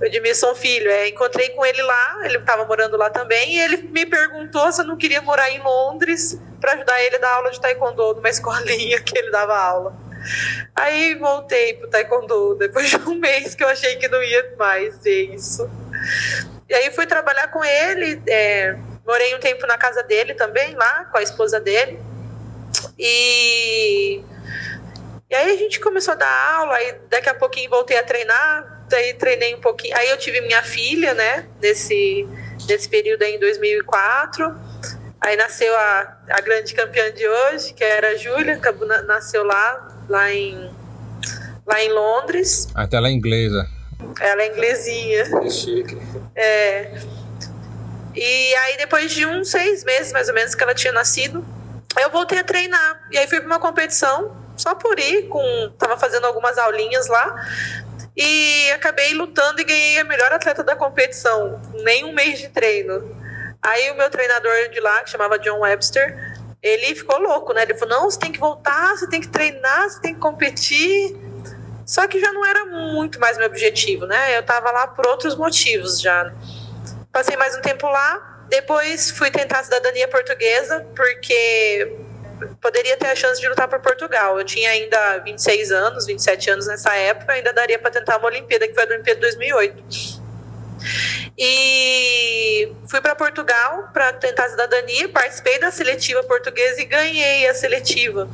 O 0.00 0.04
Edmilson 0.04 0.54
Filho. 0.54 0.90
É, 0.90 1.08
encontrei 1.08 1.50
com 1.50 1.64
ele 1.66 1.82
lá, 1.82 2.20
ele 2.24 2.38
estava 2.38 2.64
morando 2.64 2.96
lá 2.96 3.10
também, 3.10 3.56
e 3.56 3.60
ele 3.60 3.76
me 3.78 4.06
perguntou 4.06 4.70
se 4.72 4.80
eu 4.80 4.86
não 4.86 4.96
queria 4.96 5.20
morar 5.20 5.50
em 5.50 5.60
Londres 5.60 6.38
para 6.60 6.72
ajudar 6.72 7.02
ele 7.02 7.16
a 7.16 7.18
dar 7.18 7.34
aula 7.34 7.50
de 7.50 7.60
taekwondo 7.60 8.14
numa 8.14 8.30
escolinha 8.30 9.00
que 9.00 9.18
ele 9.18 9.30
dava 9.30 9.56
aula. 9.56 9.94
Aí 10.74 11.16
voltei 11.16 11.74
pro 11.74 11.88
taekwondo 11.88 12.54
depois 12.54 12.88
de 12.88 12.96
um 12.96 13.14
mês 13.18 13.54
que 13.54 13.64
eu 13.64 13.68
achei 13.68 13.96
que 13.96 14.08
não 14.08 14.22
ia 14.22 14.54
mais 14.56 14.94
ser 14.96 15.34
isso. 15.34 15.68
E 16.68 16.74
aí 16.74 16.90
fui 16.92 17.06
trabalhar 17.06 17.48
com 17.48 17.64
ele, 17.64 18.22
é, 18.28 18.76
morei 19.06 19.34
um 19.34 19.40
tempo 19.40 19.66
na 19.66 19.76
casa 19.76 20.02
dele 20.02 20.34
também, 20.34 20.74
lá 20.74 21.04
com 21.06 21.18
a 21.18 21.22
esposa 21.22 21.60
dele. 21.60 22.00
E 22.98 24.22
e 25.32 25.34
aí 25.34 25.54
a 25.54 25.56
gente 25.56 25.80
começou 25.80 26.12
a 26.12 26.14
dar 26.14 26.56
aula, 26.58 26.74
aí 26.74 26.94
daqui 27.08 27.26
a 27.26 27.32
pouquinho 27.32 27.70
voltei 27.70 27.96
a 27.96 28.02
treinar, 28.02 28.84
daí 28.86 29.14
treinei 29.14 29.54
um 29.54 29.60
pouquinho. 29.62 29.96
Aí 29.96 30.10
eu 30.10 30.18
tive 30.18 30.42
minha 30.42 30.62
filha, 30.62 31.14
né, 31.14 31.46
nesse, 31.58 32.28
nesse 32.68 32.86
período 32.86 33.22
aí 33.22 33.36
em 33.36 33.38
2004. 33.38 34.54
Aí 35.18 35.34
nasceu 35.34 35.74
a, 35.74 36.18
a 36.28 36.40
grande 36.42 36.74
campeã 36.74 37.10
de 37.10 37.26
hoje, 37.26 37.72
que 37.72 37.82
era 37.82 38.08
a 38.08 38.14
Júlia, 38.14 38.60
nasceu 39.06 39.42
lá, 39.42 40.04
lá 40.06 40.30
em, 40.30 40.70
lá 41.66 41.82
em 41.82 41.90
Londres. 41.90 42.68
Até 42.74 42.98
ela 42.98 43.08
é 43.08 43.12
inglesa. 43.12 43.66
Ela 44.20 44.42
é 44.42 44.48
inglesinha. 44.48 45.40
Que 45.40 45.50
chique. 45.50 45.96
É. 46.36 47.00
E 48.14 48.54
aí 48.54 48.76
depois 48.76 49.10
de 49.10 49.24
uns 49.24 49.48
seis 49.48 49.82
meses, 49.82 50.12
mais 50.12 50.28
ou 50.28 50.34
menos, 50.34 50.54
que 50.54 50.62
ela 50.62 50.74
tinha 50.74 50.92
nascido, 50.92 51.42
eu 51.98 52.10
voltei 52.10 52.38
a 52.38 52.44
treinar. 52.44 53.08
E 53.10 53.16
aí 53.16 53.26
fui 53.26 53.40
para 53.40 53.46
uma 53.46 53.58
competição 53.60 54.41
só 54.56 54.74
por 54.74 54.98
ir, 54.98 55.28
com 55.28 55.72
tava 55.78 55.96
fazendo 55.96 56.26
algumas 56.26 56.58
aulinhas 56.58 57.08
lá. 57.08 57.34
E 58.16 58.70
acabei 58.72 59.14
lutando 59.14 59.60
e 59.60 59.64
ganhei 59.64 59.98
a 59.98 60.04
melhor 60.04 60.32
atleta 60.32 60.62
da 60.62 60.76
competição, 60.76 61.60
nem 61.82 62.04
um 62.04 62.12
mês 62.12 62.38
de 62.38 62.48
treino. 62.48 63.16
Aí 63.62 63.90
o 63.90 63.94
meu 63.96 64.10
treinador 64.10 64.68
de 64.70 64.80
lá, 64.80 65.02
que 65.02 65.10
chamava 65.10 65.38
John 65.38 65.60
Webster, 65.60 66.14
ele 66.62 66.94
ficou 66.94 67.18
louco, 67.18 67.52
né? 67.52 67.62
Ele 67.62 67.74
falou: 67.74 67.98
não, 67.98 68.10
você 68.10 68.18
tem 68.18 68.30
que 68.30 68.38
voltar, 68.38 68.90
você 68.90 69.08
tem 69.08 69.20
que 69.20 69.28
treinar, 69.28 69.88
você 69.88 70.00
tem 70.00 70.14
que 70.14 70.20
competir. 70.20 71.16
Só 71.86 72.06
que 72.06 72.20
já 72.20 72.32
não 72.32 72.44
era 72.44 72.64
muito 72.66 73.18
mais 73.18 73.36
meu 73.36 73.46
objetivo, 73.46 74.06
né? 74.06 74.36
Eu 74.36 74.42
tava 74.42 74.70
lá 74.70 74.86
por 74.86 75.06
outros 75.06 75.34
motivos 75.34 76.00
já. 76.00 76.32
Passei 77.10 77.36
mais 77.36 77.56
um 77.56 77.60
tempo 77.60 77.86
lá, 77.88 78.44
depois 78.48 79.10
fui 79.10 79.30
tentar 79.30 79.60
a 79.60 79.64
cidadania 79.64 80.08
portuguesa, 80.08 80.86
porque 80.94 81.96
poderia 82.60 82.96
ter 82.96 83.06
a 83.06 83.16
chance 83.16 83.40
de 83.40 83.48
lutar 83.48 83.68
por 83.68 83.80
Portugal. 83.80 84.38
Eu 84.38 84.44
tinha 84.44 84.70
ainda 84.70 85.18
26 85.18 85.72
anos, 85.72 86.06
27 86.06 86.50
anos 86.50 86.66
nessa 86.66 86.94
época, 86.94 87.32
ainda 87.32 87.52
daria 87.52 87.78
para 87.78 87.90
tentar 87.90 88.18
uma 88.18 88.28
Olimpíada, 88.28 88.66
que 88.66 88.74
foi 88.74 88.84
a 88.84 88.86
Olimpíada 88.86 89.20
de 89.20 89.26
2008. 89.26 90.22
E 91.38 92.72
fui 92.88 93.00
para 93.00 93.14
Portugal 93.14 93.90
para 93.92 94.12
tentar 94.12 94.44
a 94.44 94.50
cidadania, 94.50 95.08
participei 95.08 95.58
da 95.58 95.70
seletiva 95.70 96.22
portuguesa 96.24 96.80
e 96.80 96.84
ganhei 96.84 97.48
a 97.48 97.54
seletiva. 97.54 98.28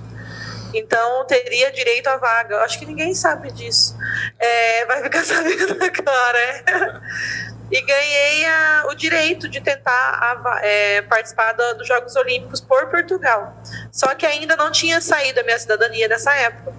Então 0.75 1.25
teria 1.27 1.71
direito 1.73 2.09
à 2.09 2.17
vaga. 2.17 2.59
Acho 2.59 2.79
que 2.79 2.87
ninguém 2.87 3.15
sabe 3.15 3.51
disso. 3.53 3.97
É, 4.39 4.85
vai 4.87 5.03
ficar 5.03 5.25
sabendo 5.25 5.77
agora. 5.83 6.39
É 6.39 7.48
e 7.71 7.83
ganhei 7.83 8.47
a, 8.47 8.87
o 8.91 8.95
direito 8.95 9.49
de 9.49 9.61
tentar 9.61 9.91
a, 9.93 10.61
é, 10.63 11.03
participar 11.03 11.53
da, 11.53 11.75
dos 11.75 11.87
Jogos 11.87 12.17
Olímpicos 12.17 12.61
por 12.61 12.87
Portugal. 12.87 13.55
Só 13.93 14.15
que 14.15 14.25
ainda 14.25 14.57
não 14.57 14.71
tinha 14.71 15.01
saído 15.01 15.41
a 15.41 15.43
minha 15.43 15.59
cidadania 15.59 16.09
nessa 16.09 16.35
época. 16.35 16.73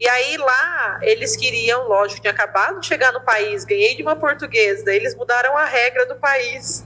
E 0.00 0.08
aí 0.08 0.36
lá 0.36 0.98
eles 1.02 1.36
queriam, 1.36 1.86
lógico, 1.86 2.20
tinha 2.20 2.32
acabado 2.32 2.80
de 2.80 2.86
chegar 2.86 3.12
no 3.12 3.20
país, 3.20 3.64
ganhei 3.64 3.94
de 3.94 4.02
uma 4.02 4.16
portuguesa, 4.16 4.92
eles 4.92 5.14
mudaram 5.14 5.56
a 5.56 5.64
regra 5.64 6.06
do 6.06 6.16
país. 6.16 6.84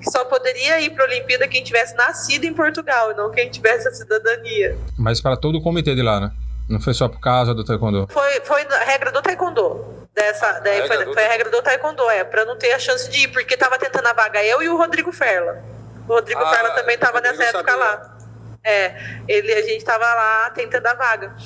Que 0.00 0.10
só 0.12 0.24
poderia 0.24 0.80
ir 0.80 0.90
para 0.90 1.04
a 1.04 1.08
Olimpíada 1.08 1.48
quem 1.48 1.62
tivesse 1.64 1.96
nascido 1.96 2.44
em 2.44 2.54
Portugal, 2.54 3.16
não 3.16 3.32
quem 3.32 3.50
tivesse 3.50 3.88
a 3.88 3.90
cidadania. 3.90 4.78
Mas 4.96 5.20
para 5.20 5.36
todo 5.36 5.58
o 5.58 5.62
comitê 5.62 5.92
de 5.92 6.02
lá, 6.02 6.20
né? 6.20 6.30
Não 6.68 6.80
foi 6.80 6.92
só 6.94 7.08
por 7.08 7.18
causa 7.18 7.54
do 7.54 7.64
taekwondo? 7.64 8.06
Foi, 8.10 8.40
foi 8.42 8.62
a 8.62 8.84
regra 8.84 9.10
do 9.10 9.22
taekwondo. 9.22 10.06
Dessa, 10.18 10.58
daí 10.58 10.84
foi, 10.88 11.14
foi, 11.14 11.24
a 11.24 11.28
regra 11.28 11.48
do 11.48 11.62
taekwondo, 11.62 12.10
é, 12.10 12.24
pra 12.24 12.44
não 12.44 12.56
ter 12.56 12.72
a 12.72 12.78
chance 12.78 13.08
de 13.08 13.20
ir, 13.20 13.28
porque 13.28 13.56
tava 13.56 13.78
tentando 13.78 14.08
a 14.08 14.12
vaga 14.12 14.42
eu 14.42 14.60
e 14.60 14.68
o 14.68 14.76
Rodrigo 14.76 15.12
Ferla. 15.12 15.62
O 16.08 16.12
Rodrigo 16.12 16.42
ah, 16.42 16.50
Ferla 16.50 16.70
também 16.70 16.98
tava 16.98 17.20
nessa 17.20 17.44
época 17.44 17.70
sabia. 17.70 17.76
lá. 17.76 18.18
É, 18.64 18.96
ele, 19.28 19.52
a 19.52 19.62
gente 19.62 19.84
tava 19.84 20.04
lá 20.04 20.50
tentando 20.50 20.86
a 20.88 20.94
vaga. 20.94 21.36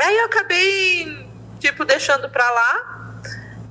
Aí 0.00 0.18
eu 0.18 0.24
acabei, 0.24 1.28
tipo, 1.60 1.84
deixando 1.84 2.28
pra 2.28 2.50
lá. 2.50 2.88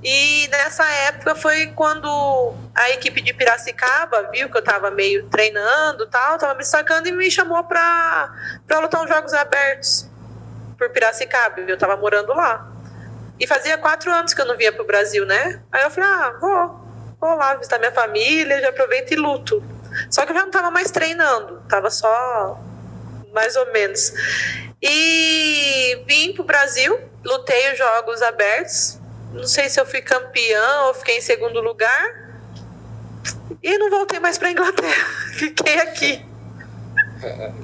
E 0.02 0.48
nessa 0.48 0.90
época 1.10 1.36
foi 1.36 1.68
quando 1.68 2.54
a 2.74 2.90
equipe 2.92 3.22
de 3.22 3.34
Piracicaba 3.34 4.30
viu 4.32 4.50
que 4.50 4.58
eu 4.58 4.64
tava 4.64 4.90
meio 4.90 5.28
treinando 5.28 6.08
tal, 6.08 6.38
tava 6.38 6.56
me 6.56 6.64
sacando 6.64 7.10
e 7.10 7.12
me 7.12 7.30
chamou 7.30 7.64
pra, 7.66 8.34
pra 8.66 8.80
lutar 8.80 9.04
uns 9.04 9.10
jogos 9.10 9.34
abertos. 9.34 10.10
por 10.78 10.90
Piracicaba, 10.90 11.60
eu 11.60 11.78
tava 11.78 11.98
morando 11.98 12.34
lá. 12.34 12.72
E 13.40 13.48
fazia 13.48 13.78
quatro 13.78 14.12
anos 14.12 14.34
que 14.34 14.42
eu 14.42 14.46
não 14.46 14.56
vinha 14.56 14.72
pro 14.72 14.86
Brasil, 14.86 15.26
né? 15.26 15.62
Aí 15.72 15.84
eu 15.84 15.90
falei, 15.90 16.10
ah, 16.10 16.38
vou, 16.40 16.82
vou 17.20 17.36
lá 17.36 17.56
visitar 17.56 17.80
minha 17.80 17.92
família, 17.92 18.62
já 18.62 18.70
aproveito 18.70 19.12
e 19.12 19.16
luto. 19.16 19.64
Só 20.10 20.26
que 20.26 20.32
eu 20.32 20.36
já 20.36 20.44
não 20.44 20.52
tava 20.52 20.72
mais 20.72 20.92
treinando, 20.92 21.62
tava 21.68 21.90
só 21.90 22.60
mais 23.34 23.56
ou 23.56 23.72
menos. 23.72 24.14
E 24.82 26.04
vim 26.08 26.34
pro 26.34 26.44
Brasil, 26.44 27.00
lutei 27.24 27.72
os 27.72 27.78
jogos 27.78 28.22
abertos. 28.22 29.00
Não 29.32 29.48
sei 29.48 29.70
se 29.70 29.80
eu 29.80 29.86
fui 29.86 30.02
campeã 30.02 30.88
ou 30.88 30.94
fiquei 30.94 31.18
em 31.18 31.22
segundo 31.22 31.62
lugar. 31.62 32.32
E 33.62 33.78
não 33.78 33.90
voltei 33.90 34.20
mais 34.20 34.38
para 34.38 34.52
Inglaterra. 34.52 35.06
Fiquei 35.38 35.80
aqui. 35.80 36.26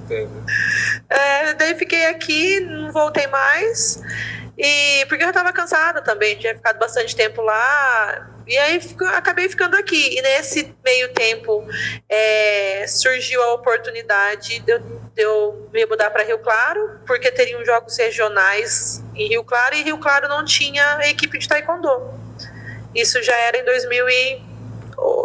É, 1.09 1.53
daí 1.53 1.73
fiquei 1.75 2.05
aqui, 2.05 2.59
não 2.59 2.91
voltei 2.91 3.25
mais. 3.27 3.99
E 4.57 5.05
porque 5.05 5.23
eu 5.23 5.27
estava 5.27 5.53
cansada 5.53 6.01
também, 6.01 6.35
tinha 6.35 6.55
ficado 6.55 6.79
bastante 6.79 7.15
tempo 7.15 7.43
lá. 7.43 8.27
E 8.47 8.57
aí 8.57 8.81
acabei 9.13 9.47
ficando 9.47 9.75
aqui. 9.75 10.17
E 10.17 10.21
nesse 10.21 10.73
meio 10.83 11.13
tempo 11.13 11.63
é, 12.09 12.85
surgiu 12.87 13.43
a 13.43 13.53
oportunidade 13.53 14.59
de 14.59 14.71
eu, 14.71 14.79
de 14.79 15.21
eu 15.21 15.69
me 15.71 15.85
mudar 15.85 16.09
para 16.09 16.23
Rio 16.23 16.39
Claro, 16.39 16.99
porque 17.05 17.31
teriam 17.31 17.63
jogos 17.63 17.95
regionais 17.97 19.03
em 19.13 19.27
Rio 19.27 19.43
Claro 19.43 19.75
e 19.75 19.83
Rio 19.83 19.99
Claro 19.99 20.27
não 20.27 20.43
tinha 20.43 21.01
equipe 21.03 21.37
de 21.37 21.47
taekwondo. 21.47 21.89
Isso 22.95 23.21
já 23.21 23.35
era 23.35 23.57
em 23.57 23.63
2000 23.63 24.09
e, 24.09 24.41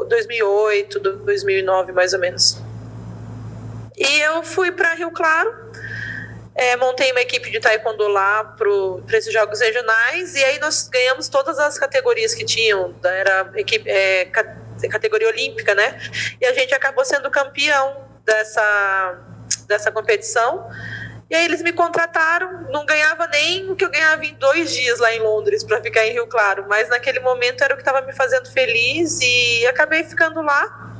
2008, 0.08 1.00
2009 1.00 1.92
mais 1.92 2.12
ou 2.12 2.18
menos. 2.18 2.58
E 3.96 4.20
eu 4.20 4.42
fui 4.42 4.70
para 4.72 4.92
Rio 4.92 5.10
Claro 5.10 5.61
é, 6.54 6.76
montei 6.76 7.10
uma 7.12 7.20
equipe 7.20 7.50
de 7.50 7.60
taekwondo 7.60 8.06
lá 8.08 8.44
para 8.44 9.16
esses 9.16 9.32
jogos 9.32 9.60
regionais 9.60 10.34
e 10.34 10.44
aí 10.44 10.58
nós 10.58 10.88
ganhamos 10.88 11.28
todas 11.28 11.58
as 11.58 11.78
categorias 11.78 12.34
que 12.34 12.44
tinham, 12.44 12.94
era 13.02 13.50
equipe, 13.56 13.88
é, 13.88 14.26
categoria 14.90 15.28
olímpica, 15.28 15.74
né? 15.74 15.98
E 16.40 16.46
a 16.46 16.52
gente 16.52 16.74
acabou 16.74 17.04
sendo 17.04 17.30
campeão 17.30 18.04
dessa, 18.24 19.18
dessa 19.66 19.90
competição. 19.90 20.68
E 21.30 21.34
aí 21.34 21.46
eles 21.46 21.62
me 21.62 21.72
contrataram, 21.72 22.70
não 22.70 22.84
ganhava 22.84 23.26
nem 23.28 23.70
o 23.70 23.74
que 23.74 23.86
eu 23.86 23.90
ganhava 23.90 24.22
em 24.22 24.34
dois 24.34 24.70
dias 24.70 24.98
lá 24.98 25.14
em 25.14 25.20
Londres 25.20 25.64
para 25.64 25.80
ficar 25.80 26.06
em 26.06 26.12
Rio 26.12 26.26
Claro, 26.26 26.66
mas 26.68 26.90
naquele 26.90 27.20
momento 27.20 27.64
era 27.64 27.72
o 27.72 27.76
que 27.78 27.82
estava 27.82 28.02
me 28.06 28.12
fazendo 28.12 28.52
feliz 28.52 29.18
e 29.22 29.66
acabei 29.66 30.04
ficando 30.04 30.42
lá. 30.42 30.92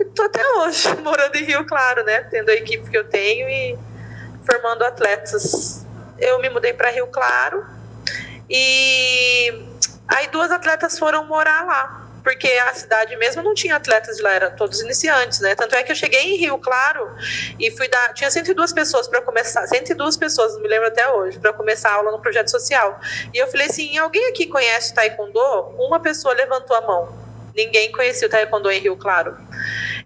E 0.00 0.04
tô 0.06 0.22
até 0.22 0.42
hoje 0.56 0.88
morando 1.04 1.36
em 1.36 1.44
Rio 1.44 1.66
Claro, 1.66 2.02
né? 2.02 2.22
Tendo 2.30 2.48
a 2.48 2.54
equipe 2.54 2.88
que 2.88 2.96
eu 2.96 3.04
tenho 3.04 3.46
e 3.46 3.78
formando 4.44 4.84
atletas. 4.84 5.84
Eu 6.18 6.38
me 6.40 6.48
mudei 6.48 6.72
para 6.72 6.90
Rio 6.90 7.06
Claro 7.08 7.64
e 8.48 9.66
aí 10.06 10.28
duas 10.28 10.50
atletas 10.50 10.98
foram 10.98 11.26
morar 11.26 11.66
lá, 11.66 12.08
porque 12.22 12.48
a 12.48 12.74
cidade 12.74 13.16
mesmo 13.16 13.42
não 13.42 13.54
tinha 13.54 13.76
atletas 13.76 14.16
de 14.16 14.22
lá, 14.22 14.32
eram 14.32 14.54
todos 14.54 14.80
iniciantes, 14.80 15.40
né? 15.40 15.54
Tanto 15.54 15.74
é 15.74 15.82
que 15.82 15.90
eu 15.90 15.96
cheguei 15.96 16.34
em 16.34 16.36
Rio 16.36 16.58
Claro 16.58 17.10
e 17.58 17.70
fui 17.70 17.88
dar, 17.88 18.12
tinha 18.12 18.30
102 18.30 18.72
pessoas 18.72 19.08
para 19.08 19.20
começar, 19.22 19.66
102 19.66 20.16
pessoas, 20.16 20.56
me 20.60 20.68
lembro 20.68 20.88
até 20.88 21.10
hoje, 21.10 21.38
para 21.38 21.52
começar 21.52 21.90
a 21.90 21.94
aula 21.94 22.12
no 22.12 22.20
projeto 22.20 22.50
social. 22.50 23.00
E 23.32 23.38
eu 23.38 23.46
falei 23.48 23.66
assim: 23.66 23.96
alguém 23.98 24.28
aqui 24.28 24.46
conhece 24.46 24.94
taekwondo? 24.94 25.40
Uma 25.78 26.00
pessoa 26.00 26.34
levantou 26.34 26.76
a 26.76 26.80
mão. 26.82 27.24
Ninguém 27.54 27.92
conhecia 27.92 28.26
o 28.26 28.30
taekwondo 28.30 28.70
em 28.70 28.80
Rio 28.80 28.96
Claro. 28.96 29.36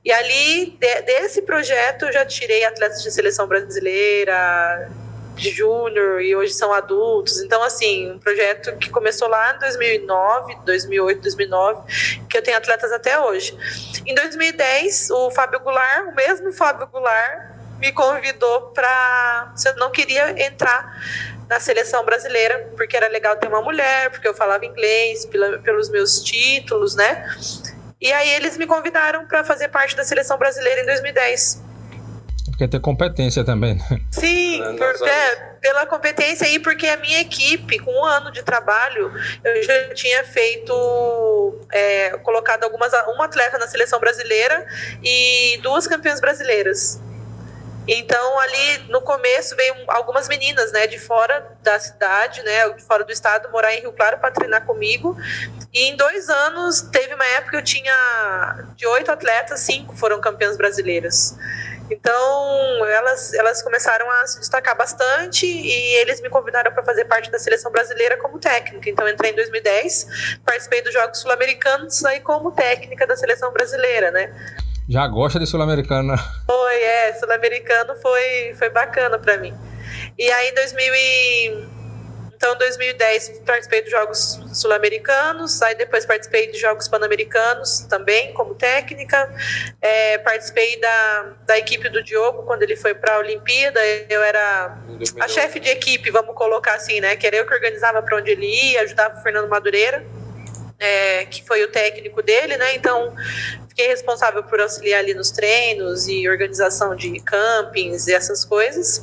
E 0.09 0.13
ali, 0.13 0.75
de, 0.81 1.03
desse 1.03 1.43
projeto, 1.43 2.07
eu 2.07 2.13
já 2.15 2.25
tirei 2.25 2.65
atletas 2.65 3.03
de 3.03 3.11
seleção 3.11 3.47
brasileira, 3.47 4.89
de 5.35 5.51
júnior, 5.51 6.23
e 6.23 6.35
hoje 6.35 6.55
são 6.55 6.73
adultos. 6.73 7.43
Então, 7.43 7.63
assim, 7.63 8.13
um 8.13 8.19
projeto 8.19 8.75
que 8.79 8.89
começou 8.89 9.29
lá 9.29 9.55
em 9.55 9.59
2009, 9.59 10.57
2008, 10.65 11.21
2009, 11.21 11.83
que 12.27 12.39
eu 12.39 12.43
tenho 12.43 12.57
atletas 12.57 12.91
até 12.91 13.21
hoje. 13.21 13.55
Em 14.07 14.15
2010, 14.15 15.11
o 15.11 15.31
Fábio 15.31 15.61
Goulart, 15.61 16.07
o 16.07 16.15
mesmo 16.15 16.55
Fábio 16.55 16.87
Goulart, 16.87 17.51
me 17.79 17.93
convidou 17.93 18.69
para. 18.69 19.53
Se 19.57 19.69
eu 19.69 19.77
não 19.77 19.91
queria 19.91 20.43
entrar 20.43 20.91
na 21.51 21.61
seleção 21.61 22.03
brasileira, 22.03 22.71
porque 22.79 22.97
era 22.97 23.09
legal 23.09 23.37
ter 23.37 23.49
uma 23.49 23.61
mulher, 23.61 24.09
porque 24.09 24.27
eu 24.27 24.33
falava 24.33 24.65
inglês, 24.65 25.27
pela, 25.27 25.59
pelos 25.59 25.91
meus 25.91 26.23
títulos, 26.23 26.97
né? 26.97 27.27
E 28.01 28.13
aí 28.13 28.31
eles 28.31 28.57
me 28.57 28.67
convidaram 28.67 29.27
para 29.27 29.43
fazer 29.45 29.69
parte 29.69 29.97
da 29.97 30.05
seleção 30.05 30.39
brasileira 30.39 30.83
em 30.83 30.87
2010. 30.87 31.63
Porque 32.59 32.67
tem 32.67 32.81
competência 32.81 33.45
também. 33.45 33.75
Né? 33.75 34.01
Sim, 34.11 34.63
é, 34.63 34.73
por, 34.73 35.09
é, 35.09 35.37
pela 35.61 35.87
competência 35.87 36.49
e 36.49 36.59
porque 36.59 36.87
a 36.89 36.97
minha 36.97 37.21
equipe, 37.21 37.79
com 37.79 37.93
um 37.93 38.05
ano 38.05 38.33
de 38.33 38.43
trabalho, 38.43 39.13
eu 39.45 39.63
já 39.63 39.95
tinha 39.95 40.25
feito, 40.25 41.61
é, 41.73 42.11
colocado 42.19 42.65
algumas, 42.65 42.93
uma 43.15 43.27
atleta 43.27 43.59
na 43.59 43.69
seleção 43.69 44.01
brasileira 44.01 44.67
e 45.03 45.59
duas 45.63 45.87
campeãs 45.87 46.21
brasileiras. 46.21 47.01
Então, 47.91 48.39
ali 48.39 48.79
no 48.91 49.01
começo 49.01 49.57
veio 49.57 49.75
algumas 49.89 50.29
meninas, 50.29 50.71
né, 50.73 50.87
de 50.87 50.99
fora 50.99 51.57
da 51.63 51.81
cidade, 51.81 52.43
né, 52.43 52.69
de 52.69 52.85
fora 52.85 53.03
do 53.03 53.11
estado, 53.11 53.51
morar 53.51 53.75
em 53.75 53.81
Rio 53.81 53.93
Claro 53.93 54.19
para 54.19 54.31
treinar 54.31 54.67
comigo. 54.67 55.17
E 55.73 55.85
em 55.85 55.97
dois 55.97 56.29
anos, 56.29 56.83
teve 56.83 57.15
uma 57.15 57.25
época 57.25 57.53
que 57.53 57.57
eu 57.57 57.65
tinha 57.65 58.65
de 58.77 58.87
oito 58.87 59.11
atletas, 59.11 59.61
cinco 59.61 59.97
foram 59.97 60.21
campeãs 60.21 60.59
brasileiras. 60.59 61.35
Então, 61.91 62.85
elas, 62.85 63.33
elas 63.33 63.63
começaram 63.63 64.11
a 64.11 64.27
se 64.27 64.39
destacar 64.39 64.77
bastante 64.77 65.47
e 65.47 65.95
eles 65.97 66.21
me 66.21 66.29
convidaram 66.29 66.71
para 66.71 66.83
fazer 66.83 67.07
parte 67.07 67.31
da 67.31 67.39
seleção 67.39 67.73
brasileira 67.73 68.19
como 68.19 68.39
técnica. 68.39 68.91
Então, 68.91 69.09
entrei 69.09 69.33
em 69.33 69.35
2010, 69.35 70.39
participei 70.45 70.83
dos 70.83 70.93
Jogos 70.93 71.19
Sul-Americanos 71.21 72.05
aí 72.05 72.21
como 72.21 72.53
técnica 72.53 73.07
da 73.07 73.17
seleção 73.17 73.51
brasileira, 73.51 74.11
né? 74.11 74.31
Já 74.89 75.07
gosta 75.07 75.39
de 75.39 75.47
sul-americano, 75.47 76.15
né? 76.15 76.17
Foi, 76.47 76.83
é. 76.83 77.13
Sul-americano 77.13 77.95
foi, 77.97 78.55
foi 78.55 78.71
bacana 78.71 79.19
para 79.19 79.37
mim. 79.37 79.55
E 80.19 80.31
aí, 80.31 80.49
em 80.49 80.55
2000 80.55 80.95
e... 80.95 81.79
Então, 82.35 82.55
em 82.55 82.59
2010, 82.59 83.43
participei 83.45 83.83
dos 83.83 83.91
Jogos 83.91 84.41
Sul-Americanos, 84.55 85.61
aí 85.61 85.75
depois 85.75 86.07
participei 86.07 86.49
dos 86.49 86.61
Jogos 86.61 86.87
Pan-Americanos 86.87 87.81
também, 87.81 88.33
como 88.33 88.55
técnica. 88.55 89.29
É, 89.83 90.19
participei 90.19 90.81
da, 90.81 91.33
da 91.45 91.59
equipe 91.59 91.89
do 91.89 92.01
Diogo 92.01 92.45
quando 92.45 92.63
ele 92.63 92.77
foi 92.77 92.95
para 92.95 93.17
a 93.17 93.19
Olimpíada. 93.19 93.81
Eu 94.09 94.23
era 94.23 94.79
a 95.21 95.27
chefe 95.27 95.59
de 95.59 95.69
equipe, 95.69 96.13
vamos 96.13 96.37
colocar 96.37 96.75
assim, 96.75 97.01
né? 97.01 97.17
Que 97.17 97.27
era 97.27 97.37
eu 97.37 97.45
que 97.45 97.53
organizava 97.53 98.01
para 98.03 98.17
onde 98.17 98.31
ele 98.31 98.47
ia, 98.47 98.83
ajudava 98.83 99.19
o 99.19 99.23
Fernando 99.23 99.49
Madureira. 99.49 100.07
É, 100.79 101.25
que 101.25 101.45
foi 101.45 101.65
o 101.65 101.69
técnico 101.69 102.23
dele, 102.23 102.57
né? 102.57 102.75
Então 102.75 103.13
fiquei 103.69 103.89
responsável 103.89 104.43
por 104.43 104.61
auxiliar 104.61 105.01
ali 105.01 105.15
nos 105.15 105.31
treinos 105.31 106.09
e 106.09 106.29
organização 106.29 106.95
de 106.95 107.21
campings 107.21 108.07
e 108.07 108.13
essas 108.13 108.45
coisas. 108.45 109.03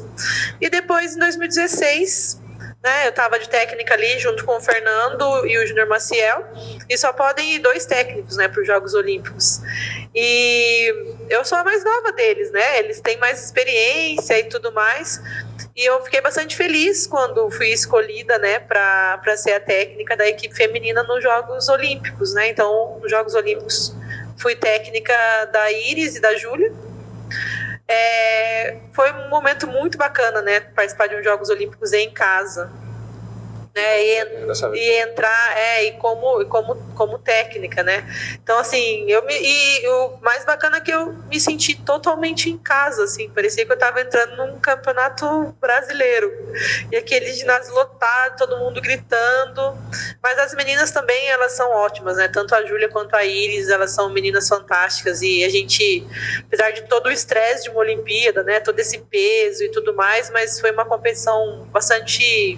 E 0.59 0.69
depois, 0.69 1.15
em 1.15 1.19
2016, 1.19 2.39
né, 2.85 3.05
eu 3.05 3.09
estava 3.09 3.39
de 3.39 3.49
técnica 3.49 3.95
ali 3.95 4.19
junto 4.19 4.45
com 4.45 4.57
o 4.57 4.61
Fernando 4.61 5.47
e 5.47 5.57
o 5.57 5.65
Júnior 5.65 5.87
Maciel, 5.87 6.45
e 6.87 6.95
só 6.95 7.11
podem 7.11 7.55
ir 7.55 7.59
dois 7.59 7.85
técnicos 7.87 8.37
né, 8.37 8.47
para 8.47 8.61
os 8.61 8.67
Jogos 8.67 8.93
Olímpicos. 8.93 9.59
E 10.13 10.93
eu 11.27 11.43
sou 11.43 11.57
a 11.57 11.63
mais 11.63 11.83
nova 11.83 12.11
deles, 12.11 12.51
né? 12.51 12.79
Eles 12.79 13.01
têm 13.01 13.17
mais 13.17 13.43
experiência 13.43 14.37
e 14.37 14.43
tudo 14.43 14.71
mais. 14.71 15.19
E 15.75 15.85
eu 15.85 16.01
fiquei 16.03 16.21
bastante 16.21 16.55
feliz 16.55 17.05
quando 17.05 17.51
fui 17.51 17.67
escolhida, 17.67 18.37
né, 18.37 18.59
para 18.59 19.35
ser 19.35 19.51
a 19.53 19.59
técnica 19.59 20.15
da 20.15 20.25
equipe 20.25 20.55
feminina 20.55 21.03
nos 21.03 21.21
Jogos 21.21 21.67
Olímpicos, 21.67 22.33
né? 22.33 22.47
Então, 22.47 22.97
nos 23.01 23.11
Jogos 23.11 23.35
Olímpicos 23.35 23.93
fui 24.37 24.55
técnica 24.55 25.13
da 25.51 25.71
Iris 25.71 26.15
e 26.15 26.21
da 26.21 26.33
Júlia. 26.35 26.71
É, 27.87 28.77
foi 28.93 29.11
um 29.11 29.29
momento 29.29 29.67
muito 29.67 29.97
bacana, 29.97 30.41
né? 30.41 30.61
Participar 30.61 31.07
de 31.07 31.15
uns 31.15 31.23
Jogos 31.25 31.49
Olímpicos 31.49 31.91
em 31.91 32.09
casa 32.09 32.84
né? 33.75 34.03
E, 34.03 34.77
e, 34.77 35.01
entrar 35.01 35.57
é, 35.57 35.83
e 35.83 35.91
como, 35.93 36.41
e 36.41 36.45
como, 36.45 36.75
como 36.95 37.19
técnica, 37.19 37.83
né? 37.83 38.07
Então, 38.41 38.57
assim, 38.57 39.09
eu 39.11 39.23
me, 39.25 39.33
e 39.35 39.87
o 39.87 40.17
mais 40.21 40.45
bacana 40.45 40.77
é 40.77 40.81
que 40.81 40.91
eu 40.91 41.11
me 41.29 41.39
senti 41.39 41.75
totalmente 41.75 42.49
em 42.49 42.57
casa, 42.57 43.03
assim, 43.03 43.29
parecia 43.29 43.65
que 43.65 43.71
eu 43.71 43.75
estava 43.75 43.99
entrando 43.99 44.37
num 44.37 44.59
campeonato 44.59 45.53
brasileiro. 45.59 46.31
E 46.91 46.95
aquele 46.95 47.33
ginásio 47.33 47.73
lotado, 47.73 48.37
todo 48.37 48.57
mundo 48.57 48.81
gritando. 48.81 49.77
Mas 50.23 50.39
as 50.39 50.53
meninas 50.55 50.91
também, 50.91 51.27
elas 51.27 51.51
são 51.51 51.69
ótimas, 51.71 52.15
né? 52.17 52.29
Tanto 52.29 52.55
a 52.55 52.63
Júlia 52.65 52.87
quanto 52.87 53.15
a 53.15 53.25
Iris, 53.25 53.69
elas 53.69 53.91
são 53.91 54.09
meninas 54.09 54.47
fantásticas. 54.47 55.21
E 55.21 55.43
a 55.43 55.49
gente, 55.49 56.07
apesar 56.47 56.71
de 56.71 56.83
todo 56.83 57.07
o 57.07 57.11
estresse 57.11 57.63
de 57.63 57.69
uma 57.69 57.79
Olimpíada, 57.79 58.41
né? 58.43 58.59
Todo 58.61 58.79
esse 58.79 58.99
peso 58.99 59.63
e 59.63 59.69
tudo 59.69 59.93
mais, 59.93 60.29
mas 60.29 60.59
foi 60.59 60.71
uma 60.71 60.85
competição 60.85 61.67
bastante 61.71 62.57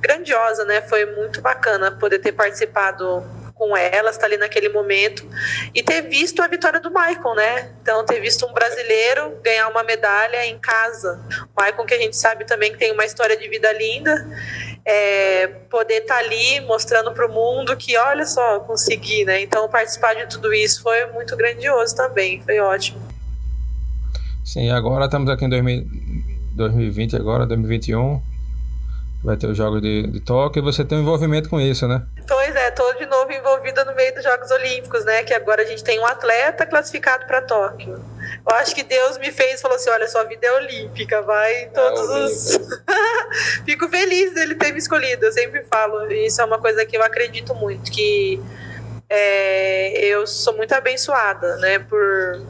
grandiosa, 0.00 0.64
né? 0.64 0.80
Foi 0.82 1.04
muito 1.14 1.40
bacana 1.40 1.90
poder 1.90 2.18
ter 2.18 2.32
participado 2.32 3.24
com 3.58 3.76
elas, 3.76 4.14
estar 4.14 4.26
ali 4.26 4.36
naquele 4.36 4.68
momento 4.68 5.26
e 5.74 5.82
ter 5.82 6.02
visto 6.02 6.40
a 6.40 6.46
vitória 6.46 6.78
do 6.78 6.90
Michael, 6.90 7.34
né? 7.34 7.72
Então, 7.82 8.06
ter 8.06 8.20
visto 8.20 8.46
um 8.46 8.52
brasileiro 8.52 9.36
ganhar 9.42 9.68
uma 9.68 9.82
medalha 9.82 10.46
em 10.46 10.56
casa. 10.58 11.20
O 11.54 11.60
Michael, 11.60 11.84
que 11.84 11.94
a 11.94 11.98
gente 11.98 12.16
sabe 12.16 12.44
também 12.44 12.70
que 12.70 12.78
tem 12.78 12.92
uma 12.92 13.04
história 13.04 13.36
de 13.36 13.48
vida 13.48 13.70
linda, 13.72 14.26
é, 14.84 15.48
poder 15.68 16.02
estar 16.02 16.14
tá 16.14 16.20
ali 16.20 16.60
mostrando 16.60 17.12
para 17.12 17.26
o 17.26 17.32
mundo 17.32 17.76
que, 17.76 17.96
olha 17.96 18.24
só, 18.24 18.60
consegui, 18.60 19.24
né? 19.24 19.42
Então, 19.42 19.68
participar 19.68 20.14
de 20.14 20.26
tudo 20.28 20.54
isso 20.54 20.80
foi 20.80 21.06
muito 21.06 21.36
grandioso 21.36 21.96
também, 21.96 22.40
foi 22.42 22.60
ótimo. 22.60 23.00
Sim, 24.44 24.70
agora 24.70 25.06
estamos 25.06 25.28
aqui 25.28 25.44
em 25.44 25.48
2020, 26.54 27.16
agora 27.16 27.44
2021 27.44 28.37
vai 29.28 29.36
ter 29.36 29.46
os 29.46 29.56
Jogos 29.56 29.82
de, 29.82 30.06
de 30.06 30.20
Tóquio 30.20 30.60
e 30.60 30.62
você 30.62 30.82
tem 30.82 30.96
um 30.96 31.02
envolvimento 31.02 31.50
com 31.50 31.60
isso, 31.60 31.86
né? 31.86 32.02
Pois 32.26 32.56
é, 32.56 32.70
tô 32.70 32.94
de 32.94 33.04
novo 33.04 33.30
envolvida 33.30 33.84
no 33.84 33.94
meio 33.94 34.14
dos 34.14 34.24
Jogos 34.24 34.50
Olímpicos, 34.50 35.04
né? 35.04 35.22
Que 35.22 35.34
agora 35.34 35.62
a 35.62 35.64
gente 35.66 35.84
tem 35.84 36.00
um 36.00 36.06
atleta 36.06 36.64
classificado 36.64 37.26
para 37.26 37.42
Tóquio. 37.42 38.02
Eu 38.48 38.56
acho 38.56 38.74
que 38.74 38.82
Deus 38.82 39.18
me 39.18 39.30
fez, 39.30 39.60
falou 39.60 39.76
assim, 39.76 39.90
olha, 39.90 40.08
sua 40.08 40.24
vida 40.24 40.46
é 40.46 40.52
olímpica, 40.52 41.20
vai 41.20 41.64
em 41.64 41.68
todos 41.70 42.08
é 42.08 42.24
os... 42.24 42.60
Fico 43.66 43.88
feliz 43.88 44.32
dele 44.34 44.54
ter 44.54 44.72
me 44.72 44.78
escolhido, 44.78 45.26
eu 45.26 45.32
sempre 45.32 45.62
falo, 45.64 46.10
isso 46.10 46.40
é 46.40 46.44
uma 46.44 46.58
coisa 46.58 46.84
que 46.86 46.96
eu 46.96 47.02
acredito 47.02 47.54
muito, 47.54 47.90
que 47.90 48.40
é, 49.10 50.06
eu 50.06 50.26
sou 50.26 50.56
muito 50.56 50.72
abençoada, 50.72 51.56
né, 51.56 51.78
por 51.78 52.40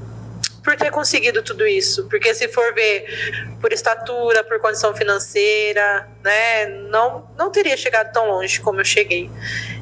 por 0.68 0.76
ter 0.76 0.90
conseguido 0.90 1.42
tudo 1.42 1.66
isso. 1.66 2.06
Porque 2.10 2.34
se 2.34 2.46
for 2.46 2.74
ver 2.74 3.56
por 3.58 3.72
estatura, 3.72 4.44
por 4.44 4.60
condição 4.60 4.94
financeira, 4.94 6.06
né, 6.22 6.66
não, 6.90 7.26
não 7.38 7.50
teria 7.50 7.74
chegado 7.74 8.12
tão 8.12 8.28
longe 8.28 8.60
como 8.60 8.78
eu 8.78 8.84
cheguei. 8.84 9.30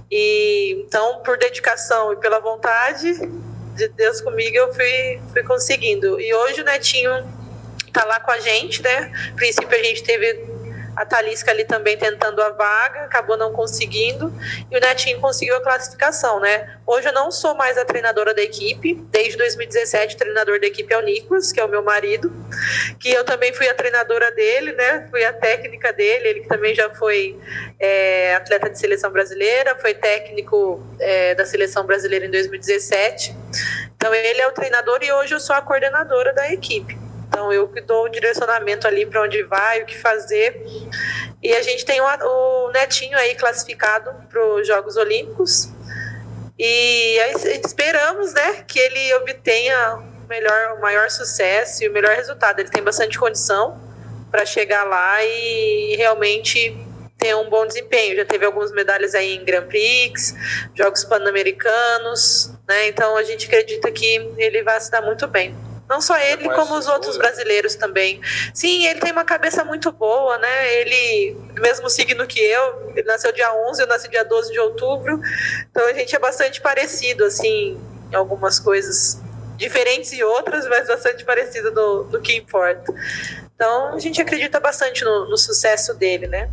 E 0.08 0.84
então, 0.86 1.22
por 1.24 1.36
dedicação 1.38 2.12
e 2.12 2.16
pela 2.18 2.38
vontade 2.38 3.18
de 3.74 3.88
Deus 3.88 4.20
comigo, 4.20 4.56
eu 4.56 4.72
fui, 4.72 5.20
fui 5.32 5.42
conseguindo. 5.42 6.20
E 6.20 6.32
hoje 6.32 6.60
o 6.60 6.64
Netinho 6.64 7.10
tá 7.92 8.04
lá 8.04 8.20
com 8.20 8.30
a 8.30 8.38
gente, 8.38 8.80
né? 8.80 9.12
A 9.32 9.34
princípio 9.34 9.76
a 9.76 9.82
gente 9.82 10.04
teve 10.04 10.34
a 10.96 11.04
Talisca 11.04 11.50
ali 11.50 11.64
também 11.64 11.96
tentando 11.98 12.42
a 12.42 12.50
vaga, 12.50 13.00
acabou 13.02 13.36
não 13.36 13.52
conseguindo, 13.52 14.32
e 14.70 14.76
o 14.76 14.80
Netinho 14.80 15.20
conseguiu 15.20 15.54
a 15.56 15.60
classificação, 15.60 16.40
né? 16.40 16.78
Hoje 16.86 17.08
eu 17.08 17.12
não 17.12 17.30
sou 17.30 17.54
mais 17.54 17.76
a 17.76 17.84
treinadora 17.84 18.32
da 18.32 18.42
equipe, 18.42 18.94
desde 19.10 19.36
2017 19.36 20.14
o 20.14 20.18
treinador 20.18 20.58
da 20.58 20.66
equipe 20.66 20.92
é 20.92 20.96
o 20.96 21.02
Nicolas, 21.02 21.52
que 21.52 21.60
é 21.60 21.64
o 21.64 21.68
meu 21.68 21.82
marido, 21.82 22.32
que 22.98 23.10
eu 23.10 23.24
também 23.24 23.52
fui 23.52 23.68
a 23.68 23.74
treinadora 23.74 24.30
dele, 24.32 24.72
né? 24.72 25.06
Fui 25.10 25.22
a 25.22 25.32
técnica 25.32 25.92
dele, 25.92 26.28
ele 26.28 26.40
que 26.40 26.48
também 26.48 26.74
já 26.74 26.88
foi 26.94 27.38
é, 27.78 28.34
atleta 28.34 28.70
de 28.70 28.78
seleção 28.78 29.10
brasileira, 29.10 29.76
foi 29.76 29.92
técnico 29.92 30.82
é, 30.98 31.34
da 31.34 31.44
seleção 31.44 31.84
brasileira 31.84 32.24
em 32.24 32.30
2017. 32.30 33.36
Então 33.96 34.14
ele 34.14 34.40
é 34.40 34.46
o 34.46 34.52
treinador 34.52 35.00
e 35.02 35.12
hoje 35.12 35.34
eu 35.34 35.40
sou 35.40 35.54
a 35.54 35.60
coordenadora 35.60 36.32
da 36.32 36.50
equipe. 36.50 37.05
Então 37.36 37.52
eu 37.52 37.68
que 37.68 37.82
dou 37.82 38.06
o 38.06 38.08
direcionamento 38.08 38.88
ali 38.88 39.04
para 39.04 39.22
onde 39.22 39.42
vai, 39.42 39.82
o 39.82 39.84
que 39.84 39.94
fazer. 39.94 40.58
E 41.42 41.52
a 41.52 41.60
gente 41.60 41.84
tem 41.84 42.00
o, 42.00 42.04
o 42.04 42.70
Netinho 42.70 43.16
aí 43.18 43.34
classificado 43.34 44.10
para 44.30 44.42
os 44.42 44.66
Jogos 44.66 44.96
Olímpicos. 44.96 45.68
E 46.58 47.18
esperamos, 47.62 48.32
né, 48.32 48.64
que 48.66 48.78
ele 48.78 49.14
obtenha 49.16 49.96
o 49.96 50.26
melhor, 50.26 50.78
o 50.78 50.80
maior 50.80 51.10
sucesso 51.10 51.84
e 51.84 51.88
o 51.88 51.92
melhor 51.92 52.16
resultado. 52.16 52.58
Ele 52.58 52.70
tem 52.70 52.82
bastante 52.82 53.18
condição 53.18 53.78
para 54.30 54.46
chegar 54.46 54.84
lá 54.84 55.22
e 55.22 55.94
realmente 55.96 56.74
ter 57.18 57.36
um 57.36 57.50
bom 57.50 57.66
desempenho. 57.66 58.16
Já 58.16 58.24
teve 58.24 58.46
algumas 58.46 58.72
medalhas 58.72 59.14
aí 59.14 59.36
em 59.36 59.44
Grand 59.44 59.66
Prix, 59.66 60.34
Jogos 60.74 61.04
Pan-Americanos, 61.04 62.50
né? 62.66 62.88
Então 62.88 63.14
a 63.14 63.22
gente 63.22 63.46
acredita 63.46 63.92
que 63.92 64.32
ele 64.38 64.62
vai 64.62 64.80
se 64.80 64.90
dar 64.90 65.02
muito 65.02 65.26
bem. 65.26 65.54
Não 65.88 66.00
só 66.00 66.18
ele, 66.18 66.48
como 66.50 66.76
os 66.76 66.88
outros 66.88 67.16
brasileiros 67.16 67.76
também. 67.76 68.20
Sim, 68.52 68.86
ele 68.86 69.00
tem 69.00 69.12
uma 69.12 69.24
cabeça 69.24 69.64
muito 69.64 69.92
boa, 69.92 70.36
né? 70.38 70.74
Ele, 70.74 71.36
mesmo 71.60 71.88
signo 71.88 72.26
que 72.26 72.40
eu, 72.40 72.92
ele 72.96 73.06
nasceu 73.06 73.32
dia 73.32 73.52
11, 73.68 73.82
eu 73.82 73.86
nasci 73.86 74.08
dia 74.08 74.24
12 74.24 74.52
de 74.52 74.58
outubro. 74.58 75.20
Então 75.70 75.86
a 75.86 75.92
gente 75.92 76.14
é 76.14 76.18
bastante 76.18 76.60
parecido, 76.60 77.24
assim, 77.24 77.78
em 78.10 78.14
algumas 78.14 78.58
coisas 78.58 79.20
diferentes 79.56 80.12
e 80.12 80.22
outras, 80.22 80.66
mas 80.68 80.88
bastante 80.88 81.24
parecido 81.24 81.70
no, 81.70 82.04
no 82.04 82.20
que 82.20 82.36
importa. 82.36 82.92
Então 83.54 83.94
a 83.94 83.98
gente 83.98 84.20
acredita 84.20 84.58
bastante 84.60 85.04
no, 85.04 85.30
no 85.30 85.36
sucesso 85.36 85.94
dele, 85.94 86.26
né? 86.26 86.50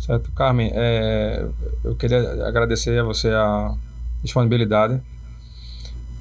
Certo, 0.00 0.32
Carmen, 0.32 0.72
é, 0.74 1.44
eu 1.84 1.94
queria 1.96 2.46
agradecer 2.46 2.98
a 2.98 3.02
você 3.02 3.28
a 3.28 3.74
disponibilidade 4.22 5.00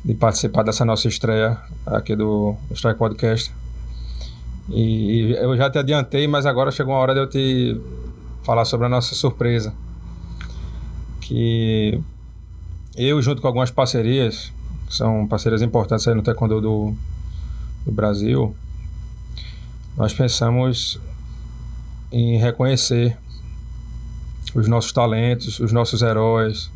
de 0.07 0.13
participar 0.13 0.63
dessa 0.63 0.85
nossa 0.85 1.09
estreia 1.09 1.57
aqui 1.85 2.15
do 2.15 2.55
Strike 2.71 2.97
Podcast. 2.97 3.53
E, 4.69 5.35
eu 5.37 5.57
já 5.57 5.69
te 5.69 5.77
adiantei, 5.77 6.25
mas 6.29 6.45
agora 6.45 6.71
chegou 6.71 6.93
a 6.93 6.97
hora 6.97 7.13
de 7.13 7.19
eu 7.19 7.27
te 7.27 7.77
falar 8.41 8.63
sobre 8.63 8.85
a 8.85 8.89
nossa 8.89 9.13
surpresa. 9.15 9.73
Que 11.19 12.01
eu, 12.95 13.21
junto 13.21 13.41
com 13.41 13.49
algumas 13.49 13.69
parcerias, 13.69 14.49
que 14.87 14.95
são 14.95 15.27
parcerias 15.27 15.61
importantes 15.61 16.07
aí 16.07 16.15
no 16.15 16.23
Taekwondo 16.23 16.61
do, 16.61 16.95
do 17.85 17.91
Brasil, 17.91 18.55
nós 19.97 20.13
pensamos 20.13 20.97
em 22.13 22.37
reconhecer 22.37 23.17
os 24.55 24.69
nossos 24.69 24.93
talentos, 24.93 25.59
os 25.59 25.73
nossos 25.73 26.01
heróis, 26.01 26.71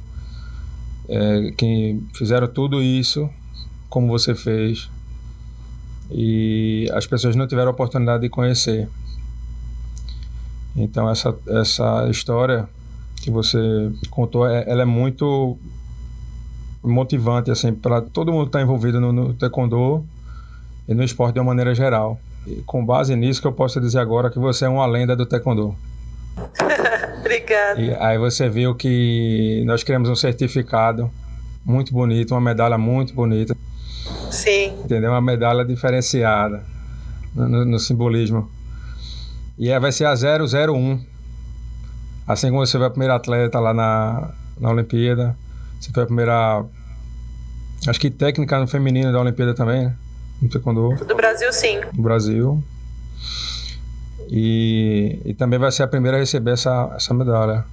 é, 1.10 1.52
que 1.58 2.02
fizeram 2.14 2.48
tudo 2.48 2.82
isso 2.82 3.30
como 3.90 4.08
você 4.08 4.34
fez 4.34 4.90
e 6.10 6.90
as 6.94 7.08
pessoas 7.08 7.36
não 7.36 7.48
tiveram 7.48 7.70
a 7.70 7.72
oportunidade 7.72 8.24
de 8.24 8.30
conhecer. 8.30 8.88
Então 10.76 11.10
essa 11.10 11.36
essa 11.48 12.08
história 12.10 12.68
que 13.18 13.30
você 13.30 13.92
contou, 14.10 14.48
é, 14.48 14.64
ela 14.68 14.82
é 14.82 14.86
muito 14.86 15.58
motivante 16.84 17.52
assim 17.52 17.74
para 17.74 18.02
todo 18.02 18.32
mundo 18.32 18.44
que 18.44 18.50
está 18.50 18.62
envolvido 18.62 19.00
no, 19.00 19.14
no 19.14 19.34
taekwondo 19.34 20.04
e 20.88 20.94
no 20.94 21.04
esporte 21.04 21.36
de 21.36 21.40
uma 21.40 21.46
maneira 21.46 21.74
geral. 21.76 22.20
E 22.48 22.56
com 22.66 22.84
base 22.84 23.16
nisso 23.16 23.40
que 23.40 23.48
eu 23.48 23.54
posso 23.54 23.80
dizer 23.80 24.00
agora 24.00 24.30
que 24.30 24.40
você 24.40 24.66
é 24.66 24.70
uma 24.70 24.86
lenda 24.86 25.16
do 25.16 25.26
taekwondo. 25.26 25.76
Obrigada. 27.32 27.82
E 27.82 27.96
aí 27.96 28.18
você 28.18 28.50
viu 28.50 28.76
que 28.76 29.64
nós 29.66 29.84
criamos 29.84 30.10
um 30.10 30.16
certificado 30.16 31.10
muito 31.66 31.94
bonito, 31.94 32.32
uma 32.32 32.42
medalha 32.42 32.78
muito 32.78 33.14
bonita. 33.14 33.56
Sim. 34.30 34.80
Entendeu? 34.84 35.12
Uma 35.12 35.22
medalha 35.22 35.64
diferenciada 35.64 36.64
no, 37.34 37.66
no, 37.66 37.80
simbolismo. 37.80 38.50
E 39.58 39.72
aí 39.72 39.80
vai 39.80 39.92
ser 39.92 40.06
a 40.06 40.14
001. 40.14 41.00
Assim 42.28 42.50
como 42.50 42.66
você 42.66 42.78
foi 42.78 42.88
a 42.88 42.90
primeira 42.90 43.16
atleta 43.16 43.60
lá 43.60 43.74
na, 43.74 44.32
na 44.60 44.70
Olimpíada. 44.70 45.36
Você 45.80 45.92
foi 45.92 46.04
a 46.04 46.06
primeira. 46.06 46.66
Acho 47.88 48.00
que 48.00 48.10
técnica 48.10 48.60
no 48.60 48.68
feminino 48.68 49.12
da 49.12 49.20
Olimpíada 49.20 49.54
também, 49.54 49.86
né? 49.86 49.96
No 50.42 50.50
taekwondo. 50.50 50.96
Do 51.06 51.16
Brasil, 51.16 51.52
sim. 51.52 51.80
Do 51.94 52.02
Brasil. 52.02 52.64
E, 54.34 55.20
e 55.26 55.34
também 55.34 55.60
vai 55.60 55.70
ser 55.74 55.84
a 55.84 55.88
primeira 55.88 56.16
a 56.16 56.20
receber 56.22 56.52
essa, 56.52 56.94
essa 56.96 57.14
medalha. 57.14 57.66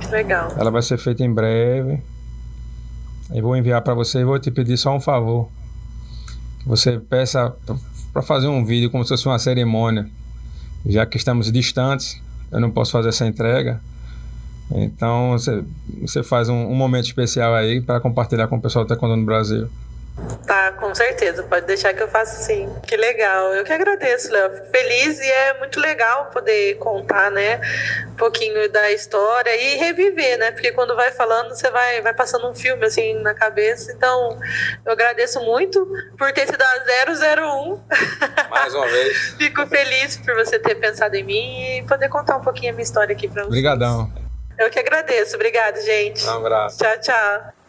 Que 0.00 0.06
legal. 0.06 0.54
Ela 0.56 0.70
vai 0.70 0.80
ser 0.82 0.96
feita 0.98 1.24
em 1.24 1.34
breve. 1.34 2.00
Eu 3.34 3.42
vou 3.42 3.56
enviar 3.56 3.82
para 3.82 3.92
você 3.92 4.20
e 4.20 4.24
vou 4.24 4.38
te 4.38 4.52
pedir 4.52 4.76
só 4.76 4.94
um 4.94 5.00
favor. 5.00 5.48
Que 6.60 6.68
você 6.68 7.00
peça 7.00 7.52
para 8.12 8.22
fazer 8.22 8.46
um 8.46 8.64
vídeo 8.64 8.88
como 8.88 9.02
se 9.02 9.08
fosse 9.08 9.26
uma 9.26 9.38
cerimônia. 9.40 10.08
Já 10.86 11.04
que 11.04 11.16
estamos 11.16 11.50
distantes, 11.50 12.22
eu 12.52 12.60
não 12.60 12.70
posso 12.70 12.92
fazer 12.92 13.08
essa 13.08 13.26
entrega. 13.26 13.80
Então 14.70 15.32
você, 15.32 15.64
você 16.00 16.22
faz 16.22 16.48
um, 16.48 16.66
um 16.68 16.74
momento 16.74 17.06
especial 17.06 17.52
aí 17.52 17.80
para 17.80 17.98
compartilhar 17.98 18.46
com 18.46 18.56
o 18.56 18.60
pessoal 18.60 18.84
do 18.84 18.88
Taekwondo 18.88 19.16
no 19.16 19.26
Brasil. 19.26 19.68
Tá, 20.46 20.72
com 20.72 20.94
certeza. 20.94 21.42
Pode 21.42 21.66
deixar 21.66 21.92
que 21.94 22.02
eu 22.02 22.08
faça 22.08 22.42
sim. 22.42 22.72
Que 22.86 22.96
legal. 22.96 23.54
Eu 23.54 23.64
que 23.64 23.72
agradeço, 23.72 24.30
Léo. 24.30 24.50
Fico 24.50 24.66
feliz 24.66 25.18
e 25.18 25.28
é 25.28 25.58
muito 25.58 25.80
legal 25.80 26.26
poder 26.26 26.76
contar, 26.76 27.30
né, 27.30 27.60
um 28.08 28.14
pouquinho 28.14 28.70
da 28.70 28.92
história 28.92 29.56
e 29.56 29.76
reviver, 29.76 30.38
né? 30.38 30.50
Porque 30.52 30.70
quando 30.72 30.94
vai 30.94 31.10
falando, 31.10 31.50
você 31.50 31.70
vai, 31.70 32.00
vai 32.00 32.14
passando 32.14 32.48
um 32.48 32.54
filme 32.54 32.84
assim 32.84 33.14
na 33.22 33.34
cabeça. 33.34 33.92
Então, 33.92 34.38
eu 34.84 34.92
agradeço 34.92 35.40
muito 35.40 35.86
por 36.16 36.30
ter 36.32 36.46
sido 36.46 36.62
a 36.62 36.84
001. 37.06 37.80
Mais 38.50 38.74
uma 38.74 38.86
vez. 38.86 39.34
Fico 39.38 39.66
feliz 39.66 40.16
por 40.18 40.34
você 40.34 40.58
ter 40.58 40.74
pensado 40.76 41.16
em 41.16 41.24
mim 41.24 41.78
e 41.78 41.82
poder 41.84 42.08
contar 42.08 42.36
um 42.36 42.42
pouquinho 42.42 42.70
a 42.70 42.74
minha 42.74 42.84
história 42.84 43.14
aqui 43.14 43.26
para 43.26 43.42
vocês. 43.42 43.48
Obrigadão. 43.48 44.12
Eu 44.58 44.70
que 44.70 44.78
agradeço. 44.78 45.34
Obrigado, 45.34 45.80
gente. 45.80 46.24
Um 46.26 46.36
abraço. 46.36 46.78
Tchau, 46.78 47.00
tchau. 47.00 47.63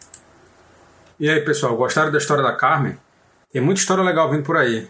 E 1.18 1.30
aí, 1.30 1.40
pessoal, 1.40 1.74
gostaram 1.74 2.12
da 2.12 2.18
história 2.18 2.42
da 2.42 2.52
Carmen? 2.52 2.98
Tem 3.50 3.62
muita 3.62 3.80
história 3.80 4.04
legal 4.04 4.30
vindo 4.30 4.42
por 4.42 4.54
aí. 4.54 4.86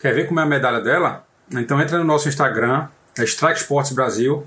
Quer 0.00 0.12
ver 0.12 0.26
como 0.26 0.40
é 0.40 0.42
a 0.42 0.46
medalha 0.46 0.80
dela? 0.80 1.24
Então 1.48 1.80
entra 1.80 1.96
no 1.96 2.02
nosso 2.02 2.28
Instagram, 2.28 2.88
é 3.16 3.22
Strike 3.22 3.60
Sports 3.60 3.92
Brasil, 3.92 4.46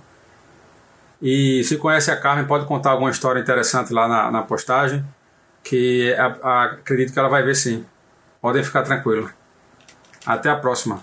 E 1.22 1.64
se 1.64 1.78
conhece 1.78 2.12
a 2.12 2.18
Carmen, 2.20 2.46
pode 2.46 2.66
contar 2.66 2.92
alguma 2.92 3.10
história 3.10 3.40
interessante 3.40 3.94
lá 3.94 4.06
na, 4.06 4.30
na 4.30 4.42
postagem, 4.42 5.06
que 5.64 6.14
a, 6.16 6.36
a, 6.44 6.64
acredito 6.66 7.14
que 7.14 7.20
ela 7.20 7.30
vai 7.30 7.42
ver 7.42 7.56
sim. 7.56 7.86
Podem 8.42 8.62
ficar 8.62 8.84
tranquilos. 8.84 9.32
Até 10.26 10.50
a 10.50 10.58
próxima. 10.58 11.02